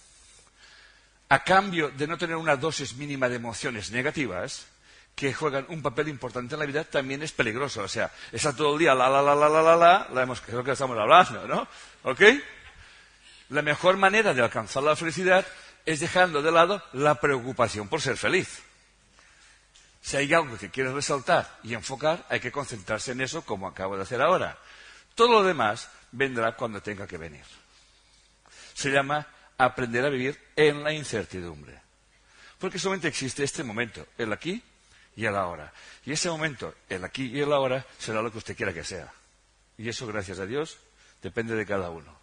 a 1.29 1.45
cambio 1.45 1.91
de 1.91 2.07
no 2.07 2.19
tener 2.19 2.37
una 2.37 2.57
dosis 2.57 2.95
mínima 2.95 3.29
de 3.29 3.37
emociones 3.37 3.91
negativas, 3.91 4.67
que 5.15 5.33
juegan 5.33 5.67
un 5.69 5.83
papel 5.83 6.09
importante 6.09 6.55
en 6.55 6.61
la 6.61 6.67
vida, 6.67 6.83
también 6.85 7.23
es 7.23 7.33
peligroso. 7.33 7.83
O 7.83 7.89
sea, 7.89 8.11
está 8.33 8.53
todo 8.53 8.73
el 8.73 8.81
día 8.81 8.95
la, 8.95 9.09
la, 9.09 9.23
la, 9.23 9.35
la, 9.35 9.49
la, 9.49 9.63
la, 9.63 9.77
la, 9.77 10.09
la 10.13 10.23
hemos, 10.23 10.41
creo 10.41 10.65
que 10.65 10.73
estamos 10.73 10.99
hablando, 10.99 11.47
¿no? 11.47 11.69
¿Ok? 12.03 12.21
La 13.51 13.63
mejor 13.63 13.97
manera 13.97 14.35
de 14.35 14.43
alcanzar 14.43 14.83
la 14.83 14.97
felicidad 14.97 15.47
es 15.87 16.01
dejando 16.01 16.43
de 16.43 16.51
lado 16.51 16.83
la 16.93 17.21
preocupación 17.21 17.89
por 17.89 18.01
ser 18.01 18.17
feliz. 18.17 18.63
Si 20.05 20.19
hay 20.19 20.35
algo 20.35 20.59
que 20.59 20.69
quieres 20.69 20.93
resaltar 20.93 21.61
y 21.63 21.73
enfocar, 21.73 22.27
hay 22.29 22.39
que 22.39 22.53
concentrarse 22.53 23.13
en 23.13 23.23
eso 23.23 23.43
como 23.43 23.67
acabo 23.67 23.97
de 23.97 24.03
hacer 24.03 24.21
ahora. 24.21 24.59
Todo 25.15 25.33
lo 25.33 25.43
demás 25.43 25.89
vendrá 26.13 26.55
cuando 26.57 26.83
tenga 26.83 27.07
que 27.07 27.17
venir. 27.17 27.45
Se 28.75 28.91
llama 28.91 29.27
aprender 29.57 30.05
a 30.05 30.11
vivir 30.11 30.39
en 30.57 30.85
la 30.85 30.93
incertidumbre. 30.93 31.81
Porque 32.59 32.79
solamente 32.79 33.09
existe 33.09 33.45
este 33.45 33.65
momento, 33.65 34.07
el 34.19 34.31
aquí 34.31 34.63
y 35.17 35.25
el 35.25 35.35
ahora. 35.35 35.73
Y 36.05 36.13
ese 36.13 36.29
momento, 36.29 36.75
el 36.91 37.03
aquí 37.03 37.31
y 37.31 37.41
el 37.41 37.51
ahora, 37.51 37.87
será 37.99 38.21
lo 38.21 38.31
que 38.31 38.39
usted 38.39 38.55
quiera 38.55 38.75
que 38.75 38.85
sea. 38.85 39.11
Y 39.79 39.89
eso, 39.89 40.07
gracias 40.07 40.39
a 40.39 40.45
Dios, 40.45 40.77
depende 41.23 41.55
de 41.55 41.65
cada 41.65 41.89
uno. 41.89 42.15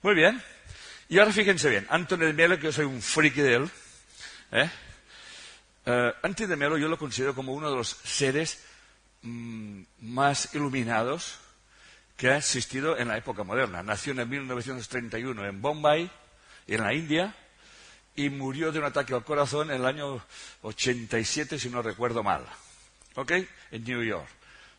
Muy 0.00 0.14
bien. 0.14 0.42
Y 1.10 1.18
ahora 1.18 1.32
fíjense 1.32 1.68
bien, 1.68 1.86
Antonio 1.90 2.26
de 2.26 2.32
Melo, 2.32 2.56
que 2.56 2.64
yo 2.64 2.72
soy 2.72 2.86
un 2.86 3.02
friki 3.02 3.42
de 3.42 3.54
él, 3.54 3.70
¿eh? 4.52 4.70
Eh, 5.90 6.12
Antonio 6.22 6.48
de 6.48 6.56
Melo 6.56 6.76
yo 6.76 6.86
lo 6.86 6.98
considero 6.98 7.34
como 7.34 7.54
uno 7.54 7.70
de 7.70 7.76
los 7.76 7.88
seres 7.88 8.62
mm, 9.22 9.82
más 10.00 10.54
iluminados 10.54 11.38
que 12.14 12.28
ha 12.28 12.36
existido 12.36 12.98
en 12.98 13.08
la 13.08 13.16
época 13.16 13.42
moderna. 13.42 13.82
Nació 13.82 14.12
en 14.12 14.28
1931 14.28 15.46
en 15.46 15.62
Bombay, 15.62 16.10
en 16.66 16.82
la 16.82 16.92
India, 16.92 17.34
y 18.16 18.28
murió 18.28 18.70
de 18.70 18.80
un 18.80 18.84
ataque 18.84 19.14
al 19.14 19.24
corazón 19.24 19.70
en 19.70 19.76
el 19.76 19.86
año 19.86 20.22
87, 20.60 21.58
si 21.58 21.70
no 21.70 21.80
recuerdo 21.80 22.22
mal. 22.22 22.44
¿Ok? 23.14 23.32
En 23.70 23.84
New 23.84 24.02
York. 24.02 24.28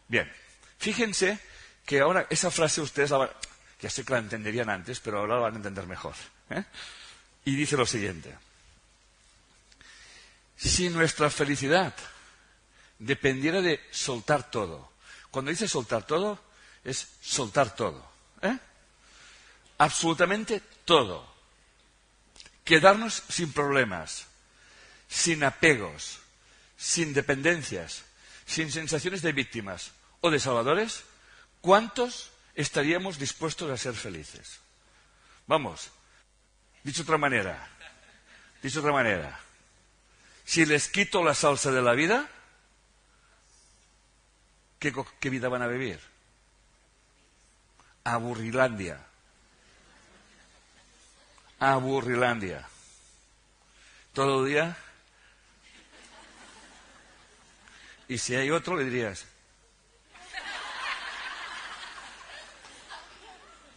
Bien. 0.08 0.32
Fíjense 0.78 1.40
que 1.88 2.02
ahora 2.02 2.28
esa 2.30 2.52
frase 2.52 2.82
ustedes 2.82 3.10
la 3.10 3.32
ya 3.82 3.90
sé 3.90 4.04
que 4.04 4.14
la 4.14 4.20
entenderían 4.20 4.70
antes, 4.70 5.00
pero 5.00 5.20
ahora 5.20 5.36
la 5.36 5.42
van 5.42 5.54
a 5.54 5.58
entender 5.58 5.88
mejor. 5.88 6.14
¿eh? 6.52 6.64
Y 7.46 7.56
dice 7.56 7.78
lo 7.78 7.86
siguiente. 7.88 8.36
Si 10.60 10.90
nuestra 10.90 11.30
felicidad 11.30 11.96
dependiera 12.98 13.62
de 13.62 13.80
soltar 13.92 14.52
todo, 14.52 14.92
cuando 15.32 15.52
dice 15.52 15.68
soltar 15.68 16.06
todo, 16.06 16.38
es 16.84 17.08
soltar 17.22 17.76
todo. 17.76 18.06
¿eh? 18.42 18.60
Absolutamente 19.78 20.62
todo. 20.84 21.26
Quedarnos 22.66 23.24
sin 23.30 23.54
problemas, 23.54 24.28
sin 25.08 25.44
apegos, 25.44 26.20
sin 26.78 27.14
dependencias, 27.14 28.04
sin 28.46 28.72
sensaciones 28.72 29.22
de 29.22 29.32
víctimas 29.32 29.92
o 30.22 30.30
de 30.30 30.40
salvadores, 30.40 31.04
¿cuántos 31.62 32.32
estaríamos 32.60 33.18
dispuestos 33.18 33.72
a 33.72 33.78
ser 33.78 33.94
felices. 33.94 34.60
Vamos, 35.48 35.92
dicho 36.84 37.04
otra 37.04 37.18
manera, 37.18 37.70
dicho 38.62 38.82
otra 38.82 38.92
manera, 38.92 39.40
si 40.50 40.66
les 40.66 40.90
quito 40.90 41.24
la 41.24 41.36
salsa 41.36 41.70
de 41.70 41.80
la 41.80 41.94
vida, 41.94 42.28
¿qué, 44.80 44.92
qué 45.20 45.30
vida 45.30 45.48
van 45.48 45.62
a 45.62 45.68
vivir? 45.68 46.00
Aburrilandia. 48.04 49.00
Aburrilandia. 51.60 52.68
Todo 54.12 54.44
el 54.44 54.50
día. 54.50 54.76
Y 58.08 58.18
si 58.18 58.34
hay 58.34 58.50
otro, 58.50 58.76
le 58.76 58.86
dirías, 58.86 59.28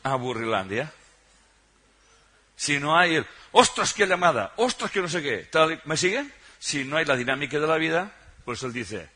a 0.04 0.14
Burrilandia. 0.14 0.90
Si 2.56 2.78
no 2.78 2.96
hay 2.96 3.16
el, 3.16 3.26
ostras, 3.50 3.92
qué 3.92 4.06
llamada, 4.06 4.54
ostras, 4.56 4.90
que 4.90 5.02
no 5.02 5.08
sé 5.11 5.20
qué. 5.20 5.50
¿Me 5.85 5.98
siguen? 5.98 6.32
Si 6.62 6.85
no 6.85 6.96
hay 6.96 7.05
la 7.05 7.16
dinámica 7.16 7.59
de 7.59 7.66
la 7.66 7.77
vida, 7.77 8.12
pues 8.44 8.62
él 8.62 8.72
dice, 8.72 9.09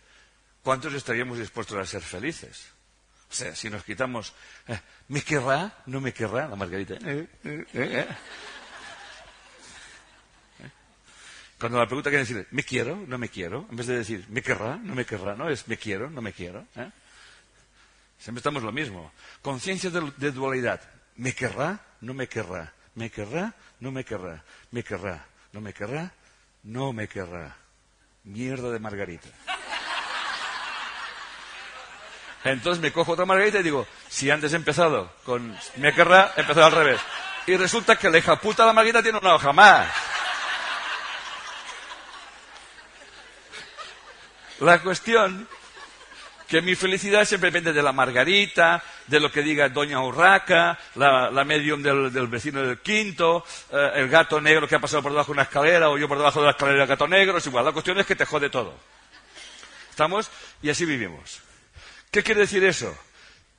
¿cuántos 0.65 0.93
estaríamos 0.95 1.39
dispuestos 1.39 1.79
a 1.79 1.87
ser 1.87 2.03
felices? 2.03 2.67
O 3.31 3.33
sea, 3.33 3.55
si 3.55 3.71
nos 3.71 3.85
quitamos, 3.85 4.35
eh, 4.67 4.81
¿me 5.07 5.23
querrá? 5.23 5.73
¿No 5.87 6.01
me 6.01 6.13
querrá? 6.13 6.49
La 6.49 6.57
Margarita. 6.57 6.95
Eh, 7.05 7.29
eh, 7.45 8.09
Cuando 11.57 11.79
la 11.79 11.87
pregunta 11.87 12.11
quiere 12.11 12.25
decir, 12.25 12.49
¿me 12.51 12.65
quiero? 12.65 12.97
¿No 13.07 13.17
me 13.17 13.29
quiero? 13.29 13.69
En 13.71 13.77
vez 13.77 13.87
de 13.87 13.99
decir, 13.99 14.27
¿me 14.29 14.43
querrá? 14.43 14.77
¿No 14.79 14.97
me 14.97 15.07
querrá? 15.07 15.37
No, 15.37 15.49
es, 15.49 15.69
¿me 15.69 15.77
quiero? 15.77 16.11
¿No 16.11 16.21
me 16.21 16.33
quiero? 16.33 16.67
Siempre 18.19 18.41
estamos 18.41 18.65
lo 18.65 18.73
mismo. 18.73 19.13
Conciencia 19.41 19.91
de, 19.91 20.33
dualidad. 20.33 20.81
¿Me 21.15 21.33
querrá? 21.33 21.79
No 22.01 22.13
me 22.13 22.27
querrá. 22.27 22.73
¿Me 22.97 23.09
querrá? 23.09 23.55
No 23.79 23.93
me 23.93 24.05
querrá. 24.05 24.43
¿Me 24.73 24.83
querrá? 24.83 25.25
¿No 25.53 25.61
me 25.61 25.73
querrá? 25.73 26.13
No 26.67 26.93
me 26.93 27.07
querrá. 27.07 27.57
Mierda 28.25 28.73
de 28.73 28.81
margarita. 28.81 29.29
Entonces 32.43 32.83
me 32.83 32.93
cojo 32.93 33.13
otra 33.13 33.25
margarita 33.25 33.61
y 33.61 33.63
digo, 33.63 33.87
si 34.09 34.31
antes 34.31 34.53
he 34.53 34.57
empezado 34.57 35.13
con 35.25 35.57
me 35.77 35.95
querrá, 35.95 36.33
he 36.37 36.41
empezado 36.41 36.67
al 36.67 36.73
revés. 36.73 37.01
Y 37.47 37.57
resulta 37.57 37.95
que 37.95 38.11
la 38.11 38.19
hija 38.19 38.41
puta 38.41 38.65
de 38.65 38.67
la 38.67 38.73
margarita 38.73 39.01
tiene 39.01 39.19
una 39.19 39.37
hoja 39.37 39.53
más. 39.53 39.89
La 44.59 44.83
cuestión 44.83 45.49
que 46.47 46.63
mi 46.63 46.75
felicidad 46.75 47.25
siempre 47.25 47.51
depende 47.51 47.73
de 47.73 47.83
la 47.83 47.93
margarita, 47.93 48.83
de 49.07 49.21
lo 49.21 49.31
que 49.31 49.43
diga 49.43 49.69
doña 49.69 50.01
Urraca, 50.01 50.79
la, 50.95 51.45
medium 51.45 51.83
del, 51.83 52.27
vecino 52.29 52.63
del 52.63 52.79
quinto, 52.79 53.45
eh, 53.73 53.91
el 53.97 54.09
gato 54.09 54.41
negro 54.41 54.69
que 54.69 54.77
ha 54.77 54.81
pasado 54.81 55.03
por 55.03 55.13
debajo 55.13 55.33
de 55.33 55.37
una 55.37 55.43
escalera 55.43 55.91
o 55.91 55.99
yo 55.99 56.09
por 56.09 56.19
debajo 56.19 56.41
de 56.41 56.47
la 56.47 56.53
escalera 56.53 56.79
del 56.81 56.89
gato 56.89 57.09
negro, 57.09 57.39
es 57.39 57.47
igual. 57.47 57.65
La 57.65 57.73
cuestión 57.73 57.99
es 57.99 58.07
que 58.07 58.17
te 58.17 58.25
jode 58.25 58.51
todo. 58.51 58.75
¿Estamos? 59.91 60.31
Y 60.63 60.71
así 60.71 60.85
vivimos. 60.85 61.41
¿Qué 62.11 62.23
quiere 62.23 62.43
decir 62.43 62.63
eso? 62.65 62.97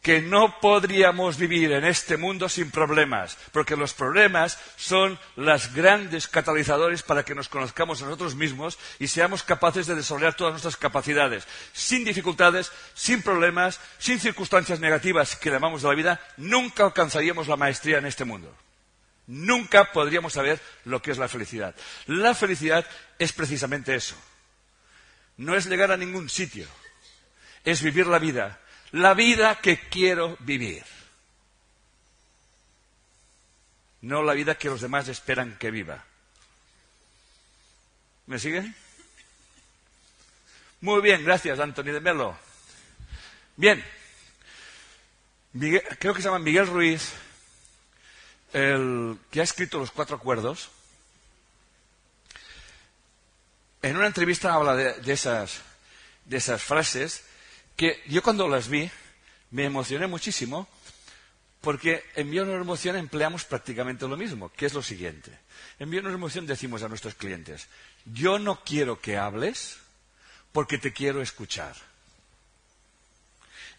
Que 0.01 0.21
no 0.21 0.59
podríamos 0.61 1.37
vivir 1.37 1.71
en 1.71 1.83
este 1.83 2.17
mundo 2.17 2.47
sin 2.49 2.71
problemas, 2.71 3.37
porque 3.51 3.75
los 3.75 3.93
problemas 3.93 4.57
son 4.77 5.19
los 5.35 5.73
grandes 5.73 6.27
catalizadores 6.27 7.03
para 7.03 7.23
que 7.23 7.35
nos 7.35 7.49
conozcamos 7.49 8.01
a 8.01 8.05
nosotros 8.05 8.35
mismos 8.35 8.77
y 8.99 9.07
seamos 9.07 9.43
capaces 9.43 9.87
de 9.87 9.95
desarrollar 9.95 10.35
todas 10.35 10.53
nuestras 10.53 10.77
capacidades. 10.77 11.47
Sin 11.73 12.05
dificultades, 12.05 12.71
sin 12.93 13.21
problemas, 13.21 13.79
sin 13.97 14.19
circunstancias 14.19 14.79
negativas 14.79 15.35
que 15.35 15.49
llamamos 15.49 15.81
de 15.81 15.89
la 15.89 15.95
vida, 15.95 16.21
nunca 16.37 16.85
alcanzaríamos 16.85 17.47
la 17.47 17.57
maestría 17.57 17.97
en 17.97 18.05
este 18.05 18.25
mundo. 18.25 18.55
Nunca 19.25 19.91
podríamos 19.91 20.33
saber 20.33 20.61
lo 20.85 21.01
que 21.01 21.11
es 21.11 21.17
la 21.17 21.27
felicidad. 21.27 21.75
La 22.05 22.33
felicidad 22.33 22.85
es 23.19 23.33
precisamente 23.33 23.93
eso. 23.93 24.15
No 25.35 25.55
es 25.55 25.65
llegar 25.65 25.91
a 25.91 25.97
ningún 25.97 26.29
sitio, 26.29 26.65
es 27.65 27.83
vivir 27.83 28.07
la 28.07 28.19
vida 28.19 28.59
la 28.91 29.13
vida 29.13 29.59
que 29.61 29.79
quiero 29.79 30.37
vivir. 30.39 30.83
No 34.01 34.23
la 34.23 34.33
vida 34.33 34.57
que 34.57 34.69
los 34.69 34.81
demás 34.81 35.07
esperan 35.07 35.57
que 35.57 35.71
viva. 35.71 36.05
¿Me 38.27 38.39
siguen? 38.39 38.75
Muy 40.81 41.01
bien, 41.01 41.23
gracias, 41.23 41.59
Anthony 41.59 41.91
de 41.91 42.01
Melo. 42.01 42.37
Bien, 43.55 43.83
creo 45.99 46.13
que 46.13 46.21
se 46.21 46.27
llama 46.27 46.39
Miguel 46.39 46.67
Ruiz, 46.67 47.13
el 48.53 49.17
que 49.31 49.41
ha 49.41 49.43
escrito 49.43 49.79
los 49.79 49.91
cuatro 49.91 50.15
acuerdos. 50.15 50.69
En 53.81 53.97
una 53.97 54.07
entrevista 54.07 54.53
habla 54.53 54.75
de, 54.75 55.13
esas, 55.13 55.61
de 56.25 56.37
esas 56.37 56.61
frases 56.61 57.23
que 57.77 58.03
yo 58.07 58.21
cuando 58.21 58.49
las 58.49 58.67
vi 58.67 58.91
me 59.51 59.63
emocioné 59.63 60.07
muchísimo 60.07 60.67
Porque 61.61 62.03
en 62.15 62.29
Vía 62.31 62.43
una 62.43 62.53
emoción 62.53 62.95
empleamos 62.95 63.43
prácticamente 63.43 64.07
lo 64.07 64.15
mismo, 64.15 64.51
que 64.53 64.65
es 64.65 64.73
lo 64.73 64.81
siguiente. 64.81 65.37
En 65.79 65.89
Vía 65.89 66.01
una 66.01 66.13
emoción 66.13 66.45
decimos 66.45 66.83
a 66.83 66.87
nuestros 66.87 67.15
clientes, 67.15 67.67
yo 68.05 68.39
no 68.39 68.63
quiero 68.63 69.01
que 69.01 69.17
hables 69.17 69.77
porque 70.51 70.77
te 70.77 70.93
quiero 70.93 71.21
escuchar. 71.21 71.75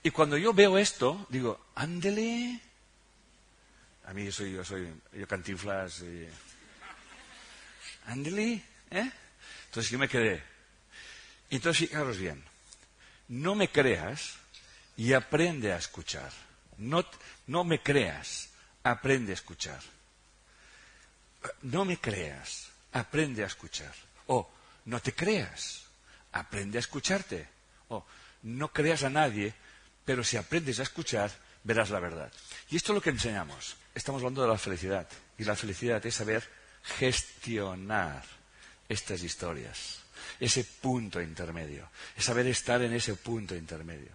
Y 0.02 0.11
cuando 0.11 0.37
yo 0.37 0.52
veo 0.52 0.78
esto, 0.78 1.26
digo, 1.28 1.64
ándele. 1.74 2.61
A 4.04 4.12
mí 4.12 4.30
soy, 4.30 4.52
yo 4.52 4.64
soy, 4.64 4.92
yo 5.12 5.26
cantinflas. 5.26 6.00
Y... 6.00 6.28
Ándele, 8.06 8.62
¿eh? 8.90 9.11
Entonces 9.66 9.90
yo 9.90 9.98
me 9.98 10.08
quedé. 10.08 10.42
Entonces, 11.50 11.88
fijaros 11.88 12.18
bien, 12.18 12.44
no 13.28 13.54
me 13.54 13.70
creas 13.70 14.34
y 14.96 15.12
aprende 15.12 15.72
a 15.72 15.76
escuchar. 15.76 16.30
No, 16.78 17.04
no 17.46 17.64
me 17.64 17.82
creas, 17.82 18.50
aprende 18.82 19.32
a 19.32 19.34
escuchar. 19.34 19.80
No 21.62 21.84
me 21.84 21.98
creas, 21.98 22.68
aprende 22.92 23.44
a 23.44 23.46
escuchar. 23.46 23.94
O 24.26 24.50
no 24.86 25.00
te 25.00 25.14
creas, 25.14 25.84
aprende 26.32 26.78
a 26.78 26.80
escucharte. 26.80 27.48
O 27.88 28.04
no 28.42 28.72
creas 28.72 29.02
a 29.02 29.10
nadie, 29.10 29.54
pero 30.04 30.24
si 30.24 30.36
aprendes 30.36 30.80
a 30.80 30.84
escuchar, 30.84 31.30
verás 31.64 31.90
la 31.90 32.00
verdad. 32.00 32.32
Y 32.70 32.76
esto 32.76 32.92
es 32.92 32.94
lo 32.94 33.00
que 33.00 33.10
enseñamos. 33.10 33.76
Estamos 33.94 34.20
hablando 34.20 34.42
de 34.42 34.48
la 34.48 34.58
felicidad. 34.58 35.08
Y 35.36 35.44
la 35.44 35.56
felicidad 35.56 36.04
es 36.04 36.14
saber 36.14 36.48
gestionar 36.82 38.24
estas 38.88 39.22
historias, 39.22 40.00
ese 40.40 40.64
punto 40.64 41.20
intermedio, 41.20 41.88
es 42.16 42.24
saber 42.24 42.46
estar 42.46 42.80
en 42.82 42.92
ese 42.92 43.14
punto 43.14 43.54
intermedio, 43.54 44.12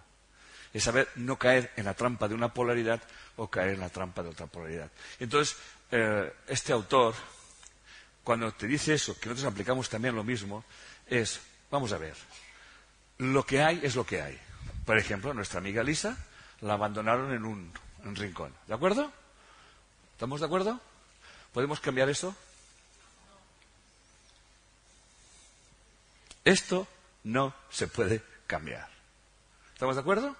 es 0.72 0.82
saber 0.82 1.08
no 1.16 1.38
caer 1.38 1.72
en 1.76 1.84
la 1.84 1.94
trampa 1.94 2.28
de 2.28 2.34
una 2.34 2.52
polaridad 2.52 3.02
o 3.36 3.48
caer 3.48 3.74
en 3.74 3.80
la 3.80 3.88
trampa 3.88 4.22
de 4.22 4.30
otra 4.30 4.46
polaridad. 4.46 4.90
Entonces, 5.18 5.56
eh, 5.90 6.32
este 6.48 6.72
autor, 6.72 7.14
cuando 8.22 8.52
te 8.52 8.66
dice 8.66 8.94
eso, 8.94 9.18
que 9.18 9.28
nosotros 9.28 9.52
aplicamos 9.52 9.88
también 9.88 10.14
lo 10.14 10.24
mismo, 10.24 10.64
es, 11.06 11.40
vamos 11.70 11.92
a 11.92 11.98
ver, 11.98 12.14
lo 13.18 13.44
que 13.44 13.62
hay 13.62 13.80
es 13.82 13.94
lo 13.94 14.04
que 14.04 14.20
hay. 14.20 14.38
Por 14.84 14.98
ejemplo, 14.98 15.32
nuestra 15.32 15.58
amiga 15.58 15.82
Lisa 15.82 16.16
la 16.60 16.74
abandonaron 16.74 17.32
en 17.32 17.44
un, 17.44 17.72
en 18.02 18.08
un 18.08 18.16
rincón. 18.16 18.52
¿De 18.66 18.74
acuerdo? 18.74 19.12
¿Estamos 20.12 20.40
de 20.40 20.46
acuerdo? 20.46 20.80
¿Podemos 21.52 21.80
cambiar 21.80 22.08
eso? 22.08 22.34
Esto 26.44 26.86
no 27.22 27.54
se 27.70 27.88
puede 27.88 28.22
cambiar. 28.46 28.88
¿Estamos 29.72 29.96
de 29.96 30.02
acuerdo? 30.02 30.36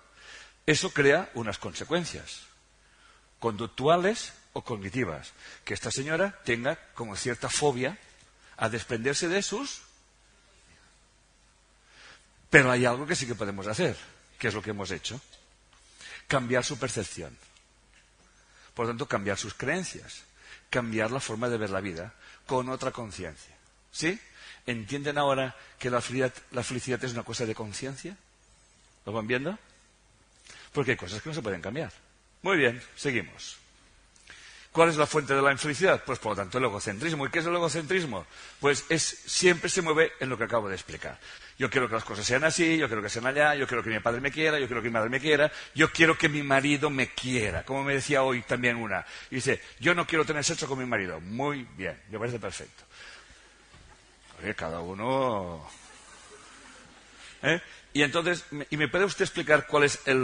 Eso 0.66 0.90
crea 0.90 1.30
unas 1.34 1.58
consecuencias 1.58 2.42
conductuales 3.38 4.32
o 4.52 4.64
cognitivas. 4.64 5.32
Que 5.64 5.74
esta 5.74 5.90
señora 5.90 6.40
tenga 6.44 6.78
como 6.94 7.16
cierta 7.16 7.48
fobia 7.48 7.98
a 8.56 8.68
desprenderse 8.68 9.28
de 9.28 9.42
sus. 9.42 9.82
Pero 12.48 12.70
hay 12.70 12.86
algo 12.86 13.06
que 13.06 13.16
sí 13.16 13.26
que 13.26 13.34
podemos 13.34 13.66
hacer, 13.66 13.96
que 14.38 14.48
es 14.48 14.54
lo 14.54 14.62
que 14.62 14.70
hemos 14.70 14.90
hecho. 14.90 15.20
Cambiar 16.28 16.64
su 16.64 16.78
percepción. 16.78 17.36
Por 18.72 18.86
lo 18.86 18.90
tanto, 18.92 19.08
cambiar 19.08 19.36
sus 19.36 19.54
creencias. 19.54 20.22
Cambiar 20.70 21.10
la 21.10 21.20
forma 21.20 21.48
de 21.48 21.58
ver 21.58 21.70
la 21.70 21.80
vida 21.80 22.14
con 22.46 22.68
otra 22.68 22.90
conciencia. 22.92 23.53
¿Sí? 23.94 24.18
¿Entienden 24.66 25.18
ahora 25.18 25.54
que 25.78 25.88
la 25.88 26.00
felicidad, 26.00 27.04
es 27.04 27.12
una 27.12 27.22
cosa 27.22 27.46
de 27.46 27.54
conciencia? 27.54 28.16
¿Lo 29.06 29.12
van 29.12 29.28
viendo? 29.28 29.56
Porque 30.72 30.92
hay 30.92 30.96
cosas 30.96 31.22
que 31.22 31.28
no 31.28 31.34
se 31.34 31.42
pueden 31.42 31.60
cambiar. 31.60 31.92
Muy 32.42 32.56
bien, 32.56 32.82
seguimos. 32.96 33.56
¿Cuál 34.72 34.88
es 34.88 34.96
la 34.96 35.06
fuente 35.06 35.34
de 35.34 35.42
la 35.42 35.52
infelicidad? 35.52 36.02
Pues 36.04 36.18
por 36.18 36.32
lo 36.32 36.36
tanto 36.36 36.58
el 36.58 36.64
egocentrismo. 36.64 37.24
¿Y 37.24 37.30
qué 37.30 37.38
es 37.38 37.46
el 37.46 37.54
egocentrismo? 37.54 38.26
Pues 38.58 38.84
es, 38.88 39.04
siempre 39.04 39.70
se 39.70 39.80
mueve 39.80 40.12
en 40.18 40.28
lo 40.28 40.36
que 40.36 40.44
acabo 40.44 40.68
de 40.68 40.74
explicar. 40.74 41.20
Yo 41.56 41.70
quiero 41.70 41.86
que 41.86 41.94
las 41.94 42.04
cosas 42.04 42.26
sean 42.26 42.42
así, 42.42 42.76
yo 42.76 42.88
quiero 42.88 43.00
que 43.00 43.08
sean 43.08 43.26
allá, 43.26 43.54
yo 43.54 43.68
quiero 43.68 43.84
que 43.84 43.90
mi 43.90 44.00
padre 44.00 44.20
me 44.20 44.32
quiera, 44.32 44.58
yo 44.58 44.66
quiero 44.66 44.82
que 44.82 44.88
mi 44.88 44.94
madre 44.94 45.10
me 45.10 45.20
quiera, 45.20 45.52
yo 45.76 45.92
quiero 45.92 46.18
que 46.18 46.28
mi 46.28 46.42
marido 46.42 46.90
me 46.90 47.10
quiera. 47.10 47.62
Como 47.62 47.84
me 47.84 47.94
decía 47.94 48.24
hoy 48.24 48.42
también 48.42 48.74
una. 48.74 49.06
dice, 49.30 49.62
yo 49.78 49.94
no 49.94 50.04
quiero 50.04 50.24
tener 50.24 50.42
sexo 50.42 50.66
con 50.66 50.80
mi 50.80 50.86
marido. 50.86 51.20
Muy 51.20 51.68
bien, 51.76 52.02
me 52.10 52.18
parece 52.18 52.40
perfecto 52.40 52.82
cada 54.52 54.80
uno. 54.80 55.66
¿Eh? 57.42 57.60
Y 57.94 58.02
entonces, 58.02 58.44
¿y 58.70 58.76
me 58.76 58.88
puede 58.88 59.04
usted 59.04 59.24
explicar 59.24 59.68
cuál 59.68 59.84
es 59.84 60.00
el, 60.06 60.18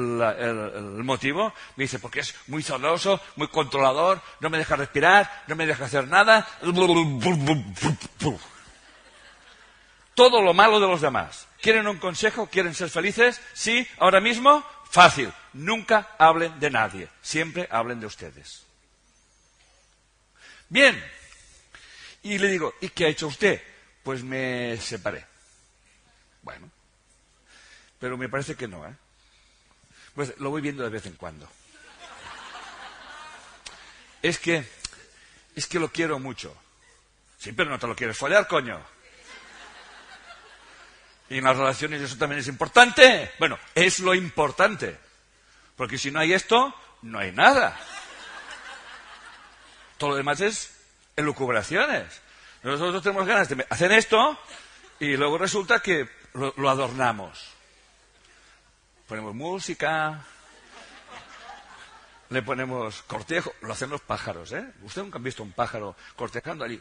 motivo? 1.05 1.55
Me 1.77 1.85
dice, 1.85 2.01
porque 2.01 2.19
es 2.21 2.35
muy 2.49 2.65
celoso, 2.65 3.21
muy 3.37 3.47
controlador, 3.47 4.21
no 4.41 4.51
me 4.51 4.59
deja 4.59 4.75
respirar, 4.75 5.45
no 5.47 5.55
me 5.55 5.67
deja 5.67 5.85
hacer 5.85 6.09
nada. 6.09 6.49
Todo 10.17 10.43
lo 10.43 10.53
malo 10.53 10.81
de 10.81 10.89
los 10.89 11.01
demás. 11.01 11.47
¿Quieren 11.61 11.87
un 11.87 11.99
consejo? 11.99 12.49
¿Quieren 12.49 12.75
ser 12.75 12.91
felices? 12.91 13.41
Sí, 13.53 13.87
ahora 13.99 14.21
mismo, 14.21 14.65
fácil. 14.91 15.33
Nunca 15.53 16.09
hablen 16.19 16.59
de 16.59 16.71
nadie. 16.71 17.09
Siempre 17.23 17.69
hablen 17.71 18.01
de 18.01 18.07
ustedes. 18.07 18.67
Bien. 20.69 21.01
Y 22.25 22.39
le 22.39 22.49
digo, 22.49 22.75
¿y 22.81 22.89
qué 22.89 23.05
ha 23.07 23.09
hecho 23.09 23.29
usted? 23.29 23.63
Pues 24.11 24.25
me 24.25 24.77
separé. 24.79 25.25
Bueno, 26.43 26.69
pero 28.01 28.17
me 28.17 28.29
parece 28.29 28.57
que 28.57 28.67
no, 28.67 28.85
¿eh? 28.85 28.93
Pues 30.17 30.37
lo 30.41 30.51
voy 30.51 30.61
viendo 30.61 30.83
de 30.83 30.89
vez 30.89 31.07
en 31.07 31.13
cuando. 31.13 31.49
Es 34.21 34.41
que, 34.41 34.69
es 35.55 35.69
que 35.69 35.79
lo 35.79 35.93
quiero 35.93 36.19
mucho. 36.19 36.61
Sí, 37.39 37.53
pero 37.53 37.71
no 37.71 37.79
te 37.79 37.87
lo 37.87 37.95
quieres 37.95 38.19
follar, 38.19 38.49
coño. 38.49 38.85
Y 41.29 41.39
en 41.39 41.45
las 41.45 41.57
relaciones 41.57 42.03
eso 42.03 42.19
también 42.19 42.41
es 42.41 42.49
importante. 42.49 43.31
Bueno, 43.39 43.61
es 43.77 44.01
lo 44.01 44.13
importante. 44.13 44.99
Porque 45.77 45.99
si 45.99 46.11
no 46.11 46.19
hay 46.19 46.33
esto, 46.33 46.75
no 47.03 47.21
hay 47.21 47.31
nada. 47.31 47.79
Todo 49.99 50.11
lo 50.11 50.17
demás 50.17 50.41
es 50.41 50.75
elucubraciones. 51.15 52.21
Nosotros 52.63 53.03
tenemos 53.03 53.27
ganas 53.27 53.49
de 53.49 53.67
hacer 53.71 53.91
esto 53.93 54.39
y 54.99 55.17
luego 55.17 55.39
resulta 55.39 55.81
que 55.81 56.09
lo, 56.35 56.69
adornamos. 56.69 57.53
Ponemos 59.09 59.35
música, 59.35 60.21
le 62.29 62.43
ponemos 62.43 63.03
cortejo, 63.03 63.55
lo 63.63 63.73
hacen 63.73 63.89
los 63.89 64.03
pájaros, 64.03 64.53
¿eh? 64.53 64.65
Ustedes 64.83 65.05
nunca 65.05 65.19
han 65.19 65.25
visto 65.25 65.43
un 65.43 65.53
pájaro 65.53 65.97
cortejando 66.15 66.65
allí. 66.65 66.81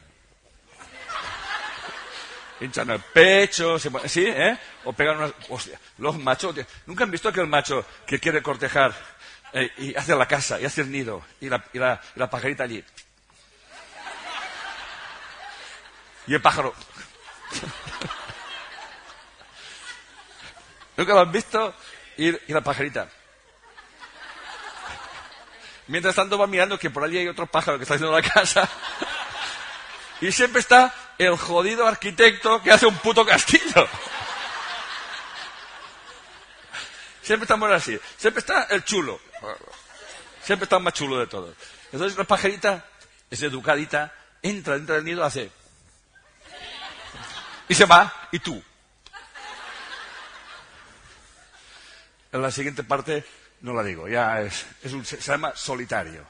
Hinchan 2.60 2.90
el 2.90 3.00
pecho, 3.00 3.80
¿sí? 3.80 4.26
¿eh? 4.28 4.58
O 4.84 4.92
pegan 4.92 5.18
unas... 5.18 5.32
Hostia, 5.48 5.80
los 5.98 6.18
machos... 6.18 6.56
¿Nunca 6.88 7.06
han 7.06 7.12
visto 7.12 7.30
aquel 7.30 7.48
macho 7.48 7.86
que 8.06 8.20
quiere 8.20 8.44
cortejar 8.44 8.94
eh, 9.54 9.72
y 9.78 9.96
hace 9.96 10.14
la 10.14 10.28
casa, 10.28 10.60
y 10.60 10.66
hace 10.66 10.82
el 10.82 10.92
nido, 10.92 11.24
y 11.40 11.48
la, 11.48 11.64
y 11.74 11.80
la 11.80 12.30
pajarita 12.30 12.66
allí? 12.66 12.84
Y 16.30 16.36
el 16.36 16.42
pájaro. 16.44 16.76
¿Nunca 20.96 21.14
lo 21.16 21.22
han 21.22 21.32
visto? 21.32 21.74
Y, 22.18 22.54
la 22.54 22.62
pajarita. 22.62 23.10
Mientras 25.88 26.14
tanto 26.14 26.38
va 26.38 26.46
mirando 26.46 26.78
que 26.78 26.92
por 26.92 27.04
allí 27.04 27.18
hay 27.18 27.28
otro 27.28 27.48
pájaro 27.48 27.80
que 27.80 27.84
está 27.84 27.96
haciendo 27.96 28.16
la 28.16 28.22
casa. 28.22 28.70
Y 30.22 30.32
siempre 30.32 30.60
está 30.60 30.94
el 31.18 31.36
jodido 31.36 31.88
arquitecto 31.88 32.62
que 32.62 32.74
hace 32.74 32.86
un 32.86 32.98
puto 32.98 33.26
castillo. 33.26 33.88
Siempre 37.24 37.46
estamos 37.46 37.72
así. 37.72 38.00
Siempre 38.18 38.42
está 38.42 38.66
el 38.66 38.84
chulo. 38.84 39.20
Siempre 40.44 40.66
está 40.66 40.76
el 40.78 40.84
más 40.84 40.94
chulo 40.94 41.18
de 41.18 41.26
todos. 41.26 41.56
Entonces 41.92 42.16
la 42.20 42.24
pajarita 42.26 42.86
es 43.32 43.42
educadita, 43.42 44.14
entra 44.44 44.76
dentro 44.76 44.94
del 44.94 45.06
nido, 45.06 45.26
hace 45.26 45.52
y 47.70 47.76
se 47.76 47.86
va, 47.86 48.14
y 48.32 48.40
tú. 48.40 48.62
En 52.32 52.42
la 52.42 52.52
siguiente 52.52 52.84
parte 52.84 53.24
no 53.62 53.74
la 53.74 53.84
digo, 53.84 54.08
ya 54.08 54.42
es, 54.42 54.66
un, 54.92 55.06
se 55.06 55.18
llama 55.20 55.54
solitario. 55.56 56.26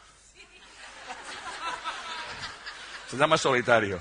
Se 3.09 3.17
llama 3.17 3.37
solitario. 3.37 3.99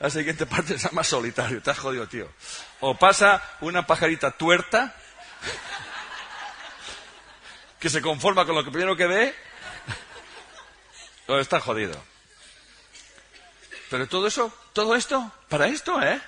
La 0.00 0.10
siguiente 0.10 0.44
parte 0.44 0.78
se 0.78 0.88
llama 0.88 1.04
solitario. 1.04 1.62
Te 1.62 1.70
has 1.70 1.78
jodido, 1.78 2.06
tío. 2.08 2.28
O 2.80 2.98
pasa 2.98 3.42
una 3.60 3.86
pajarita 3.86 4.32
tuerta 4.32 4.94
que 7.78 7.88
se 7.88 8.02
conforma 8.02 8.44
con 8.44 8.54
lo 8.54 8.64
que 8.64 8.70
primero 8.70 8.96
que 8.96 9.06
ve, 9.06 9.34
o 11.28 11.38
está 11.38 11.60
jodido. 11.60 12.00
Pero 13.90 14.08
todo 14.08 14.26
eso, 14.26 14.52
todo 14.72 14.94
esto, 14.96 15.32
para 15.48 15.66
esto, 15.66 16.00
¿eh? 16.02 16.20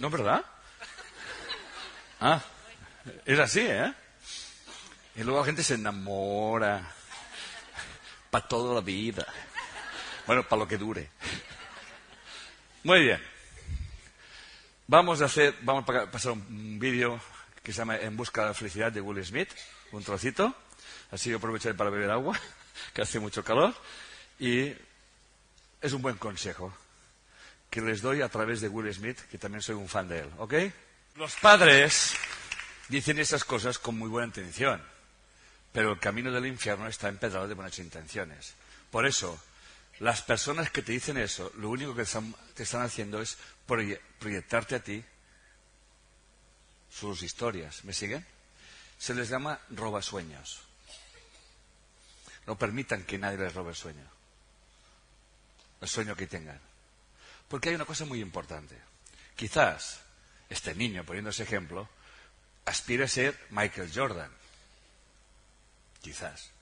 ¿No 0.00 0.06
es 0.06 0.12
verdad? 0.12 0.44
Ah, 2.20 2.42
es 3.26 3.38
así, 3.38 3.60
¿eh? 3.60 3.92
Y 5.14 5.22
luego 5.22 5.40
la 5.40 5.44
gente 5.44 5.62
se 5.62 5.74
enamora. 5.74 6.90
Para 8.30 8.48
toda 8.48 8.76
la 8.76 8.80
vida. 8.80 9.26
Bueno, 10.26 10.42
para 10.48 10.60
lo 10.60 10.68
que 10.68 10.78
dure. 10.78 11.10
Muy 12.82 13.02
bien. 13.02 13.22
Vamos 14.86 15.20
a 15.20 15.26
hacer, 15.26 15.54
vamos 15.60 15.84
a 15.86 16.10
pasar 16.10 16.32
un 16.32 16.78
vídeo 16.78 17.20
que 17.62 17.72
se 17.74 17.78
llama 17.80 17.98
En 17.98 18.16
busca 18.16 18.40
de 18.40 18.48
la 18.48 18.54
felicidad 18.54 18.90
de 18.90 19.02
Will 19.02 19.22
Smith, 19.22 19.50
un 19.92 20.02
trocito. 20.02 20.54
Así 21.10 21.30
aprovecharé 21.30 21.74
para 21.74 21.90
beber 21.90 22.10
agua, 22.10 22.40
que 22.94 23.02
hace 23.02 23.20
mucho 23.20 23.44
calor. 23.44 23.74
Y 24.38 24.72
es 25.82 25.92
un 25.92 26.00
buen 26.00 26.16
consejo 26.16 26.72
que 27.70 27.80
les 27.80 28.02
doy 28.02 28.20
a 28.20 28.28
través 28.28 28.60
de 28.60 28.68
Will 28.68 28.92
Smith, 28.92 29.18
que 29.30 29.38
también 29.38 29.62
soy 29.62 29.76
un 29.76 29.88
fan 29.88 30.08
de 30.08 30.20
él. 30.20 30.30
¿Ok? 30.38 30.54
Los 31.14 31.36
padres 31.36 32.14
dicen 32.88 33.18
esas 33.18 33.44
cosas 33.44 33.78
con 33.78 33.96
muy 33.96 34.08
buena 34.08 34.26
intención, 34.26 34.82
pero 35.72 35.92
el 35.92 36.00
camino 36.00 36.32
del 36.32 36.46
infierno 36.46 36.88
está 36.88 37.08
empedrado 37.08 37.46
de 37.46 37.54
buenas 37.54 37.78
intenciones. 37.78 38.54
Por 38.90 39.06
eso, 39.06 39.40
las 40.00 40.22
personas 40.22 40.70
que 40.70 40.82
te 40.82 40.92
dicen 40.92 41.16
eso, 41.16 41.52
lo 41.56 41.70
único 41.70 41.94
que 41.94 42.04
te 42.54 42.62
están 42.64 42.82
haciendo 42.82 43.22
es 43.22 43.38
proyectarte 43.66 44.74
a 44.74 44.82
ti 44.82 45.04
sus 46.90 47.22
historias. 47.22 47.84
¿Me 47.84 47.92
siguen? 47.92 48.26
Se 48.98 49.14
les 49.14 49.28
llama 49.28 49.60
robasueños. 49.70 50.62
No 52.46 52.58
permitan 52.58 53.04
que 53.04 53.18
nadie 53.18 53.38
les 53.38 53.54
robe 53.54 53.70
el 53.70 53.76
sueño. 53.76 54.10
El 55.80 55.88
sueño 55.88 56.16
que 56.16 56.26
tengan. 56.26 56.69
Porque 57.50 57.70
hay 57.70 57.74
una 57.74 57.84
cosa 57.84 58.04
muy 58.04 58.20
importante. 58.20 58.76
Quizás 59.34 60.00
este 60.48 60.72
niño, 60.72 61.02
poniendo 61.02 61.30
ese 61.30 61.42
ejemplo, 61.42 61.88
aspire 62.64 63.04
a 63.04 63.08
ser 63.08 63.36
Michael 63.50 63.90
Jordan. 63.92 64.30
Quizás. 66.00 66.52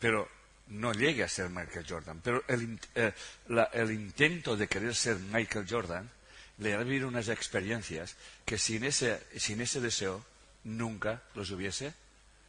Pero 0.00 0.28
no 0.66 0.92
llegue 0.92 1.22
a 1.22 1.28
ser 1.28 1.50
Michael 1.50 1.86
Jordan. 1.88 2.20
Pero 2.20 2.42
el, 2.48 2.80
eh, 2.96 3.12
el 3.72 3.92
intento 3.92 4.56
de 4.56 4.66
querer 4.66 4.92
ser 4.92 5.16
Michael 5.18 5.66
Jordan 5.70 6.10
le 6.58 6.74
hará 6.74 6.82
vivir 6.82 7.04
unas 7.04 7.28
experiencias 7.28 8.16
que 8.44 8.58
sin 8.58 8.82
ese, 8.82 9.22
sin 9.38 9.60
ese 9.60 9.80
deseo 9.80 10.26
nunca 10.64 11.22
los 11.36 11.48
hubiese 11.52 11.94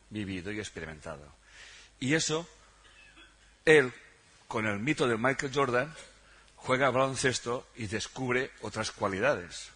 vivido 0.10 0.52
y 0.52 0.58
experimentado. 0.58 1.32
Y 2.00 2.16
eso, 2.16 2.50
él, 3.64 3.94
con 4.48 4.66
el 4.66 4.80
mito 4.80 5.08
de 5.08 5.18
Michael 5.18 5.52
Jordan, 5.54 5.94
juega 6.62 6.90
baloncesto 6.90 7.68
y 7.76 7.88
descubre 7.88 8.52
otras 8.62 8.92
cualidades. 8.92 9.70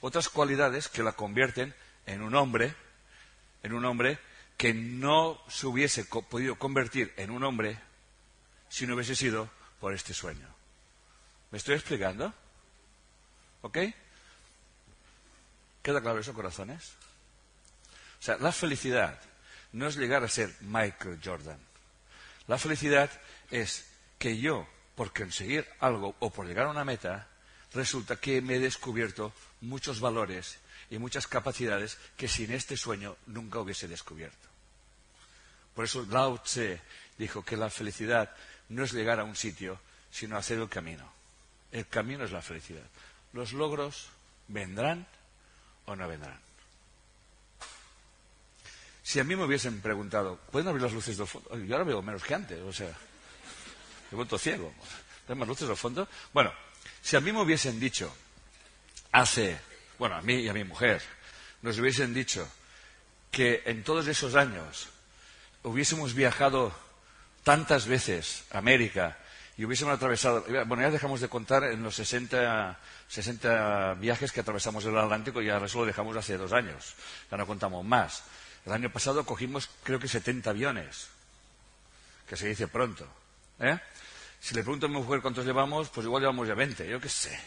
Otras 0.00 0.28
cualidades 0.28 0.88
que 0.88 1.02
la 1.02 1.12
convierten 1.12 1.74
en 2.06 2.22
un 2.22 2.34
hombre, 2.34 2.74
en 3.62 3.72
un 3.72 3.84
hombre 3.84 4.18
que 4.56 4.74
no 4.74 5.40
se 5.48 5.66
hubiese 5.66 6.04
podido 6.04 6.56
convertir 6.56 7.12
en 7.16 7.30
un 7.30 7.42
hombre 7.44 7.78
si 8.68 8.86
no 8.86 8.94
hubiese 8.94 9.16
sido 9.16 9.48
por 9.80 9.94
este 9.94 10.14
sueño. 10.14 10.46
¿Me 11.50 11.58
estoy 11.58 11.74
explicando? 11.74 12.32
¿Ok? 13.62 13.78
¿Queda 15.82 16.00
claro 16.00 16.20
eso, 16.20 16.34
corazones? 16.34 16.92
O 18.20 18.22
sea, 18.22 18.36
la 18.36 18.52
felicidad 18.52 19.20
no 19.72 19.86
es 19.88 19.96
llegar 19.96 20.22
a 20.22 20.28
ser 20.28 20.54
Michael 20.60 21.20
Jordan. 21.24 21.58
La 22.46 22.58
felicidad 22.58 23.10
es 23.50 23.86
que 24.18 24.38
yo, 24.38 24.66
por 24.94 25.12
conseguir 25.12 25.66
algo 25.80 26.14
o 26.20 26.30
por 26.30 26.46
llegar 26.46 26.66
a 26.66 26.70
una 26.70 26.84
meta, 26.84 27.28
resulta 27.72 28.16
que 28.16 28.40
me 28.42 28.56
he 28.56 28.58
descubierto 28.58 29.32
muchos 29.60 30.00
valores 30.00 30.58
y 30.90 30.98
muchas 30.98 31.26
capacidades 31.26 31.98
que 32.16 32.28
sin 32.28 32.52
este 32.52 32.76
sueño 32.76 33.16
nunca 33.26 33.58
hubiese 33.60 33.88
descubierto. 33.88 34.48
Por 35.74 35.86
eso 35.86 36.06
Lao 36.10 36.38
Tse 36.38 36.80
dijo 37.16 37.42
que 37.44 37.56
la 37.56 37.70
felicidad 37.70 38.34
no 38.68 38.84
es 38.84 38.92
llegar 38.92 39.20
a 39.20 39.24
un 39.24 39.36
sitio, 39.36 39.80
sino 40.10 40.36
hacer 40.36 40.58
el 40.58 40.68
camino. 40.68 41.10
El 41.70 41.86
camino 41.86 42.24
es 42.24 42.32
la 42.32 42.42
felicidad. 42.42 42.84
Los 43.32 43.54
logros 43.54 44.10
vendrán 44.48 45.06
o 45.86 45.96
no 45.96 46.06
vendrán. 46.06 46.38
Si 49.02 49.18
a 49.18 49.24
mí 49.24 49.34
me 49.34 49.44
hubiesen 49.44 49.80
preguntado, 49.80 50.38
¿pueden 50.50 50.68
abrir 50.68 50.82
las 50.82 50.92
luces 50.92 51.16
del 51.16 51.26
fondo? 51.26 51.56
Yo 51.56 51.74
ahora 51.74 51.84
veo 51.84 52.02
menos 52.02 52.22
que 52.22 52.34
antes, 52.34 52.60
o 52.60 52.72
sea, 52.72 52.92
he 54.12 54.16
vuelto 54.16 54.38
ciego. 54.38 54.72
¿Hay 55.28 55.34
más 55.34 55.48
luces 55.48 55.68
del 55.68 55.76
fondo? 55.76 56.08
Bueno, 56.32 56.52
si 57.00 57.16
a 57.16 57.20
mí 57.20 57.32
me 57.32 57.40
hubiesen 57.40 57.80
dicho, 57.80 58.14
hace, 59.12 59.58
bueno, 59.98 60.16
a 60.16 60.22
mí 60.22 60.34
y 60.34 60.48
a 60.48 60.52
mi 60.52 60.64
mujer, 60.64 61.02
nos 61.62 61.78
hubiesen 61.78 62.12
dicho 62.12 62.48
que 63.30 63.62
en 63.66 63.82
todos 63.82 64.06
esos 64.08 64.34
años 64.34 64.88
hubiésemos 65.62 66.14
viajado 66.14 66.74
tantas 67.44 67.86
veces 67.86 68.44
América 68.50 69.16
y 69.56 69.64
hubiésemos 69.64 69.94
atravesado, 69.94 70.44
bueno, 70.66 70.82
ya 70.82 70.90
dejamos 70.90 71.20
de 71.20 71.28
contar 71.28 71.64
en 71.64 71.82
los 71.82 71.94
60, 71.94 72.78
60 73.08 73.94
viajes 73.94 74.32
que 74.32 74.40
atravesamos 74.40 74.84
el 74.84 74.96
Atlántico, 74.96 75.40
ya 75.40 75.58
eso 75.58 75.80
lo 75.80 75.86
dejamos 75.86 76.16
hace 76.16 76.36
dos 76.36 76.52
años, 76.52 76.94
ya 77.30 77.36
no 77.36 77.46
contamos 77.46 77.84
más. 77.84 78.24
El 78.64 78.72
año 78.72 78.90
pasado 78.90 79.24
cogimos 79.24 79.68
creo 79.82 79.98
que 79.98 80.08
70 80.08 80.50
aviones, 80.50 81.08
que 82.28 82.36
se 82.36 82.48
dice 82.48 82.68
pronto. 82.68 83.06
¿eh? 83.60 83.78
Si 84.42 84.56
le 84.56 84.64
pregunto 84.64 84.86
a 84.86 84.88
mi 84.88 84.96
mujer 84.96 85.22
cuántos 85.22 85.46
llevamos, 85.46 85.88
pues 85.90 86.04
igual 86.04 86.20
llevamos 86.20 86.48
ya 86.48 86.54
20, 86.54 86.88
yo 86.88 87.00
qué 87.00 87.08
sé. 87.08 87.38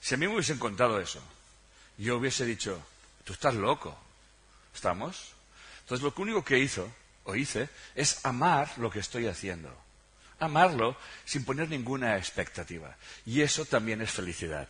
Si 0.00 0.14
a 0.14 0.16
mí 0.16 0.28
me 0.28 0.34
hubiesen 0.34 0.56
contado 0.56 1.00
eso, 1.00 1.20
yo 1.98 2.16
hubiese 2.16 2.44
dicho, 2.44 2.80
tú 3.24 3.32
estás 3.32 3.54
loco. 3.54 3.98
¿Estamos? 4.72 5.32
Entonces 5.80 6.04
lo 6.04 6.14
único 6.16 6.44
que 6.44 6.60
hizo, 6.60 6.88
o 7.24 7.34
hice, 7.34 7.68
es 7.96 8.24
amar 8.24 8.70
lo 8.76 8.88
que 8.88 9.00
estoy 9.00 9.26
haciendo. 9.26 9.76
Amarlo 10.38 10.96
sin 11.24 11.44
poner 11.44 11.68
ninguna 11.68 12.16
expectativa. 12.16 12.96
Y 13.24 13.40
eso 13.40 13.64
también 13.64 14.00
es 14.00 14.12
felicidad. 14.12 14.68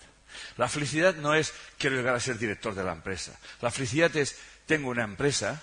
La 0.56 0.70
felicidad 0.70 1.16
no 1.16 1.34
es 1.34 1.52
quiero 1.76 1.96
llegar 1.96 2.14
a 2.14 2.20
ser 2.20 2.38
director 2.38 2.74
de 2.74 2.84
la 2.84 2.92
empresa. 2.92 3.38
La 3.60 3.70
felicidad 3.70 4.16
es 4.16 4.38
tengo 4.64 4.88
una 4.88 5.04
empresa, 5.04 5.62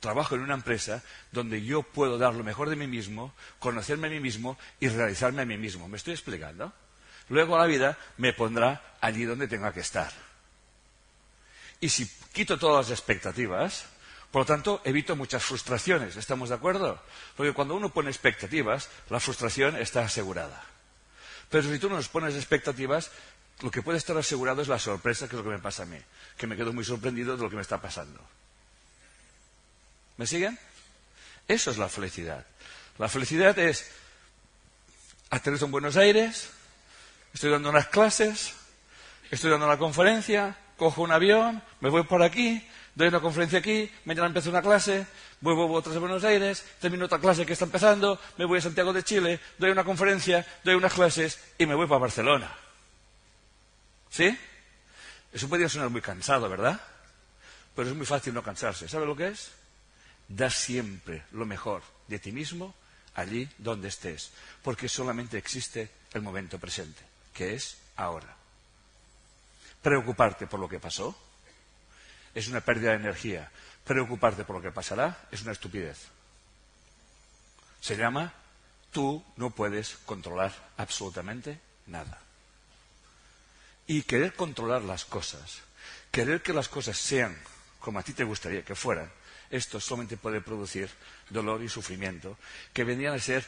trabajo 0.00 0.34
en 0.34 0.42
una 0.42 0.54
empresa 0.54 1.02
donde 1.32 1.62
yo 1.64 1.82
puedo 1.82 2.18
dar 2.18 2.34
lo 2.34 2.44
mejor 2.44 2.70
de 2.70 2.76
mí 2.76 2.86
mismo, 2.86 3.34
conocerme 3.58 4.08
a 4.08 4.10
mí 4.10 4.20
mismo 4.20 4.58
y 4.80 4.88
realizarme 4.88 5.42
a 5.42 5.46
mí 5.46 5.58
mismo. 5.58 5.88
¿Me 5.88 5.96
estoy 5.96 6.14
explicando? 6.14 6.72
Luego 7.28 7.58
la 7.58 7.66
vida 7.66 7.98
me 8.16 8.32
pondrá 8.32 8.96
allí 9.00 9.24
donde 9.24 9.48
tenga 9.48 9.72
que 9.72 9.80
estar. 9.80 10.12
Y 11.80 11.88
si 11.88 12.10
quito 12.32 12.58
todas 12.58 12.88
las 12.88 12.98
expectativas, 12.98 13.86
por 14.30 14.42
lo 14.42 14.46
tanto, 14.46 14.80
evito 14.84 15.16
muchas 15.16 15.42
frustraciones. 15.42 16.16
¿Estamos 16.16 16.48
de 16.48 16.54
acuerdo? 16.54 17.00
Porque 17.36 17.52
cuando 17.52 17.74
uno 17.74 17.90
pone 17.90 18.10
expectativas, 18.10 18.88
la 19.08 19.20
frustración 19.20 19.76
está 19.76 20.02
asegurada. 20.02 20.64
Pero 21.48 21.62
si 21.68 21.78
tú 21.78 21.88
no 21.88 21.96
nos 21.96 22.08
pones 22.08 22.34
expectativas, 22.34 23.10
lo 23.60 23.70
que 23.70 23.82
puede 23.82 23.98
estar 23.98 24.16
asegurado 24.16 24.60
es 24.60 24.68
la 24.68 24.78
sorpresa, 24.78 25.28
que 25.28 25.36
es 25.36 25.38
lo 25.38 25.44
que 25.44 25.56
me 25.56 25.62
pasa 25.62 25.84
a 25.84 25.86
mí. 25.86 25.98
Que 26.36 26.46
me 26.46 26.56
quedo 26.56 26.72
muy 26.72 26.84
sorprendido 26.84 27.36
de 27.36 27.42
lo 27.42 27.48
que 27.48 27.56
me 27.56 27.62
está 27.62 27.80
pasando. 27.80 28.20
¿Me 30.18 30.26
siguen? 30.26 30.58
Eso 31.46 31.70
es 31.70 31.78
la 31.78 31.88
felicidad. 31.88 32.44
La 32.98 33.08
felicidad 33.08 33.56
es 33.58 33.90
aterrizo 35.30 35.66
en 35.66 35.70
Buenos 35.70 35.96
Aires, 35.96 36.50
estoy 37.32 37.50
dando 37.50 37.70
unas 37.70 37.86
clases, 37.86 38.54
estoy 39.30 39.50
dando 39.50 39.66
una 39.66 39.78
conferencia, 39.78 40.56
cojo 40.76 41.02
un 41.02 41.12
avión, 41.12 41.62
me 41.80 41.88
voy 41.88 42.02
por 42.02 42.22
aquí, 42.22 42.66
doy 42.96 43.08
una 43.08 43.20
conferencia 43.20 43.60
aquí, 43.60 43.90
mañana 44.04 44.26
empiezo 44.26 44.50
una 44.50 44.60
clase, 44.60 45.06
vuelvo 45.40 45.78
a 45.78 45.80
a 45.80 45.98
Buenos 45.98 46.24
Aires, 46.24 46.64
termino 46.80 47.04
otra 47.04 47.20
clase 47.20 47.46
que 47.46 47.52
está 47.52 47.66
empezando, 47.66 48.20
me 48.38 48.44
voy 48.44 48.58
a 48.58 48.62
Santiago 48.62 48.92
de 48.92 49.04
Chile, 49.04 49.38
doy 49.56 49.70
una 49.70 49.84
conferencia, 49.84 50.44
doy 50.64 50.74
unas 50.74 50.92
clases 50.92 51.38
y 51.58 51.66
me 51.66 51.76
voy 51.76 51.86
para 51.86 52.00
Barcelona. 52.00 52.52
¿Sí? 54.10 54.36
Eso 55.32 55.48
podría 55.48 55.68
sonar 55.68 55.90
muy 55.90 56.00
cansado, 56.00 56.48
¿verdad? 56.48 56.80
Pero 57.76 57.88
es 57.88 57.94
muy 57.94 58.06
fácil 58.06 58.34
no 58.34 58.42
cansarse. 58.42 58.88
¿Sabe 58.88 59.06
lo 59.06 59.14
que 59.14 59.28
es? 59.28 59.52
Da 60.28 60.50
siempre 60.50 61.24
lo 61.32 61.46
mejor 61.46 61.82
de 62.06 62.18
ti 62.18 62.32
mismo 62.32 62.74
allí 63.14 63.48
donde 63.58 63.88
estés, 63.88 64.30
porque 64.62 64.88
solamente 64.88 65.38
existe 65.38 65.90
el 66.12 66.22
momento 66.22 66.58
presente, 66.58 67.02
que 67.32 67.54
es 67.54 67.78
ahora. 67.96 68.36
Preocuparte 69.82 70.46
por 70.46 70.60
lo 70.60 70.68
que 70.68 70.78
pasó, 70.78 71.16
es 72.34 72.48
una 72.48 72.60
pérdida 72.60 72.90
de 72.90 72.96
energía. 72.96 73.50
Preocuparte 73.84 74.44
por 74.44 74.56
lo 74.56 74.62
que 74.62 74.70
pasará 74.70 75.28
es 75.30 75.42
una 75.42 75.52
estupidez. 75.52 75.98
Se 77.80 77.96
llama 77.96 78.32
tú 78.92 79.24
no 79.36 79.50
puedes 79.50 79.96
controlar 80.04 80.52
absolutamente 80.76 81.60
nada. 81.86 82.18
Y 83.86 84.02
querer 84.02 84.34
controlar 84.34 84.82
las 84.82 85.04
cosas, 85.04 85.60
querer 86.10 86.42
que 86.42 86.52
las 86.52 86.68
cosas 86.68 86.98
sean 86.98 87.36
como 87.80 87.98
a 87.98 88.02
ti 88.02 88.12
te 88.12 88.24
gustaría 88.24 88.64
que 88.64 88.74
fueran, 88.74 89.10
esto 89.50 89.80
solamente 89.80 90.16
puede 90.16 90.40
producir 90.40 90.90
dolor 91.30 91.62
y 91.62 91.68
sufrimiento, 91.68 92.36
que 92.72 92.84
vendrían 92.84 93.14
a 93.14 93.18
ser 93.18 93.44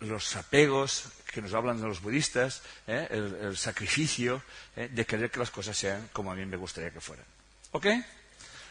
los 0.00 0.34
apegos 0.36 1.04
que 1.32 1.40
nos 1.40 1.54
hablan 1.54 1.80
los 1.80 2.02
budistas, 2.02 2.62
¿eh? 2.86 3.08
el, 3.10 3.56
sacrificio 3.56 4.42
¿eh? 4.76 4.88
de 4.90 5.06
querer 5.06 5.30
que 5.30 5.38
las 5.38 5.50
cosas 5.50 5.76
sean 5.76 6.08
como 6.12 6.32
a 6.32 6.34
mí 6.34 6.44
me 6.44 6.56
gustaría 6.56 6.90
que 6.90 7.00
fueran. 7.00 7.24
¿Ok? 7.72 7.86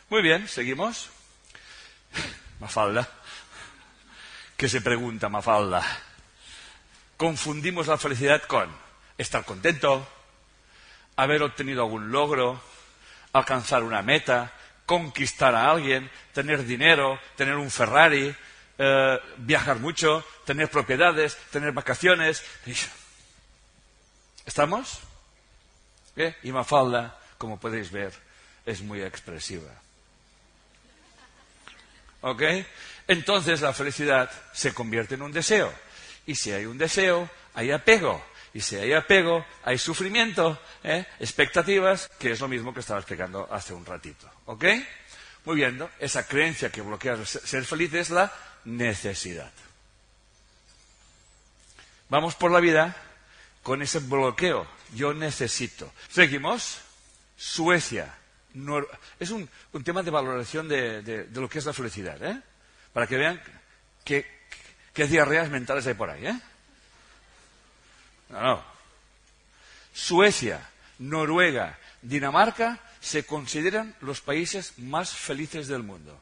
Muy 0.10 0.22
bien, 0.22 0.48
seguimos. 0.48 1.10
Mafalda. 2.60 3.10
¿Qué 4.58 4.70
se 4.70 4.82
pregunta 4.82 5.30
Mafalda? 5.30 5.84
Confundimos 7.18 7.88
la 7.88 7.98
felicidad 7.98 8.44
con 8.44 8.70
estar 9.18 9.46
contento, 9.46 10.08
haber 11.16 11.42
obtenido 11.44 11.84
algún 11.84 12.12
logro, 12.12 12.62
alcanzar 13.34 13.84
una 13.84 14.02
meta, 14.02 14.54
conquistar 14.92 15.56
a 15.56 15.72
alguien, 15.72 16.12
tener 16.34 16.66
dinero, 16.66 17.18
tener 17.38 17.56
un 17.56 17.72
Ferrari, 17.72 18.36
eh, 18.78 19.20
viajar 19.38 19.80
mucho, 19.80 20.22
tener 20.46 20.70
propiedades, 20.70 21.38
tener 21.50 21.72
vacaciones. 21.72 22.44
¿Estamos? 24.46 25.00
¿Eh? 26.18 26.36
Y 26.44 26.52
Mafalda, 26.52 27.18
como 27.38 27.58
podéis 27.58 27.90
ver, 27.90 28.12
es 28.66 28.82
muy 28.82 29.02
expresiva. 29.02 29.72
¿Ok? 32.20 32.44
Entonces 33.08 33.62
la 33.62 33.72
felicidad 33.72 34.30
se 34.52 34.74
convierte 34.74 35.16
en 35.16 35.22
un 35.22 35.32
deseo. 35.32 35.74
Y 36.26 36.36
si 36.36 36.52
hay 36.52 36.66
un 36.66 36.78
deseo, 36.78 37.30
hay 37.54 37.72
apego. 37.72 38.22
Y 38.54 38.62
si 38.62 38.76
hay 38.76 38.94
apego, 38.94 39.46
hay 39.64 39.78
sufrimiento, 39.78 40.60
¿eh? 40.84 41.06
expectativas, 41.20 42.10
que 42.20 42.32
es 42.32 42.40
lo 42.40 42.48
mismo 42.48 42.74
que 42.74 42.82
estaba 42.82 43.00
explicando 43.00 43.48
hace 43.52 43.74
un 43.74 43.86
ratito. 43.86 44.30
¿Ok? 44.46 44.66
Muy 45.46 45.56
bien, 45.56 45.82
esa 46.00 46.28
creencia 46.28 46.70
que 46.70 46.82
bloquea 46.82 47.26
ser 47.26 47.66
feliz 47.66 47.94
es 47.94 48.10
la 48.10 48.32
necesidad. 48.66 49.52
Vamos 52.10 52.36
por 52.36 52.52
la 52.52 52.60
vida 52.60 52.96
con 53.64 53.82
ese 53.82 54.00
bloqueo. 54.00 54.68
Yo 54.94 55.14
necesito. 55.14 55.92
Seguimos. 56.10 56.82
Suecia. 57.38 58.14
es 59.20 59.32
un, 59.32 59.50
tema 59.84 60.04
de 60.04 60.12
valoración 60.12 60.68
de, 60.68 61.28
lo 61.34 61.50
que 61.50 61.60
es 61.60 61.66
la 61.66 61.74
felicidad. 61.74 62.22
¿eh? 62.24 62.40
Para 62.94 63.08
que 63.08 63.18
vean 63.18 63.42
qué, 64.04 64.26
diarreas 64.94 65.50
mentales 65.50 65.88
hay 65.88 65.96
por 65.96 66.10
ahí. 66.10 66.28
¿eh? 66.28 66.40
No, 68.32 68.42
no. 68.42 68.64
Suecia, 69.94 70.70
Noruega, 71.00 71.78
Dinamarca 72.02 72.80
se 73.00 73.26
consideran 73.26 73.96
los 74.02 74.22
países 74.22 74.78
más 74.78 75.12
felices 75.12 75.68
del 75.68 75.84
mundo. 75.84 76.20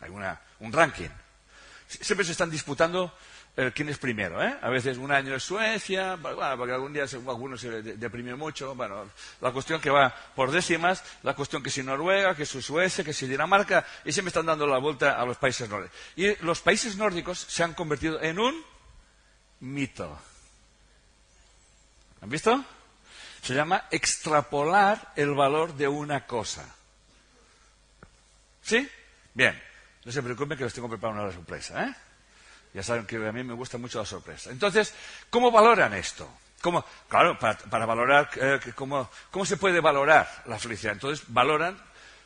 Hay 0.00 0.10
un 0.10 0.72
ranking. 0.72 1.10
Siempre 1.86 2.24
se 2.24 2.32
están 2.32 2.50
disputando 2.50 3.14
eh, 3.54 3.70
quién 3.74 3.88
es 3.90 3.98
primero. 3.98 4.42
¿eh? 4.42 4.56
A 4.62 4.70
veces 4.70 4.96
un 4.96 5.12
año 5.12 5.34
es 5.34 5.42
Suecia, 5.42 6.18
porque 6.20 6.72
algún 6.72 6.92
día 6.92 7.04
algunos 7.04 7.60
se 7.60 7.82
deprimió 7.82 8.36
mucho. 8.36 8.74
Bueno, 8.74 9.10
la 9.40 9.52
cuestión 9.52 9.80
que 9.80 9.90
va 9.90 10.12
por 10.34 10.50
décimas, 10.50 11.04
la 11.22 11.34
cuestión 11.34 11.62
que 11.62 11.70
si 11.70 11.82
Noruega, 11.82 12.34
que 12.34 12.46
si 12.46 12.62
Suecia, 12.62 13.04
que 13.04 13.12
si 13.12 13.26
Dinamarca, 13.26 13.84
y 14.04 14.12
siempre 14.12 14.30
están 14.30 14.46
dando 14.46 14.66
la 14.66 14.78
vuelta 14.78 15.20
a 15.20 15.26
los 15.26 15.36
países 15.36 15.68
nórdicos. 15.68 15.96
Y 16.16 16.34
los 16.44 16.60
países 16.60 16.96
nórdicos 16.96 17.38
se 17.38 17.62
han 17.62 17.74
convertido 17.74 18.20
en 18.22 18.38
un 18.38 18.64
mito. 19.60 20.18
¿Han 22.22 22.30
visto? 22.30 22.64
Se 23.42 23.54
llama 23.54 23.88
extrapolar 23.90 25.12
el 25.16 25.34
valor 25.34 25.74
de 25.74 25.88
una 25.88 26.26
cosa. 26.26 26.64
¿Sí? 28.62 28.88
Bien. 29.34 29.60
No 30.04 30.12
se 30.12 30.22
preocupen 30.22 30.56
que 30.56 30.64
les 30.64 30.72
tengo 30.72 30.88
preparada 30.88 31.22
una 31.22 31.32
sorpresa, 31.32 31.84
¿eh? 31.84 31.94
Ya 32.74 32.82
saben 32.82 33.06
que 33.06 33.16
a 33.16 33.32
mí 33.32 33.44
me 33.44 33.54
gusta 33.54 33.76
mucho 33.76 33.98
la 33.98 34.06
sorpresa. 34.06 34.50
Entonces, 34.50 34.94
¿cómo 35.28 35.50
valoran 35.50 35.92
esto? 35.94 36.28
¿Cómo? 36.60 36.84
Claro, 37.08 37.38
para, 37.38 37.86
valorar, 37.86 38.30
eh, 38.36 38.60
¿cómo, 38.74 39.10
¿cómo 39.30 39.44
se 39.44 39.56
puede 39.56 39.80
valorar 39.80 40.44
la 40.46 40.58
felicidad? 40.58 40.94
Entonces, 40.94 41.24
valoran 41.28 41.76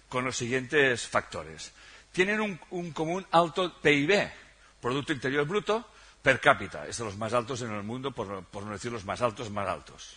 con 0.08 0.24
los 0.24 0.36
siguientes 0.36 1.06
factores. 1.08 1.72
Tienen 2.12 2.40
un, 2.40 2.92
común 2.92 3.26
alto 3.32 3.80
PIB, 3.80 4.30
Producto 4.80 5.12
Interior 5.12 5.46
Bruto, 5.46 5.90
per 6.26 6.40
cápita. 6.40 6.88
Es 6.88 6.98
de 6.98 7.04
los 7.04 7.16
más 7.16 7.32
altos 7.32 7.62
en 7.62 7.72
el 7.72 7.84
mundo, 7.84 8.10
por, 8.10 8.26
no 8.26 8.72
decir 8.72 8.90
los 8.90 9.04
más 9.04 9.22
altos, 9.22 9.48
más 9.48 9.68
altos. 9.68 10.16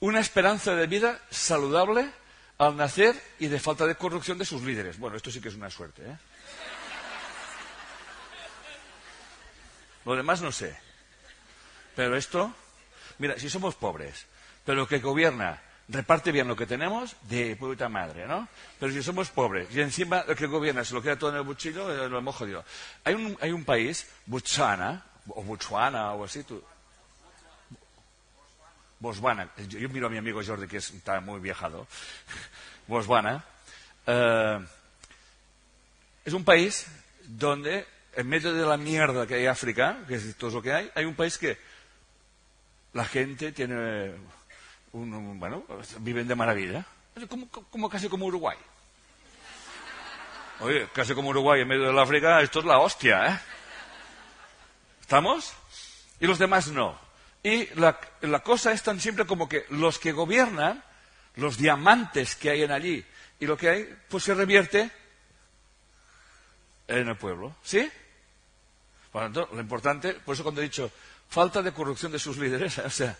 Una 0.00 0.18
esperanza 0.18 0.74
de 0.74 0.86
vida 0.86 1.20
saludable 1.28 2.10
al 2.56 2.74
nacer 2.74 3.22
y 3.38 3.48
de 3.48 3.60
falta 3.60 3.86
de 3.86 3.96
corrupción 3.96 4.38
de 4.38 4.46
sus 4.46 4.62
líderes. 4.62 4.98
Bueno, 4.98 5.18
esto 5.18 5.30
sí 5.30 5.42
que 5.42 5.48
es 5.48 5.56
una 5.56 5.68
suerte, 5.68 6.08
¿eh? 6.08 6.16
Lo 10.06 10.16
demás 10.16 10.40
no 10.40 10.50
sé. 10.50 10.74
Pero 11.94 12.16
esto, 12.16 12.54
mira, 13.18 13.38
si 13.38 13.50
somos 13.50 13.74
pobres, 13.74 14.24
pero 14.64 14.88
que 14.88 15.00
gobierna 15.00 15.60
reparte 15.88 16.32
bien 16.32 16.48
lo 16.48 16.56
que 16.56 16.66
tenemos, 16.66 17.16
de 17.22 17.56
puta 17.56 17.88
madre, 17.88 18.26
¿no? 18.26 18.48
Pero 18.78 18.92
si 18.92 19.02
somos 19.02 19.30
pobres 19.30 19.68
y 19.74 19.80
encima 19.80 20.24
el 20.26 20.36
que 20.36 20.46
gobierna 20.46 20.84
se 20.84 20.94
lo 20.94 21.02
queda 21.02 21.18
todo 21.18 21.30
en 21.30 21.36
el 21.36 21.42
buchillo, 21.42 21.90
eh, 21.90 22.08
lo 22.08 22.18
hemos 22.18 22.34
jodido. 22.34 22.64
Hay 23.04 23.14
un, 23.14 23.64
país, 23.64 24.06
Botswana, 24.26 25.04
o 25.28 25.42
Botswana, 25.42 26.12
o 26.12 26.24
así, 26.24 26.42
tú, 26.42 26.62
Botswana, 28.98 29.50
yo, 29.68 29.88
miro 29.88 30.08
a 30.08 30.10
mi 30.10 30.18
amigo 30.18 30.42
Jordi 30.44 30.66
que 30.66 30.78
está 30.78 31.20
muy 31.20 31.40
viajado, 31.40 31.86
Botswana, 32.88 33.44
eh, 34.06 34.66
es 36.24 36.32
un 36.32 36.44
país 36.44 36.86
donde 37.28 37.86
en 38.14 38.28
medio 38.28 38.52
de 38.52 38.66
la 38.66 38.76
mierda 38.76 39.26
que 39.26 39.34
hay 39.34 39.46
África, 39.46 39.98
que 40.08 40.16
es 40.16 40.36
todo 40.36 40.50
lo 40.50 40.62
que 40.62 40.72
hay, 40.72 40.90
hay 40.94 41.04
un 41.04 41.14
país 41.14 41.38
que 41.38 41.58
la 42.94 43.04
gente 43.04 43.52
tiene 43.52 44.12
un, 44.96 45.38
bueno, 45.38 45.64
viven 46.00 46.26
de 46.26 46.34
maravilla, 46.34 46.84
como, 47.28 47.48
como, 47.48 47.88
casi 47.88 48.08
como 48.08 48.26
Uruguay. 48.26 48.56
Oye, 50.60 50.88
casi 50.92 51.14
como 51.14 51.30
Uruguay 51.30 51.60
en 51.60 51.68
medio 51.68 51.86
de 51.86 51.92
la 51.92 52.02
África, 52.02 52.40
esto 52.40 52.60
es 52.60 52.64
la 52.64 52.78
hostia, 52.78 53.26
¿eh? 53.26 53.40
¿Estamos? 55.02 55.52
Y 56.18 56.26
los 56.26 56.38
demás 56.38 56.68
no. 56.68 56.98
Y 57.42 57.66
la, 57.78 58.00
la 58.22 58.40
cosa 58.40 58.72
es 58.72 58.82
tan 58.82 58.98
simple 58.98 59.26
como 59.26 59.48
que 59.48 59.66
los 59.70 59.98
que 59.98 60.12
gobiernan, 60.12 60.82
los 61.36 61.58
diamantes 61.58 62.34
que 62.34 62.50
hay 62.50 62.62
en 62.62 62.72
allí, 62.72 63.04
y 63.38 63.46
lo 63.46 63.56
que 63.56 63.68
hay, 63.68 63.98
pues 64.08 64.24
se 64.24 64.34
revierte 64.34 64.90
en 66.88 67.08
el 67.08 67.16
pueblo. 67.16 67.54
¿Sí? 67.62 67.90
Por 69.12 69.22
lo 69.22 69.26
tanto, 69.26 69.54
lo 69.54 69.60
importante, 69.60 70.14
por 70.14 70.34
eso 70.34 70.42
cuando 70.42 70.62
he 70.62 70.64
dicho 70.64 70.90
falta 71.28 71.62
de 71.62 71.72
corrupción 71.72 72.12
de 72.12 72.18
sus 72.18 72.38
líderes, 72.38 72.78
o 72.84 72.90
sea, 72.90 73.16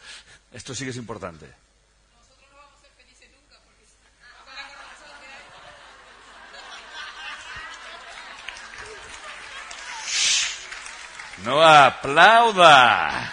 esto 0.53 0.75
sí 0.75 0.85
que 0.85 0.91
es 0.91 0.97
importante. 0.97 1.47
Nosotros 2.15 2.49
no 2.51 2.57
vamos 2.57 2.75
a 2.79 2.81
ser 2.81 2.91
felices 2.97 3.31
nunca 3.31 3.61
porque 3.65 3.85
No 11.45 11.63
aplauda. 11.63 13.33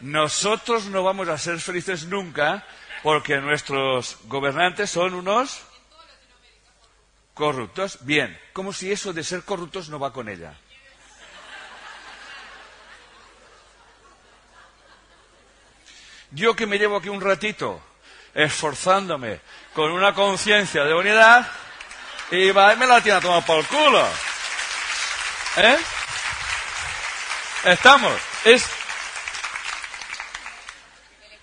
Nosotros 0.00 0.86
no 0.86 1.02
vamos 1.02 1.28
a 1.28 1.38
ser 1.38 1.60
felices 1.60 2.06
nunca 2.06 2.64
porque 3.02 3.38
nuestros 3.38 4.18
gobernantes 4.26 4.90
son 4.90 5.14
unos 5.14 5.62
Corruptos, 7.34 7.98
bien, 8.02 8.38
como 8.52 8.72
si 8.72 8.92
eso 8.92 9.12
de 9.12 9.24
ser 9.24 9.42
corruptos 9.42 9.88
no 9.88 9.98
va 9.98 10.12
con 10.12 10.28
ella. 10.28 10.54
Yo 16.30 16.54
que 16.54 16.66
me 16.66 16.78
llevo 16.78 16.96
aquí 16.96 17.08
un 17.08 17.20
ratito 17.20 17.82
esforzándome 18.34 19.40
con 19.74 19.90
una 19.90 20.14
conciencia 20.14 20.84
de 20.84 20.94
unidad 20.94 21.46
y 22.30 22.52
va 22.52 22.72
y 22.72 22.76
me 22.76 22.86
la 22.86 23.00
tiene 23.00 23.18
a 23.18 23.20
tomar 23.20 23.44
por 23.44 23.58
el 23.58 23.66
culo. 23.66 24.06
¿Eh? 25.56 25.78
Estamos. 27.64 28.20
Es. 28.44 28.68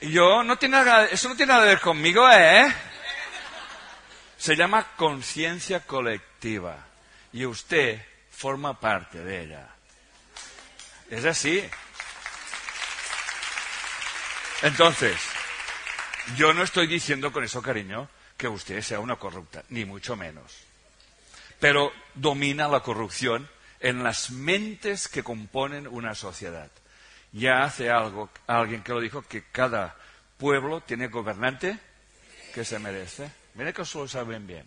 Yo 0.02 0.44
no 0.44 0.58
tiene 0.58 0.84
nada, 0.84 1.06
eso 1.06 1.30
no 1.30 1.36
tiene 1.36 1.54
nada 1.54 1.64
que 1.64 1.70
ver 1.70 1.80
conmigo, 1.80 2.30
¿eh? 2.30 2.74
Se 4.38 4.56
llama 4.56 4.96
conciencia 4.96 5.82
colectiva 5.82 6.78
y 7.32 7.46
usted 7.46 8.02
forma 8.32 8.80
parte 8.80 9.20
de 9.20 9.44
ella. 9.44 9.68
Es 11.10 11.24
así. 11.26 11.64
Entonces, 14.64 15.16
yo 16.36 16.54
no 16.54 16.64
estoy 16.64 16.88
diciendo 16.88 17.32
con 17.32 17.44
eso, 17.44 17.62
cariño, 17.62 18.10
que 18.36 18.48
usted 18.48 18.82
sea 18.82 19.00
una 19.00 19.16
corrupta, 19.16 19.64
ni 19.70 19.86
mucho 19.86 20.16
menos. 20.16 20.52
Pero 21.60 21.94
domina 22.16 22.68
la 22.68 22.80
corrupción 22.82 23.48
en 23.82 24.04
las 24.04 24.32
mentes 24.32 25.08
que 25.08 25.24
componen 25.24 25.88
una 25.88 26.16
sociedad. 26.16 26.72
Ya 27.34 27.64
hace 27.64 27.90
algo 27.90 28.30
alguien 28.48 28.84
que 28.84 28.94
lo 28.94 29.02
dijo 29.02 29.24
que 29.24 29.44
cada 29.52 29.96
pueblo 30.38 30.82
tiene 30.82 31.08
gobernante 31.08 31.80
que 32.54 32.64
se 32.64 32.80
merece. 32.80 33.32
Mira 33.56 33.74
que 33.74 33.82
eso 33.82 34.00
lo 34.00 34.08
saben 34.08 34.46
bien. 34.46 34.66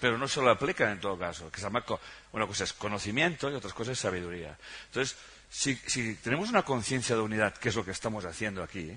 Pero 0.00 0.18
no 0.18 0.28
se 0.28 0.40
lo 0.40 0.50
aplican 0.50 0.90
en 0.90 1.00
todo 1.00 1.18
caso. 1.18 1.50
Que 1.50 1.58
se 1.58 1.66
llama, 1.66 1.84
una 2.32 2.46
cosa 2.46 2.64
es 2.64 2.72
conocimiento 2.72 3.50
y 3.50 3.54
otra 3.54 3.72
cosa 3.72 3.92
es 3.92 3.98
sabiduría. 3.98 4.56
Entonces, 4.86 5.16
si, 5.48 6.14
tenemos 6.16 6.50
una 6.50 6.62
conciencia 6.62 7.16
de 7.16 7.22
unidad, 7.22 7.54
que 7.54 7.68
es 7.68 7.76
lo 7.76 7.84
que 7.84 7.90
estamos 7.90 8.24
haciendo 8.24 8.62
aquí, 8.62 8.96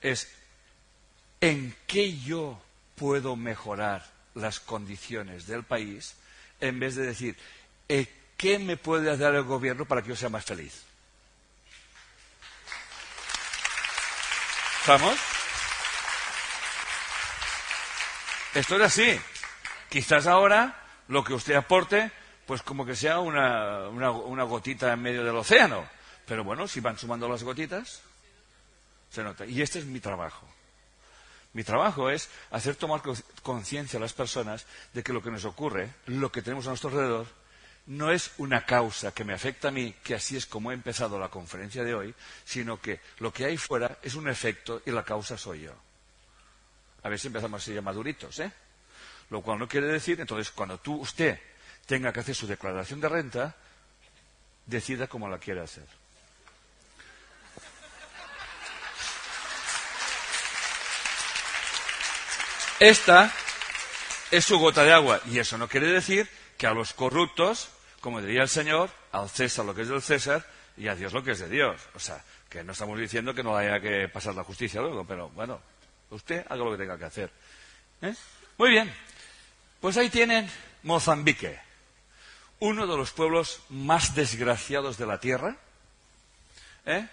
es 0.00 0.28
en 1.40 1.74
qué 1.86 2.16
yo 2.18 2.60
puedo 2.94 3.36
mejorar 3.36 4.06
las 4.34 4.60
condiciones 4.60 5.46
del 5.46 5.64
país 5.64 6.16
en 6.64 6.80
vez 6.80 6.96
de 6.96 7.06
decir, 7.06 7.36
eh, 7.88 8.06
¿qué 8.36 8.58
me 8.58 8.76
puede 8.76 9.16
dar 9.16 9.34
el 9.34 9.44
gobierno 9.44 9.84
para 9.84 10.02
que 10.02 10.08
yo 10.08 10.16
sea 10.16 10.30
más 10.30 10.44
feliz? 10.44 10.82
¿Estamos? 14.80 15.18
Esto 18.54 18.76
es 18.76 18.82
así. 18.82 19.20
Quizás 19.88 20.26
ahora 20.26 20.82
lo 21.08 21.22
que 21.22 21.34
usted 21.34 21.54
aporte, 21.54 22.10
pues 22.46 22.62
como 22.62 22.86
que 22.86 22.94
sea 22.94 23.20
una, 23.20 23.88
una, 23.88 24.42
gotita 24.44 24.92
en 24.92 25.02
medio 25.02 25.24
del 25.24 25.36
océano. 25.36 25.88
Pero 26.26 26.44
bueno, 26.44 26.66
si 26.66 26.80
van 26.80 26.98
sumando 26.98 27.28
las 27.28 27.42
gotitas, 27.42 28.02
se 29.10 29.22
nota. 29.22 29.44
Y 29.44 29.60
este 29.60 29.80
es 29.80 29.84
mi 29.84 30.00
trabajo. 30.00 30.46
Mi 31.54 31.62
trabajo 31.62 32.10
es 32.10 32.28
hacer 32.50 32.76
tomar 32.76 33.00
conciencia 33.42 33.96
a 33.96 34.00
las 34.00 34.12
personas 34.12 34.66
de 34.92 35.02
que 35.02 35.12
lo 35.12 35.22
que 35.22 35.30
nos 35.30 35.44
ocurre, 35.44 35.88
lo 36.06 36.30
que 36.30 36.42
tenemos 36.42 36.66
a 36.66 36.70
nuestro 36.70 36.90
alrededor, 36.90 37.26
no 37.86 38.10
es 38.10 38.32
una 38.38 38.64
causa 38.64 39.12
que 39.12 39.24
me 39.24 39.34
afecta 39.34 39.68
a 39.68 39.70
mí, 39.70 39.94
que 40.02 40.14
así 40.14 40.36
es 40.36 40.46
como 40.46 40.70
he 40.70 40.74
empezado 40.74 41.18
la 41.18 41.28
conferencia 41.28 41.84
de 41.84 41.94
hoy, 41.94 42.14
sino 42.44 42.80
que 42.80 43.00
lo 43.18 43.32
que 43.32 43.44
hay 43.44 43.56
fuera 43.56 43.98
es 44.02 44.14
un 44.14 44.28
efecto 44.28 44.82
y 44.84 44.90
la 44.90 45.04
causa 45.04 45.38
soy 45.38 45.62
yo. 45.62 45.74
A 47.02 47.08
ver 47.08 47.20
si 47.20 47.28
empezamos 47.28 47.62
así 47.62 47.72
ya 47.72 47.82
maduritos, 47.82 48.38
¿eh? 48.40 48.50
Lo 49.30 49.42
cual 49.42 49.58
no 49.58 49.68
quiere 49.68 49.86
decir, 49.86 50.20
entonces, 50.20 50.50
cuando 50.50 50.78
tú, 50.78 50.96
usted 50.96 51.38
tenga 51.86 52.12
que 52.12 52.20
hacer 52.20 52.34
su 52.34 52.46
declaración 52.46 53.00
de 53.00 53.08
renta, 53.08 53.56
decida 54.66 55.06
cómo 55.06 55.28
la 55.28 55.38
quiere 55.38 55.60
hacer. 55.60 55.86
Esta 62.80 63.32
es 64.30 64.44
su 64.44 64.58
gota 64.58 64.84
de 64.84 64.92
agua 64.92 65.20
y 65.26 65.38
eso 65.38 65.58
no 65.58 65.68
quiere 65.68 65.86
decir 65.86 66.28
que 66.58 66.66
a 66.66 66.74
los 66.74 66.92
corruptos 66.92 67.70
como 68.04 68.20
diría 68.20 68.42
el 68.42 68.50
Señor, 68.50 68.90
al 69.12 69.30
César 69.30 69.64
lo 69.64 69.74
que 69.74 69.80
es 69.80 69.88
del 69.88 70.02
César 70.02 70.46
y 70.76 70.88
a 70.88 70.94
Dios 70.94 71.14
lo 71.14 71.24
que 71.24 71.30
es 71.30 71.38
de 71.38 71.48
Dios. 71.48 71.80
O 71.94 71.98
sea, 71.98 72.22
que 72.50 72.62
no 72.62 72.72
estamos 72.72 72.98
diciendo 72.98 73.34
que 73.34 73.42
no 73.42 73.56
haya 73.56 73.80
que 73.80 74.10
pasar 74.10 74.34
la 74.34 74.44
justicia 74.44 74.82
luego, 74.82 75.06
pero 75.06 75.30
bueno, 75.30 75.58
usted 76.10 76.44
haga 76.46 76.62
lo 76.62 76.72
que 76.72 76.76
tenga 76.76 76.98
que 76.98 77.06
hacer. 77.06 77.30
¿Eh? 78.02 78.14
Muy 78.58 78.72
bien, 78.72 78.94
pues 79.80 79.96
ahí 79.96 80.10
tienen 80.10 80.50
Mozambique, 80.82 81.58
uno 82.60 82.86
de 82.86 82.94
los 82.94 83.12
pueblos 83.12 83.62
más 83.70 84.14
desgraciados 84.14 84.98
de 84.98 85.06
la 85.06 85.18
tierra. 85.18 85.56
¿eh? 86.84 87.08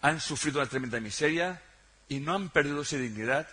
Han 0.00 0.18
sufrido 0.18 0.60
una 0.60 0.70
tremenda 0.70 0.98
miseria 0.98 1.60
y 2.08 2.20
no 2.20 2.34
han 2.34 2.48
perdido 2.48 2.82
su 2.84 2.96
dignidad 2.96 3.46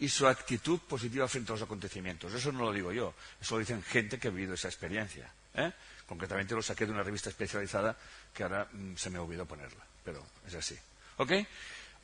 y 0.00 0.08
su 0.08 0.26
actitud 0.26 0.80
positiva 0.80 1.28
frente 1.28 1.52
a 1.52 1.54
los 1.54 1.62
acontecimientos. 1.62 2.32
Eso 2.32 2.50
no 2.50 2.64
lo 2.64 2.72
digo 2.72 2.90
yo, 2.92 3.14
eso 3.40 3.54
lo 3.54 3.60
dicen 3.60 3.82
gente 3.82 4.18
que 4.18 4.28
ha 4.28 4.30
vivido 4.30 4.54
esa 4.54 4.68
experiencia. 4.68 5.30
¿eh? 5.54 5.72
Concretamente 6.06 6.54
lo 6.54 6.62
saqué 6.62 6.86
de 6.86 6.92
una 6.92 7.02
revista 7.02 7.28
especializada 7.28 7.96
que 8.32 8.42
ahora 8.42 8.66
mm, 8.72 8.96
se 8.96 9.10
me 9.10 9.18
olvidó 9.18 9.46
ponerla, 9.46 9.84
pero 10.04 10.24
es 10.46 10.54
así. 10.54 10.76
¿Ok? 11.18 11.32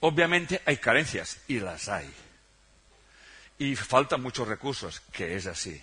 Obviamente 0.01 0.61
hay 0.67 0.77
carencias, 0.77 1.39
y 1.49 1.59
las 1.59 1.89
hay. 1.89 2.13
Y 3.59 3.75
faltan 3.75 4.21
muchos 4.21 4.47
recursos, 4.47 5.01
que 5.11 5.35
es 5.35 5.47
así. 5.47 5.81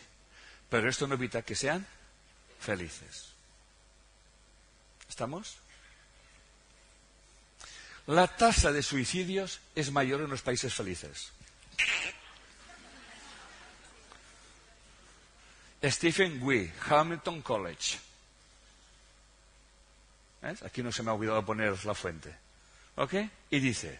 Pero 0.70 0.88
esto 0.88 1.08
no 1.08 1.16
evita 1.16 1.42
que 1.42 1.56
sean 1.56 1.86
felices. 2.60 3.34
¿Estamos? 5.10 5.58
La 8.06 8.28
tasa 8.28 8.72
de 8.72 8.84
suicidios 8.84 9.62
es 9.74 9.92
mayor 9.92 10.22
en 10.22 10.30
los 10.30 10.44
países 10.44 10.74
felices. 10.74 11.32
Stephen 15.84 16.40
Wee, 16.42 16.72
Hamilton 16.90 17.42
College. 17.42 18.00
Aquí 20.66 20.84
no 20.84 20.92
se 20.92 21.04
me 21.04 21.12
ha 21.12 21.14
olvidado 21.14 21.46
poner 21.46 21.86
la 21.86 21.94
fuente. 21.94 22.34
¿Ok? 22.96 23.14
Y 23.50 23.60
dice, 23.60 24.00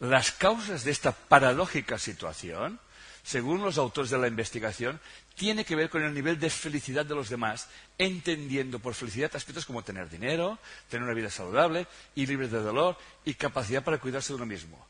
las 0.00 0.32
causas 0.32 0.84
de 0.84 0.90
esta 0.90 1.12
paradójica 1.12 1.98
situación, 1.98 2.78
según 3.22 3.62
los 3.62 3.78
autores 3.78 4.10
de 4.10 4.18
la 4.18 4.28
investigación, 4.28 5.00
tiene 5.34 5.64
que 5.64 5.76
ver 5.76 5.90
con 5.90 6.02
el 6.02 6.14
nivel 6.14 6.38
de 6.38 6.50
felicidad 6.50 7.06
de 7.06 7.14
los 7.14 7.28
demás, 7.28 7.68
entendiendo 7.98 8.78
por 8.78 8.94
felicidad 8.94 9.34
aspectos 9.34 9.66
como 9.66 9.82
tener 9.82 10.08
dinero, 10.10 10.58
tener 10.88 11.04
una 11.04 11.14
vida 11.14 11.30
saludable 11.30 11.86
y 12.14 12.26
libre 12.26 12.48
de 12.48 12.60
dolor 12.60 12.96
y 13.24 13.34
capacidad 13.34 13.82
para 13.82 13.98
cuidarse 13.98 14.32
de 14.32 14.36
uno 14.36 14.46
mismo. 14.46 14.86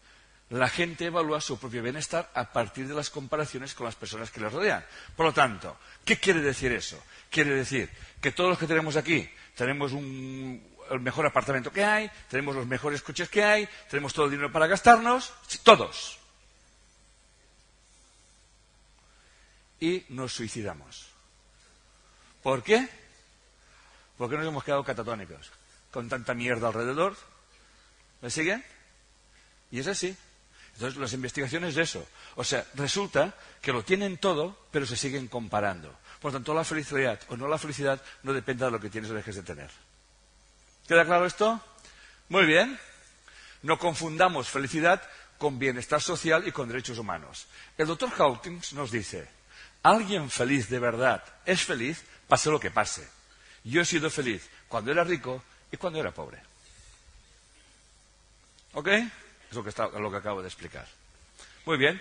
La 0.51 0.69
gente 0.69 1.07
evalúa 1.07 1.41
su 1.41 1.59
propio 1.59 1.81
bienestar 1.81 2.29
a 2.35 2.53
partir 2.53 2.89
de 2.89 2.95
las 2.95 3.09
comparaciones 3.09 3.73
con 3.73 3.87
las 3.87 3.95
personas 3.95 4.33
que 4.33 4.41
les 4.41 4.53
rodean. 4.53 4.85
Por 5.15 5.27
lo 5.27 5.33
tanto, 5.33 5.77
¿qué 6.05 6.19
quiere 6.19 6.41
decir 6.41 6.73
eso? 6.73 7.01
Quiere 7.31 7.55
decir 7.55 7.89
que 8.21 8.33
todos 8.33 8.51
los 8.51 8.59
que 8.59 8.67
tenemos 8.67 8.97
aquí 8.97 9.31
tenemos 9.55 9.93
un, 9.93 10.61
el 10.91 11.01
mejor 11.01 11.25
apartamento 11.25 11.73
que 11.73 11.85
hay, 11.85 12.11
tenemos 12.29 12.57
los 12.57 12.67
mejores 12.67 13.01
coches 13.01 13.29
que 13.29 13.45
hay, 13.45 13.69
tenemos 13.89 14.13
todo 14.13 14.25
el 14.27 14.33
dinero 14.33 14.51
para 14.51 14.67
gastarnos, 14.67 15.33
todos. 15.63 16.19
Y 19.79 20.05
nos 20.09 20.33
suicidamos. 20.33 21.11
¿Por 22.43 22.65
qué? 22.65 22.89
Porque 24.19 24.37
nos 24.37 24.47
hemos 24.47 24.65
quedado 24.65 24.83
catatónicos, 24.83 25.53
con 25.93 26.09
tanta 26.09 26.35
mierda 26.35 26.67
alrededor. 26.67 27.17
¿Me 28.21 28.31
siguen? 28.31 28.65
Y 29.71 29.79
es 29.79 29.87
así. 29.87 30.17
Entonces, 30.81 30.99
las 30.99 31.13
investigaciones 31.13 31.75
de 31.75 31.83
eso. 31.83 32.09
O 32.37 32.43
sea, 32.43 32.65
resulta 32.73 33.35
que 33.61 33.71
lo 33.71 33.85
tienen 33.85 34.17
todo, 34.17 34.57
pero 34.71 34.87
se 34.87 34.97
siguen 34.97 35.29
comparando. 35.29 35.95
Por 36.23 36.33
lo 36.33 36.39
tanto, 36.39 36.55
la 36.55 36.65
felicidad 36.65 37.21
o 37.29 37.37
no 37.37 37.49
la 37.49 37.59
felicidad 37.59 38.01
no 38.23 38.33
depende 38.33 38.65
de 38.65 38.71
lo 38.71 38.81
que 38.81 38.89
tienes 38.89 39.11
o 39.11 39.15
dejes 39.15 39.37
de 39.37 39.43
tener. 39.43 39.71
¿Queda 40.89 41.05
claro 41.05 41.27
esto? 41.27 41.63
Muy 42.31 42.47
bien. 42.47 42.81
No 43.61 43.79
confundamos 43.79 44.49
felicidad 44.49 45.03
con 45.37 45.59
bienestar 45.59 46.01
social 46.01 46.49
y 46.49 46.53
con 46.53 46.69
derechos 46.69 46.97
humanos. 46.97 47.47
El 47.77 47.87
doctor 47.87 48.11
Hawkins 48.17 48.73
nos 48.73 48.91
dice, 48.91 49.29
alguien 49.83 50.31
feliz 50.31 50.71
de 50.71 50.79
verdad 50.79 51.23
es 51.45 51.63
feliz 51.63 52.03
pase 52.27 52.51
lo 52.51 52.59
que 52.59 52.71
pase. 52.71 53.07
Yo 53.65 53.83
he 53.83 53.85
sido 53.85 54.09
feliz 54.09 54.49
cuando 54.67 54.93
era 54.93 55.05
rico 55.05 55.45
y 55.71 55.77
cuando 55.77 56.01
era 56.01 56.11
pobre. 56.11 56.41
¿Ok? 58.73 58.89
Es 59.51 59.57
lo 59.57 59.63
que, 59.63 59.71
está, 59.71 59.89
lo 59.89 60.11
que 60.11 60.17
acabo 60.17 60.43
de 60.43 60.49
explicar. 60.49 60.87
Muy 61.67 61.77
bien. 61.77 62.01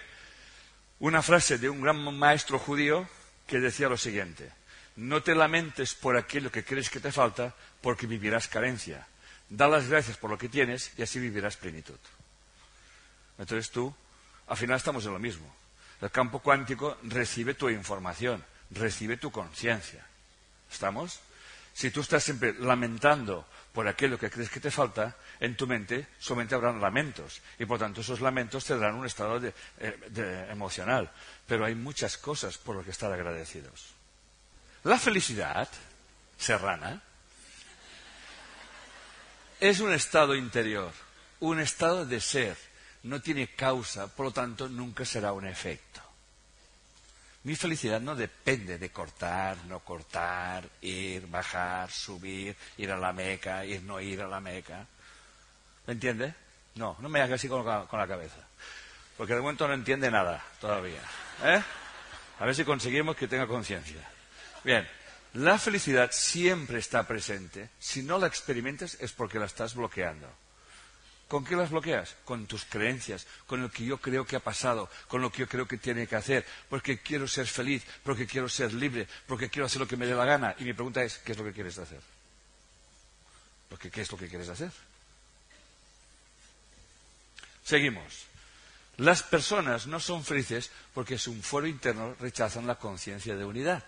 Una 0.99 1.21
frase 1.21 1.57
de 1.57 1.69
un 1.69 1.81
gran 1.81 1.97
maestro 2.17 2.59
judío 2.59 3.07
que 3.47 3.59
decía 3.59 3.89
lo 3.89 3.97
siguiente. 3.97 4.51
No 4.95 5.23
te 5.23 5.33
lamentes 5.33 5.95
por 5.95 6.17
aquello 6.17 6.51
que 6.51 6.63
crees 6.63 6.89
que 6.89 6.99
te 6.99 7.11
falta, 7.11 7.55
porque 7.81 8.05
vivirás 8.05 8.47
carencia. 8.47 9.07
Da 9.49 9.67
las 9.67 9.87
gracias 9.87 10.17
por 10.17 10.29
lo 10.29 10.37
que 10.37 10.49
tienes 10.49 10.91
y 10.97 11.01
así 11.01 11.19
vivirás 11.19 11.57
plenitud. 11.57 11.97
Entonces 13.37 13.71
tú, 13.71 13.95
al 14.47 14.57
final 14.57 14.77
estamos 14.77 15.05
en 15.05 15.13
lo 15.13 15.19
mismo. 15.19 15.55
El 16.01 16.11
campo 16.11 16.39
cuántico 16.39 16.97
recibe 17.03 17.55
tu 17.55 17.69
información, 17.69 18.43
recibe 18.71 19.17
tu 19.17 19.31
conciencia. 19.31 20.05
¿Estamos? 20.71 21.19
Si 21.79 21.91
tú 21.91 22.01
estás 22.01 22.25
siempre 22.25 22.55
lamentando 22.59 23.47
por 23.71 23.87
aquello 23.87 24.19
que 24.19 24.29
crees 24.29 24.49
que 24.49 24.59
te 24.59 24.69
falta, 24.69 25.15
en 25.39 25.55
tu 25.55 25.65
mente 25.65 26.09
solamente 26.19 26.53
habrán 26.53 26.81
lamentos. 26.81 27.41
Y 27.57 27.65
por 27.65 27.79
tanto 27.79 28.01
esos 28.01 28.19
lamentos 28.19 28.65
te 28.65 28.77
darán 28.77 28.95
un 28.95 29.05
estado 29.05 29.39
eh, 29.77 30.47
emocional. 30.51 31.09
Pero 31.47 31.63
hay 31.63 31.75
muchas 31.75 32.17
cosas 32.17 32.57
por 32.57 32.75
las 32.75 32.83
que 32.83 32.91
estar 32.91 33.09
agradecidos. 33.09 33.93
La 34.83 34.99
felicidad 34.99 35.69
serrana 36.37 37.01
es 39.61 39.79
un 39.79 39.93
estado 39.93 40.35
interior, 40.35 40.91
un 41.39 41.61
estado 41.61 42.05
de 42.05 42.19
ser. 42.19 42.57
No 43.03 43.21
tiene 43.21 43.55
causa, 43.55 44.13
por 44.13 44.25
lo 44.25 44.31
tanto 44.33 44.67
nunca 44.67 45.05
será 45.05 45.31
un 45.31 45.47
efecto. 45.47 46.08
Mi 47.43 47.55
felicidad 47.55 48.01
no 48.01 48.15
depende 48.15 48.77
de 48.77 48.89
cortar, 48.91 49.57
no 49.65 49.79
cortar, 49.79 50.67
ir, 50.81 51.25
bajar, 51.27 51.89
subir, 51.89 52.55
ir 52.77 52.91
a 52.91 52.97
la 52.97 53.13
meca, 53.13 53.65
ir, 53.65 53.81
no 53.83 54.01
ir 54.01 54.21
a 54.21 54.27
la 54.27 54.39
meca. 54.41 54.85
¿Me 55.87 55.93
entiende? 55.93 56.33
No, 56.75 56.97
no 56.99 57.09
me 57.09 57.21
haga 57.21 57.35
así 57.35 57.47
con 57.47 57.65
la, 57.65 57.85
con 57.85 57.99
la 57.99 58.07
cabeza. 58.07 58.45
Porque 59.17 59.33
de 59.33 59.41
momento 59.41 59.67
no 59.67 59.73
entiende 59.73 60.11
nada 60.11 60.43
todavía. 60.59 61.01
¿eh? 61.43 61.61
A 62.39 62.45
ver 62.45 62.55
si 62.55 62.63
conseguimos 62.63 63.15
que 63.15 63.27
tenga 63.27 63.47
conciencia. 63.47 64.01
Bien, 64.63 64.87
la 65.33 65.57
felicidad 65.57 66.09
siempre 66.11 66.79
está 66.79 67.07
presente. 67.07 67.69
Si 67.79 68.01
no 68.01 68.17
la 68.17 68.27
experimentas 68.27 68.97
es 68.99 69.11
porque 69.13 69.39
la 69.39 69.45
estás 69.45 69.75
bloqueando. 69.75 70.27
¿Con 71.29 71.45
qué 71.45 71.55
las 71.55 71.69
bloqueas? 71.69 72.15
Con 72.25 72.47
tus 72.47 72.65
creencias, 72.65 73.27
con 73.45 73.61
lo 73.61 73.69
que 73.69 73.85
yo 73.85 73.99
creo 73.99 74.25
que 74.25 74.35
ha 74.35 74.39
pasado, 74.39 74.89
con 75.07 75.21
lo 75.21 75.31
que 75.31 75.41
yo 75.41 75.47
creo 75.47 75.67
que 75.67 75.77
tiene 75.77 76.07
que 76.07 76.15
hacer, 76.15 76.43
porque 76.67 76.97
quiero 76.97 77.27
ser 77.27 77.45
feliz, 77.45 77.85
porque 78.03 78.25
quiero 78.25 78.49
ser 78.49 78.73
libre, 78.73 79.07
porque 79.27 79.47
quiero 79.47 79.67
hacer 79.67 79.79
lo 79.79 79.87
que 79.87 79.95
me 79.95 80.07
dé 80.07 80.15
la 80.15 80.25
gana. 80.25 80.55
Y 80.57 80.63
mi 80.63 80.73
pregunta 80.73 81.03
es, 81.03 81.19
¿qué 81.19 81.33
es 81.33 81.37
lo 81.37 81.43
que 81.43 81.53
quieres 81.53 81.77
hacer? 81.77 82.01
Porque 83.69 83.91
¿qué 83.91 84.01
es 84.01 84.11
lo 84.11 84.17
que 84.17 84.27
quieres 84.27 84.49
hacer? 84.49 84.71
Seguimos. 87.63 88.25
Las 88.97 89.21
personas 89.21 89.85
no 89.85 89.99
son 89.99 90.25
felices 90.25 90.71
porque 90.95 91.19
su 91.19 91.39
foro 91.43 91.67
interno 91.67 92.15
rechazan 92.19 92.65
la 92.65 92.79
conciencia 92.79 93.35
de 93.35 93.45
unidad. 93.45 93.85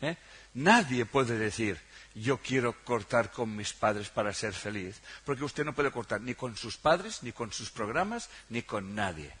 ¿Eh? 0.00 0.16
Nadie 0.54 1.04
puede 1.04 1.36
decir, 1.36 1.78
yo 2.22 2.38
quiero 2.38 2.82
cortar 2.84 3.30
con 3.30 3.54
mis 3.54 3.74
padres 3.74 4.08
para 4.08 4.32
ser 4.32 4.54
feliz, 4.54 5.00
porque 5.24 5.44
usted 5.44 5.64
no 5.64 5.74
puede 5.74 5.90
cortar 5.90 6.20
ni 6.22 6.34
con 6.34 6.56
sus 6.56 6.78
padres, 6.78 7.22
ni 7.22 7.32
con 7.32 7.52
sus 7.52 7.70
programas, 7.70 8.30
ni 8.48 8.62
con 8.62 8.94
nadie. 8.94 9.34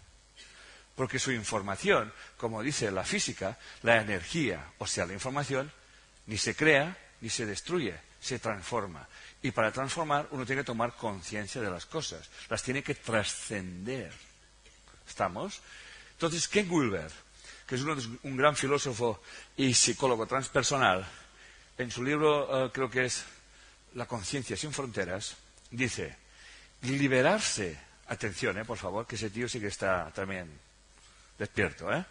Porque 0.94 1.18
su 1.18 1.32
información, 1.32 2.12
como 2.36 2.62
dice 2.62 2.90
la 2.90 3.04
física, 3.04 3.58
la 3.82 4.00
energía, 4.00 4.72
o 4.78 4.86
sea, 4.86 5.06
la 5.06 5.14
información, 5.14 5.72
ni 6.26 6.36
se 6.36 6.54
crea 6.54 6.98
ni 7.22 7.30
se 7.30 7.46
destruye, 7.46 7.98
se 8.20 8.38
transforma. 8.38 9.08
Y 9.40 9.52
para 9.52 9.72
transformar 9.72 10.28
uno 10.30 10.44
tiene 10.44 10.60
que 10.60 10.66
tomar 10.66 10.96
conciencia 10.96 11.62
de 11.62 11.70
las 11.70 11.86
cosas, 11.86 12.28
las 12.50 12.62
tiene 12.62 12.82
que 12.82 12.94
trascender. 12.94 14.12
¿Estamos? 15.08 15.62
Entonces, 16.12 16.46
Ken 16.46 16.70
Wilber, 16.70 17.10
que 17.66 17.76
es 17.76 17.82
un 17.82 18.36
gran 18.36 18.54
filósofo 18.54 19.22
y 19.56 19.72
psicólogo 19.72 20.26
transpersonal, 20.26 21.06
en 21.78 21.90
su 21.90 22.02
libro, 22.02 22.66
eh, 22.66 22.70
creo 22.72 22.90
que 22.90 23.04
es 23.04 23.24
La 23.94 24.04
conciencia 24.04 24.56
sin 24.56 24.72
fronteras, 24.72 25.36
dice, 25.70 26.14
liberarse, 26.82 27.78
atención, 28.08 28.58
eh, 28.58 28.64
por 28.64 28.76
favor, 28.76 29.06
que 29.06 29.16
ese 29.16 29.30
tío 29.30 29.48
sí 29.48 29.58
que 29.58 29.68
está 29.68 30.10
también 30.12 30.50
despierto, 31.38 31.90
¿eh? 31.92 32.04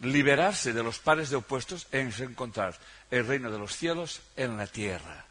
Liberarse 0.00 0.72
de 0.72 0.82
los 0.84 1.00
pares 1.00 1.28
de 1.28 1.36
opuestos 1.36 1.88
es 1.90 2.20
encontrar 2.20 2.78
el 3.10 3.26
reino 3.26 3.50
de 3.50 3.58
los 3.58 3.76
cielos 3.76 4.20
en 4.36 4.56
la 4.56 4.68
tierra. 4.68 5.26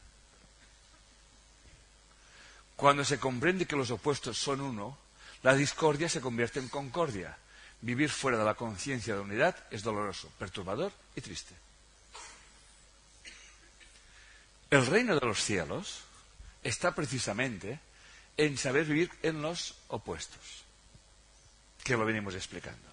Cuando 2.76 3.06
se 3.06 3.18
comprende 3.18 3.66
que 3.66 3.78
los 3.78 3.92
opuestos 3.92 4.38
son 4.38 4.60
uno, 4.60 4.98
la 5.44 5.56
discordia 5.56 6.10
se 6.10 6.20
convierte 6.20 6.60
en 6.60 6.68
concordia. 6.68 7.38
Vivir 7.80 8.10
fuera 8.10 8.38
de 8.38 8.44
la 8.44 8.56
conciencia 8.56 9.16
de 9.16 9.22
unidad 9.22 9.56
es 9.72 9.84
doloroso, 9.84 10.30
perturbador 10.38 10.92
y 11.16 11.22
triste. 11.22 11.56
El 14.70 14.86
reino 14.86 15.16
de 15.16 15.26
los 15.26 15.42
cielos 15.42 16.02
está 16.64 16.94
precisamente 16.94 17.80
en 18.36 18.58
saber 18.58 18.86
vivir 18.86 19.10
en 19.24 19.42
los 19.42 19.76
opuestos, 19.88 20.64
que 21.84 21.96
lo 21.96 22.06
venimos 22.06 22.36
explicando. 22.36 22.88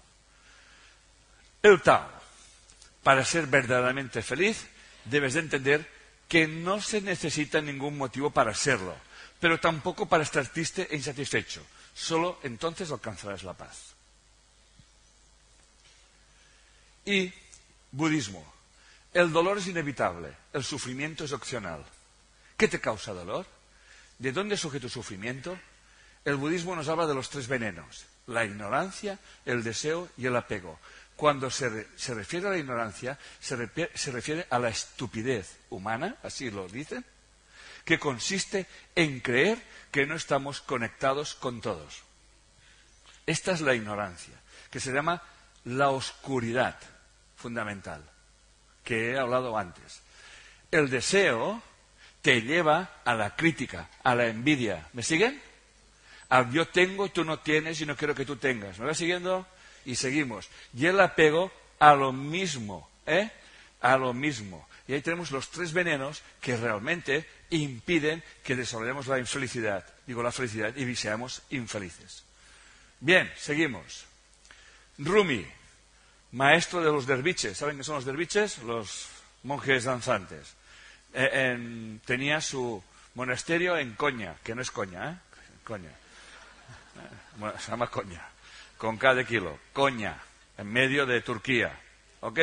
El 1.61 1.81
Tao, 1.81 2.09
para 3.03 3.25
ser 3.25 3.47
verdaderamente 3.47 4.21
feliz, 4.21 4.65
debes 5.05 5.33
de 5.33 5.41
entender 5.41 5.89
que 6.29 6.47
no 6.47 6.81
se 6.81 7.01
necesita 7.01 7.61
ningún 7.61 7.97
motivo 7.97 8.31
para 8.31 8.53
serlo, 8.53 8.95
pero 9.39 9.59
tampoco 9.59 10.07
para 10.07 10.23
estar 10.23 10.47
triste 10.47 10.87
e 10.89 10.95
insatisfecho. 10.95 11.61
Solo 11.93 12.39
entonces 12.43 12.91
alcanzarás 12.91 13.43
la 13.43 13.53
paz. 13.53 13.93
Y 17.05 17.31
budismo. 17.91 18.54
El 19.15 19.31
dolor 19.31 19.59
es 19.59 19.67
inevitable, 19.67 20.35
el 20.51 20.65
sufrimiento 20.65 21.23
es 21.23 21.31
opcional. 21.31 21.85
¿Qué 22.57 22.67
te 22.67 22.81
causa 22.81 23.13
dolor? 23.13 23.45
¿De 24.19 24.33
dónde 24.33 24.57
surge 24.57 24.81
tu 24.81 24.89
sufrimiento? 24.89 25.57
El 26.25 26.35
budismo 26.35 26.75
nos 26.75 26.89
habla 26.89 27.07
de 27.07 27.15
los 27.15 27.29
tres 27.29 27.47
venenos, 27.47 28.07
la 28.27 28.43
ignorancia, 28.43 29.17
el 29.45 29.63
deseo 29.63 30.09
y 30.17 30.25
el 30.25 30.35
apego. 30.35 30.81
Cuando 31.15 31.49
se, 31.49 31.87
refiere 32.09 32.47
a 32.47 32.49
la 32.49 32.57
ignorancia, 32.57 33.17
se, 33.39 33.55
refiere 33.55 34.47
a 34.49 34.59
la 34.59 34.67
estupidez 34.67 35.59
humana, 35.69 36.17
así 36.21 36.51
lo 36.51 36.67
dicen, 36.67 37.05
que 37.85 37.97
consiste 37.97 38.67
en 38.95 39.21
creer 39.21 39.63
que 39.91 40.05
no 40.05 40.15
estamos 40.15 40.59
conectados 40.59 41.35
con 41.35 41.61
todos. 41.61 42.03
Esta 43.25 43.53
es 43.53 43.61
la 43.61 43.75
ignorancia, 43.75 44.35
que 44.69 44.81
se 44.81 44.91
llama 44.91 45.23
la 45.63 45.91
oscuridad 45.91 46.77
fundamental 47.37 48.11
que 48.85 49.11
he 49.11 49.19
hablado 49.19 49.57
antes. 49.57 50.01
El 50.71 50.89
deseo 50.89 51.61
te 52.21 52.41
lleva 52.41 53.01
a 53.03 53.13
la 53.13 53.35
crítica, 53.35 53.89
a 54.03 54.15
la 54.15 54.27
envidia. 54.27 54.87
¿Me 54.93 55.03
siguen? 55.03 55.41
Al 56.29 56.51
yo 56.51 56.67
tengo, 56.67 57.09
tú 57.09 57.23
no 57.25 57.39
tienes 57.39 57.81
y 57.81 57.85
no 57.85 57.97
quiero 57.97 58.15
que 58.15 58.25
tú 58.25 58.37
tengas. 58.37 58.79
¿Me 58.79 58.85
vas 58.85 58.97
siguiendo? 58.97 59.45
Y 59.85 59.95
seguimos. 59.95 60.49
Y 60.73 60.85
el 60.85 60.99
apego 60.99 61.51
a 61.79 61.93
lo 61.95 62.13
mismo, 62.13 62.89
¿eh? 63.05 63.29
A 63.81 63.97
lo 63.97 64.13
mismo. 64.13 64.67
Y 64.87 64.93
ahí 64.93 65.01
tenemos 65.01 65.31
los 65.31 65.49
tres 65.49 65.73
venenos 65.73 66.23
que 66.41 66.57
realmente 66.57 67.27
impiden 67.49 68.23
que 68.43 68.55
desarrollemos 68.55 69.07
la 69.07 69.19
infelicidad, 69.19 69.85
digo 70.05 70.23
la 70.23 70.31
felicidad, 70.31 70.75
y 70.75 70.95
seamos 70.95 71.41
infelices. 71.49 72.23
Bien, 72.99 73.31
seguimos. 73.37 74.05
Rumi, 74.97 75.45
maestro 76.35 76.81
de 76.83 76.91
los 76.91 77.07
derviches. 77.07 77.57
¿Saben 77.57 77.77
qué 77.77 77.83
son 77.83 77.95
los 77.95 78.05
derviches? 78.05 78.59
Los 78.59 79.07
monjes 79.43 79.85
danzantes. 79.85 80.53
Eh, 81.13 81.97
tenía 82.05 82.41
su 82.41 82.83
monasterio 83.15 83.77
en 83.77 83.93
Coña, 83.95 84.35
que 84.43 84.53
no 84.53 84.61
es 84.61 84.69
Coña, 84.69 85.11
¿eh? 85.11 85.17
Coña. 85.63 85.91
Se 87.59 87.71
llama 87.71 87.87
Coña, 87.87 88.21
con 88.77 88.97
cada 88.97 89.23
kilo. 89.23 89.57
Coña, 89.71 90.17
en 90.57 90.67
medio 90.67 91.05
de 91.05 91.21
Turquía. 91.21 91.79
¿Ok? 92.19 92.39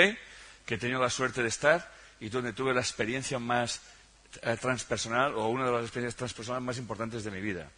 Que 0.65 0.75
he 0.75 0.79
tenido 0.79 1.01
la 1.01 1.11
suerte 1.11 1.43
de 1.43 1.49
estar 1.49 1.93
y 2.19 2.31
donde 2.31 2.55
tuve 2.55 2.73
la 2.73 2.81
experiencia 2.81 3.39
más 3.39 3.83
eh, 4.41 4.57
transpersonal 4.59 5.35
o 5.35 5.49
una 5.49 5.67
de 5.67 5.73
las 5.73 5.83
experiencias 5.83 6.17
transpersonales 6.17 6.65
más 6.65 6.79
importantes 6.79 7.25
de 7.25 7.31
mi 7.31 7.41
vida. 7.43 7.69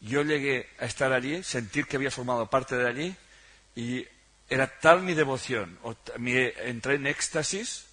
Yo 0.00 0.22
llegué 0.22 0.68
a 0.80 0.86
estar 0.86 1.12
allí, 1.12 1.42
sentir 1.44 1.86
que 1.86 1.96
había 1.96 2.10
formado 2.10 2.46
parte 2.46 2.76
de 2.76 2.88
allí 2.88 3.16
y 3.76 4.06
era 4.54 4.68
tal 4.68 5.02
mi 5.02 5.14
devoción, 5.14 5.76
o 5.82 5.96
entré 6.14 6.94
en 6.94 7.08
éxtasis, 7.08 7.86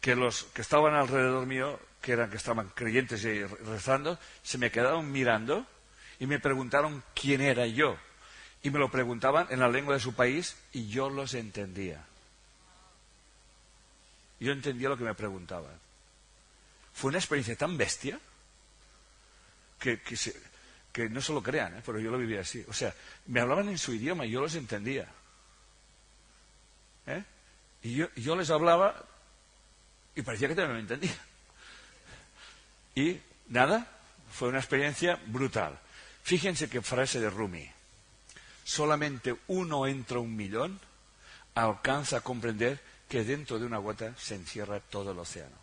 que 0.00 0.16
los 0.16 0.44
que 0.50 0.60
estaban 0.60 0.94
alrededor 0.94 1.46
mío, 1.46 1.78
que 2.00 2.10
eran 2.10 2.28
que 2.28 2.36
estaban 2.36 2.70
creyentes 2.70 3.24
y 3.24 3.44
rezando, 3.44 4.18
se 4.42 4.58
me 4.58 4.72
quedaron 4.72 5.12
mirando 5.12 5.64
y 6.18 6.26
me 6.26 6.40
preguntaron 6.40 7.04
quién 7.14 7.40
era 7.40 7.68
yo. 7.68 7.96
Y 8.64 8.70
me 8.70 8.80
lo 8.80 8.90
preguntaban 8.90 9.46
en 9.50 9.60
la 9.60 9.68
lengua 9.68 9.94
de 9.94 10.00
su 10.00 10.12
país 10.12 10.56
y 10.72 10.88
yo 10.88 11.08
los 11.08 11.34
entendía. 11.34 12.04
Yo 14.40 14.50
entendía 14.50 14.88
lo 14.88 14.98
que 14.98 15.04
me 15.04 15.14
preguntaban. 15.14 15.78
Fue 16.92 17.10
una 17.10 17.18
experiencia 17.18 17.54
tan 17.54 17.78
bestia 17.78 18.18
que, 19.78 20.00
que, 20.00 21.08
no 21.08 21.20
se 21.20 21.32
lo 21.32 21.40
crean, 21.44 21.76
¿eh? 21.76 21.82
pero 21.86 22.00
yo 22.00 22.10
lo 22.10 22.18
vivía 22.18 22.40
así. 22.40 22.64
O 22.66 22.72
sea, 22.72 22.92
me 23.26 23.38
hablaban 23.38 23.68
en 23.68 23.78
su 23.78 23.94
idioma 23.94 24.26
y 24.26 24.32
yo 24.32 24.40
los 24.40 24.56
entendía. 24.56 25.08
¿Eh? 27.06 27.24
Y 27.82 27.96
yo, 27.96 28.36
les 28.36 28.50
hablaba 28.50 29.04
y 30.14 30.22
parecía 30.22 30.48
que 30.48 30.54
también 30.54 30.76
me 30.76 30.80
entendía. 30.80 31.16
Y 32.94 33.20
nada, 33.48 33.86
fue 34.30 34.48
una 34.48 34.58
experiencia 34.58 35.18
brutal. 35.26 35.78
Fíjense 36.22 36.68
qué 36.68 36.80
frase 36.82 37.20
de 37.20 37.30
Rumi. 37.30 37.68
Solamente 38.64 39.34
uno 39.48 39.86
entre 39.86 40.18
un 40.18 40.36
millón 40.36 40.78
alcanza 41.54 42.18
a 42.18 42.20
comprender 42.20 42.80
que 43.08 43.24
dentro 43.24 43.58
de 43.58 43.66
una 43.66 43.78
gota 43.78 44.14
se 44.16 44.36
encierra 44.36 44.78
todo 44.78 45.10
el 45.10 45.18
océano. 45.18 45.56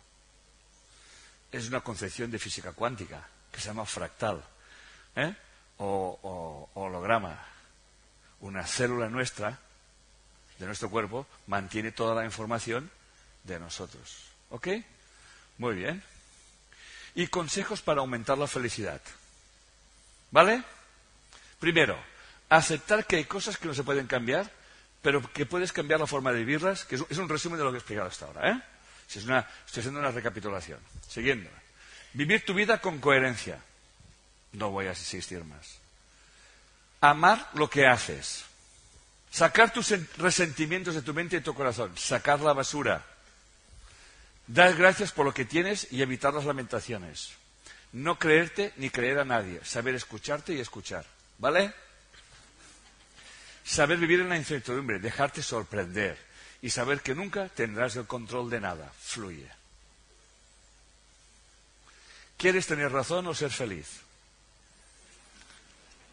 Es 1.50 1.68
una 1.68 1.80
concepción 1.80 2.30
de 2.30 2.38
física 2.38 2.72
cuántica 2.72 3.26
que 3.50 3.60
se 3.60 3.68
llama 3.68 3.86
fractal 3.86 4.44
¿eh? 5.16 5.34
o 5.78 6.68
holograma. 6.74 7.46
Una 8.40 8.66
célula 8.66 9.08
nuestra 9.08 9.58
de 10.60 10.66
nuestro 10.66 10.90
cuerpo 10.90 11.26
mantiene 11.46 11.90
toda 11.90 12.14
la 12.14 12.24
información 12.24 12.90
de 13.44 13.58
nosotros. 13.58 14.26
¿Ok? 14.50 14.68
Muy 15.58 15.74
bien. 15.74 16.04
Y 17.14 17.26
consejos 17.26 17.80
para 17.80 18.00
aumentar 18.00 18.36
la 18.36 18.46
felicidad. 18.46 19.00
¿Vale? 20.30 20.62
Primero, 21.58 21.98
aceptar 22.50 23.06
que 23.06 23.16
hay 23.16 23.24
cosas 23.24 23.56
que 23.56 23.66
no 23.66 23.74
se 23.74 23.82
pueden 23.82 24.06
cambiar, 24.06 24.50
pero 25.02 25.20
que 25.32 25.46
puedes 25.46 25.72
cambiar 25.72 25.98
la 25.98 26.06
forma 26.06 26.30
de 26.30 26.40
vivirlas, 26.40 26.84
que 26.84 26.96
es 26.96 27.18
un 27.18 27.28
resumen 27.28 27.58
de 27.58 27.64
lo 27.64 27.70
que 27.70 27.76
he 27.76 27.80
explicado 27.80 28.08
hasta 28.08 28.26
ahora. 28.26 28.50
¿eh? 28.50 28.62
Una, 29.24 29.40
estoy 29.66 29.80
haciendo 29.80 29.98
una 29.98 30.10
recapitulación. 30.10 30.78
Siguiendo. 31.08 31.50
Vivir 32.12 32.44
tu 32.44 32.52
vida 32.52 32.80
con 32.80 32.98
coherencia. 32.98 33.58
No 34.52 34.70
voy 34.70 34.86
a 34.86 34.90
insistir 34.90 35.42
más. 35.44 35.78
Amar 37.00 37.48
lo 37.54 37.70
que 37.70 37.86
haces. 37.86 38.44
Sacar 39.30 39.72
tus 39.72 39.90
resentimientos 40.18 40.94
de 40.94 41.02
tu 41.02 41.14
mente 41.14 41.36
y 41.36 41.38
de 41.38 41.44
tu 41.44 41.54
corazón. 41.54 41.96
Sacar 41.96 42.40
la 42.40 42.52
basura. 42.52 43.04
Dar 44.46 44.74
gracias 44.74 45.12
por 45.12 45.24
lo 45.24 45.32
que 45.32 45.44
tienes 45.44 45.86
y 45.92 46.02
evitar 46.02 46.34
las 46.34 46.44
lamentaciones. 46.44 47.32
No 47.92 48.18
creerte 48.18 48.72
ni 48.76 48.90
creer 48.90 49.20
a 49.20 49.24
nadie. 49.24 49.60
Saber 49.64 49.94
escucharte 49.94 50.52
y 50.52 50.60
escuchar. 50.60 51.04
¿Vale? 51.38 51.72
Saber 53.64 53.98
vivir 53.98 54.20
en 54.20 54.28
la 54.28 54.36
incertidumbre, 54.36 54.98
dejarte 54.98 55.42
sorprender 55.42 56.18
y 56.60 56.70
saber 56.70 57.00
que 57.00 57.14
nunca 57.14 57.48
tendrás 57.48 57.94
el 57.96 58.06
control 58.06 58.50
de 58.50 58.60
nada. 58.60 58.92
Fluye. 58.98 59.48
¿Quieres 62.36 62.66
tener 62.66 62.90
razón 62.90 63.26
o 63.28 63.34
ser 63.34 63.50
feliz? 63.50 64.00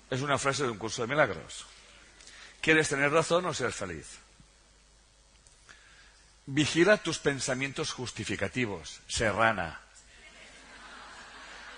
Es 0.09 0.21
una 0.21 0.37
frase 0.37 0.63
de 0.63 0.69
un 0.69 0.77
curso 0.77 1.01
de 1.01 1.07
milagros. 1.07 1.65
¿Quieres 2.67 2.89
tener 2.89 3.09
razón 3.13 3.45
o 3.45 3.53
ser 3.53 3.71
feliz? 3.71 4.19
Vigila 6.47 6.97
tus 6.97 7.17
pensamientos 7.17 7.93
justificativos, 7.93 8.99
serrana. 9.07 9.79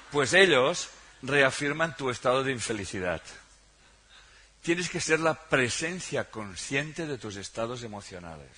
Pues 0.10 0.34
ellos 0.34 0.90
reafirman 1.22 1.96
tu 1.96 2.10
estado 2.10 2.44
de 2.44 2.54
infelicidad. 2.54 3.22
Tienes 4.64 4.90
que 4.90 5.00
ser 5.00 5.20
la 5.20 5.36
presencia 5.36 6.32
consciente 6.32 7.06
de 7.06 7.20
tus 7.20 7.36
estados 7.36 7.84
emocionales. 7.84 8.50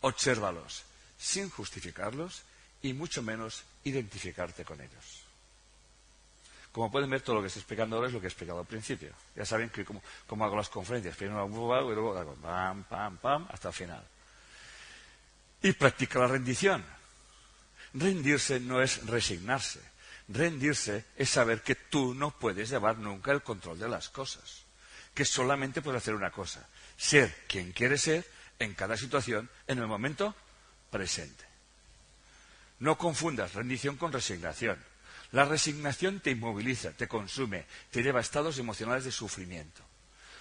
Obsérvalos, 0.00 0.84
sin 1.18 1.50
justificarlos 1.50 2.44
y 2.80 2.94
mucho 2.94 3.20
menos 3.20 3.62
identificarte 3.84 4.64
con 4.64 4.80
ellos. 4.80 5.27
Como 6.72 6.90
pueden 6.90 7.10
ver, 7.10 7.22
todo 7.22 7.36
lo 7.36 7.40
que 7.40 7.48
estoy 7.48 7.60
explicando 7.60 7.96
ahora 7.96 8.08
es 8.08 8.14
lo 8.14 8.20
que 8.20 8.26
he 8.26 8.28
explicado 8.28 8.60
al 8.60 8.66
principio. 8.66 9.12
Ya 9.34 9.44
saben 9.44 9.70
que 9.70 9.84
como, 9.84 10.02
hago 10.44 10.56
las 10.56 10.68
conferencias, 10.68 11.16
primero 11.16 11.40
hago 11.40 11.90
y 11.90 11.94
luego 11.94 12.16
hago 12.16 12.34
pam, 12.34 12.84
pam, 12.84 13.16
pam, 13.16 13.46
hasta 13.50 13.68
el 13.68 13.74
final. 13.74 14.04
Y 15.62 15.72
practica 15.72 16.20
la 16.20 16.28
rendición. 16.28 16.84
Rendirse 17.94 18.60
no 18.60 18.82
es 18.82 19.04
resignarse. 19.06 19.80
Rendirse 20.28 21.06
es 21.16 21.30
saber 21.30 21.62
que 21.62 21.74
tú 21.74 22.14
no 22.14 22.30
puedes 22.30 22.68
llevar 22.68 22.98
nunca 22.98 23.32
el 23.32 23.42
control 23.42 23.78
de 23.78 23.88
las 23.88 24.10
cosas. 24.10 24.62
Que 25.14 25.24
solamente 25.24 25.82
puedes 25.82 26.02
hacer 26.02 26.14
una 26.14 26.30
cosa. 26.30 26.68
Ser 26.96 27.34
quien 27.48 27.72
quieres 27.72 28.02
ser 28.02 28.24
en 28.58 28.74
cada 28.74 28.96
situación, 28.96 29.48
en 29.66 29.78
el 29.78 29.86
momento 29.86 30.34
presente. 30.90 31.44
No 32.80 32.98
confundas 32.98 33.54
rendición 33.54 33.96
con 33.96 34.12
resignación. 34.12 34.78
La 35.32 35.44
resignación 35.44 36.20
te 36.20 36.30
inmoviliza, 36.30 36.92
te 36.92 37.08
consume, 37.08 37.66
te 37.90 38.02
lleva 38.02 38.18
a 38.18 38.22
estados 38.22 38.58
emocionales 38.58 39.04
de 39.04 39.12
sufrimiento. 39.12 39.82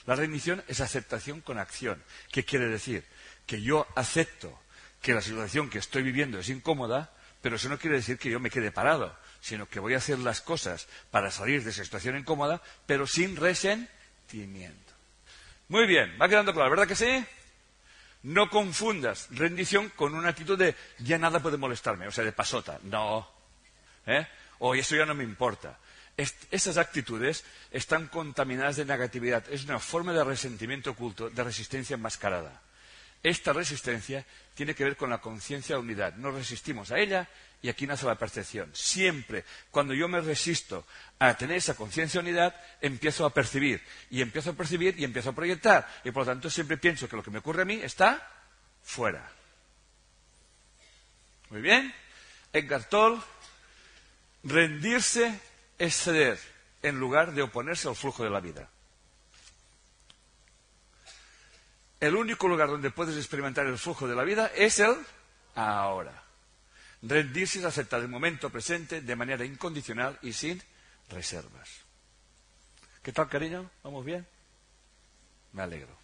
La 0.05 0.15
rendición 0.15 0.63
es 0.67 0.79
aceptación 0.79 1.41
con 1.41 1.59
acción. 1.59 2.01
¿Qué 2.31 2.45
quiere 2.45 2.67
decir? 2.67 3.03
Que 3.45 3.61
yo 3.61 3.85
acepto 3.95 4.57
que 5.01 5.13
la 5.13 5.21
situación 5.21 5.69
que 5.69 5.79
estoy 5.79 6.03
viviendo 6.03 6.39
es 6.39 6.49
incómoda, 6.49 7.11
pero 7.41 7.57
eso 7.57 7.67
no 7.69 7.77
quiere 7.77 7.97
decir 7.97 8.17
que 8.17 8.29
yo 8.29 8.39
me 8.39 8.49
quede 8.49 8.71
parado, 8.71 9.17
sino 9.41 9.67
que 9.67 9.79
voy 9.79 9.93
a 9.93 9.97
hacer 9.97 10.19
las 10.19 10.41
cosas 10.41 10.88
para 11.11 11.31
salir 11.31 11.63
de 11.63 11.71
esa 11.71 11.83
situación 11.83 12.17
incómoda, 12.17 12.61
pero 12.85 13.05
sin 13.05 13.35
resentimiento. 13.35 14.93
Muy 15.67 15.85
bien, 15.85 16.17
va 16.19 16.29
quedando 16.29 16.53
claro, 16.53 16.69
¿verdad 16.69 16.88
que 16.88 16.95
sí? 16.95 17.25
No 18.23 18.49
confundas 18.49 19.27
rendición 19.31 19.89
con 19.89 20.15
una 20.15 20.29
actitud 20.29 20.57
de 20.57 20.75
ya 20.99 21.17
nada 21.17 21.41
puede 21.41 21.57
molestarme, 21.57 22.07
o 22.07 22.11
sea, 22.11 22.23
de 22.23 22.31
pasota. 22.31 22.79
No. 22.83 23.29
¿Eh? 24.05 24.25
O 24.60 24.76
eso 24.76 24.95
ya 24.95 25.05
no 25.05 25.16
me 25.16 25.24
importa. 25.24 25.78
esas 26.18 26.78
actitudes 26.78 27.43
están 27.72 28.08
contaminadas 28.08 28.78
de 28.78 28.86
negatividad. 28.86 29.43
Es 29.51 29.66
una 29.66 29.80
forma 29.80 30.14
de 30.14 30.24
resentimiento 30.24 30.91
oculto, 30.91 31.30
de 31.30 31.43
resistencia 31.43 31.93
enmascarada. 31.93 32.62
Esta 33.24 33.53
resistencia 33.53 34.26
tiene 34.55 34.74
que 34.74 34.84
ver 34.84 34.95
con 34.95 35.10
la 35.10 35.20
conciencia 35.20 35.76
de 35.76 35.82
unidad. 35.82 36.16
Nos 36.16 36.34
resistimos 36.34 36.91
a 36.91 36.99
ella 36.99 37.28
y 37.62 37.70
aquí 37.70 37.88
nace 37.88 38.05
la 38.05 38.16
percepción. 38.16 38.70
Siempre, 38.74 39.43
cuando 39.72 39.93
yo 39.93 40.08
me 40.08 40.22
resisto 40.22 40.86
a 41.20 41.34
tener 41.36 41.58
esa 41.58 41.76
conciencia 41.76 42.22
de 42.22 42.30
unidad, 42.30 42.55
empiezo 42.82 43.26
a 43.26 43.34
percibir. 43.34 43.82
Y 44.10 44.22
empiezo 44.22 44.51
a 44.51 44.53
percibir 44.53 44.95
y 44.99 45.03
empiezo 45.03 45.32
a 45.32 45.36
proyectar. 45.36 45.88
Y 46.03 46.12
por 46.12 46.22
lo 46.22 46.34
tanto 46.34 46.49
siempre 46.49 46.78
pienso 46.78 47.10
que 47.10 47.16
lo 47.16 47.24
que 47.24 47.32
me 47.32 47.39
ocurre 47.39 47.64
a 47.64 47.66
mí 47.66 47.80
está 47.84 48.26
fuera. 48.84 49.30
Muy 51.49 51.62
bien. 51.62 51.93
Edgar 52.53 52.84
Toll 52.86 53.22
Rendirse 54.43 55.39
es 55.77 55.95
ceder 55.95 56.39
en 56.81 56.99
lugar 56.99 57.33
de 57.33 57.41
oponerse 57.41 57.88
al 57.88 57.95
flujo 57.95 58.23
de 58.23 58.29
la 58.29 58.39
vida. 58.39 58.69
El 61.99 62.15
único 62.15 62.47
lugar 62.47 62.69
donde 62.69 62.91
puedes 62.91 63.17
experimentar 63.17 63.65
el 63.65 63.77
flujo 63.77 64.07
de 64.07 64.15
la 64.15 64.23
vida 64.23 64.51
es 64.55 64.79
el 64.79 64.95
ahora. 65.55 66.23
Rendirse 67.01 67.59
es 67.59 67.65
aceptar 67.65 68.01
el 68.01 68.07
momento 68.07 68.49
presente 68.49 69.01
de 69.01 69.15
manera 69.15 69.45
incondicional 69.45 70.17
y 70.21 70.33
sin 70.33 70.61
reservas. 71.09 71.69
¿Qué 73.01 73.11
tal, 73.11 73.29
cariño? 73.29 73.69
¿Vamos 73.83 74.05
bien? 74.05 74.27
Me 75.53 75.63
alegro. 75.63 75.97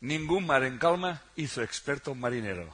Ningún 0.00 0.46
mar 0.46 0.62
en 0.62 0.78
calma 0.78 1.20
hizo 1.36 1.62
experto 1.62 2.12
un 2.12 2.20
marinero. 2.20 2.72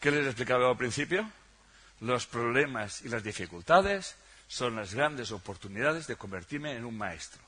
¿Qué 0.00 0.10
les 0.10 0.26
explicaba 0.26 0.68
al 0.68 0.76
principio? 0.76 1.30
Los 2.00 2.26
problemas 2.26 3.02
y 3.02 3.08
las 3.08 3.22
dificultades 3.22 4.16
son 4.48 4.76
las 4.76 4.94
grandes 4.94 5.30
oportunidades 5.32 6.06
de 6.06 6.16
convertirme 6.16 6.72
en 6.72 6.84
un 6.84 6.96
maestro. 6.96 7.42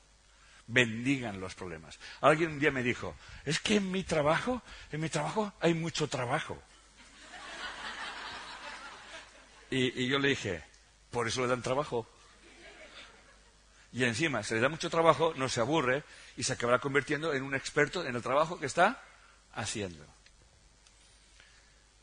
Bendigan 0.67 1.41
los 1.41 1.55
problemas. 1.55 1.99
Alguien 2.21 2.51
un 2.51 2.59
día 2.59 2.71
me 2.71 2.83
dijo, 2.83 3.15
es 3.45 3.59
que 3.59 3.75
en 3.77 3.91
mi 3.91 4.03
trabajo, 4.03 4.61
en 4.91 5.01
mi 5.01 5.09
trabajo 5.09 5.51
hay 5.59 5.73
mucho 5.73 6.07
trabajo. 6.07 6.61
Y, 9.69 10.07
yo 10.07 10.19
le 10.19 10.29
dije, 10.29 10.63
por 11.09 11.27
eso 11.27 11.41
le 11.41 11.47
dan 11.47 11.63
trabajo. 11.63 12.07
Y 13.91 14.03
encima, 14.03 14.43
se 14.43 14.55
le 14.55 14.61
da 14.61 14.69
mucho 14.69 14.89
trabajo, 14.89 15.33
no 15.35 15.49
se 15.49 15.61
aburre 15.61 16.03
y 16.37 16.43
se 16.43 16.53
acabará 16.53 16.79
convirtiendo 16.79 17.33
en 17.33 17.41
un 17.41 17.55
experto 17.55 18.05
en 18.05 18.15
el 18.15 18.21
trabajo 18.21 18.59
que 18.59 18.67
está 18.67 19.01
haciendo. 19.53 20.05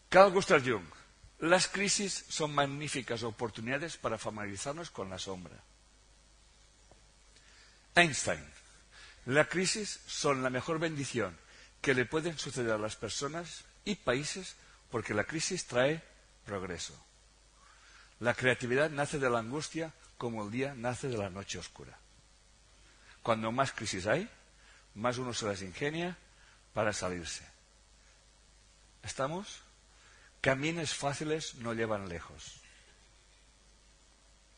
Carl 0.09 0.33
Gustav 0.33 0.63
Jung 0.63 1.00
las 1.41 1.69
crisis 1.69 2.27
son 2.29 2.55
magníficas 2.55 3.23
oportunidades 3.23 3.97
para 3.97 4.19
familiarizarnos 4.19 4.91
con 4.91 5.09
la 5.09 5.19
sombra. 5.19 5.57
Einstein. 7.95 8.45
Las 9.27 9.49
crisis 9.49 10.01
son 10.07 10.43
la 10.43 10.51
mejor 10.51 10.79
bendición 10.79 11.37
que 11.81 11.95
le 11.95 12.05
pueden 12.05 12.39
suceder 12.39 12.73
a 12.73 12.79
las 12.79 12.97
personas 12.97 13.65
y 13.85 13.95
países 13.95 14.57
porque 14.91 15.15
la 15.15 15.25
crisis 15.25 15.67
trae 15.67 16.03
progreso. 16.45 16.95
La 18.19 18.35
creatividad 18.35 18.91
nace 18.91 19.19
de 19.19 19.31
la 19.31 19.39
angustia 19.39 19.95
como 20.19 20.45
el 20.45 20.51
día 20.51 20.75
nace 20.75 21.09
de 21.09 21.17
la 21.17 21.31
noche 21.31 21.59
oscura. 21.59 21.99
Cuando 23.23 23.51
más 23.51 23.73
crisis 23.73 24.07
hay, 24.07 24.29
más 24.95 25.17
uno 25.17 25.33
se 25.33 25.47
las 25.47 25.63
ingenia 25.63 26.19
para 26.75 26.93
salirse. 26.93 27.47
¿Estamos? 29.03 29.63
Caminos 30.41 30.95
fáciles 30.95 31.55
no 31.57 31.75
llevan 31.75 32.09
lejos. 32.09 32.61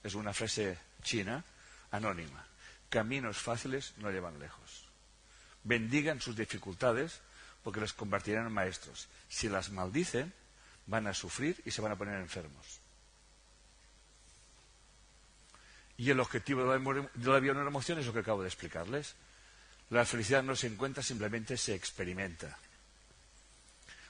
Es 0.02 0.14
una 0.14 0.32
frase 0.32 0.78
china, 1.02 1.44
anónima. 1.90 2.46
Caminos 2.88 3.38
fáciles 3.38 3.94
no 3.96 4.10
llevan 4.10 4.38
lejos. 4.38 4.86
Bendigan 5.64 6.20
sus 6.20 6.36
dificultades 6.36 7.20
porque 7.62 7.80
les 7.80 7.92
convertirán 7.92 8.46
en 8.46 8.52
maestros. 8.52 9.08
Si 9.28 9.48
las 9.48 9.70
maldicen, 9.70 10.32
van 10.86 11.06
a 11.06 11.14
sufrir 11.14 11.60
y 11.64 11.70
se 11.70 11.80
van 11.80 11.92
a 11.92 11.96
poner 11.96 12.20
enfermos. 12.20 12.80
Y 15.96 16.10
el 16.10 16.20
objetivo 16.20 16.62
de 16.62 16.78
la, 16.78 17.40
vida 17.40 17.54
de 17.54 17.60
la 17.60 17.68
emoción 17.68 17.98
es 17.98 18.06
lo 18.06 18.12
que 18.12 18.20
acabo 18.20 18.42
de 18.42 18.48
explicarles. 18.48 19.14
La 19.90 20.04
felicidad 20.04 20.42
no 20.42 20.56
se 20.56 20.66
encuentra, 20.66 21.02
simplemente 21.02 21.56
se 21.56 21.74
experimenta. 21.74 22.58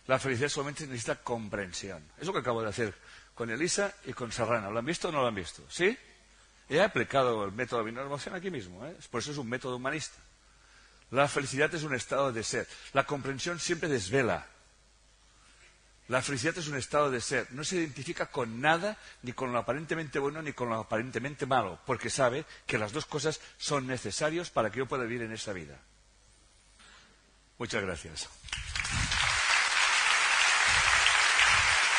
La 0.06 0.18
felicidad 0.18 0.48
solamente 0.48 0.86
necesita 0.86 1.16
comprensión. 1.16 2.02
Es 2.18 2.26
lo 2.26 2.32
que 2.32 2.40
acabo 2.40 2.62
de 2.62 2.68
hacer 2.68 2.94
con 3.34 3.50
Elisa 3.50 3.94
y 4.04 4.12
con 4.12 4.32
Serrana. 4.32 4.70
¿Lo 4.70 4.78
han 4.78 4.84
visto 4.84 5.08
o 5.08 5.12
no 5.12 5.20
lo 5.20 5.28
han 5.28 5.34
visto? 5.34 5.62
¿Sí? 5.68 5.96
He 6.68 6.80
aplicado 6.80 7.44
el 7.44 7.52
método 7.52 7.84
de 7.84 7.90
emoción 7.90 8.34
aquí 8.34 8.50
mismo. 8.50 8.84
¿eh? 8.86 8.96
Por 9.10 9.20
eso 9.20 9.32
es 9.32 9.38
un 9.38 9.48
método 9.48 9.76
humanista. 9.76 10.16
La 11.10 11.28
felicidad 11.28 11.72
es 11.74 11.82
un 11.82 11.94
estado 11.94 12.32
de 12.32 12.42
ser. 12.42 12.66
La 12.94 13.04
comprensión 13.04 13.60
siempre 13.60 13.88
desvela. 13.88 14.46
La 16.08 16.20
felicidad 16.20 16.56
es 16.58 16.68
un 16.68 16.76
estado 16.76 17.10
de 17.10 17.20
ser. 17.20 17.46
No 17.52 17.62
se 17.64 17.76
identifica 17.76 18.26
con 18.26 18.60
nada, 18.60 18.96
ni 19.22 19.32
con 19.32 19.52
lo 19.52 19.58
aparentemente 19.58 20.18
bueno, 20.18 20.42
ni 20.42 20.52
con 20.52 20.68
lo 20.68 20.76
aparentemente 20.76 21.46
malo, 21.46 21.78
porque 21.86 22.10
sabe 22.10 22.44
que 22.66 22.78
las 22.78 22.92
dos 22.92 23.06
cosas 23.06 23.40
son 23.58 23.86
necesarias 23.86 24.50
para 24.50 24.70
que 24.70 24.78
yo 24.78 24.86
pueda 24.86 25.04
vivir 25.04 25.22
en 25.22 25.32
esta 25.32 25.52
vida. 25.52 25.78
Muchas 27.58 27.82
gracias. 27.82 28.28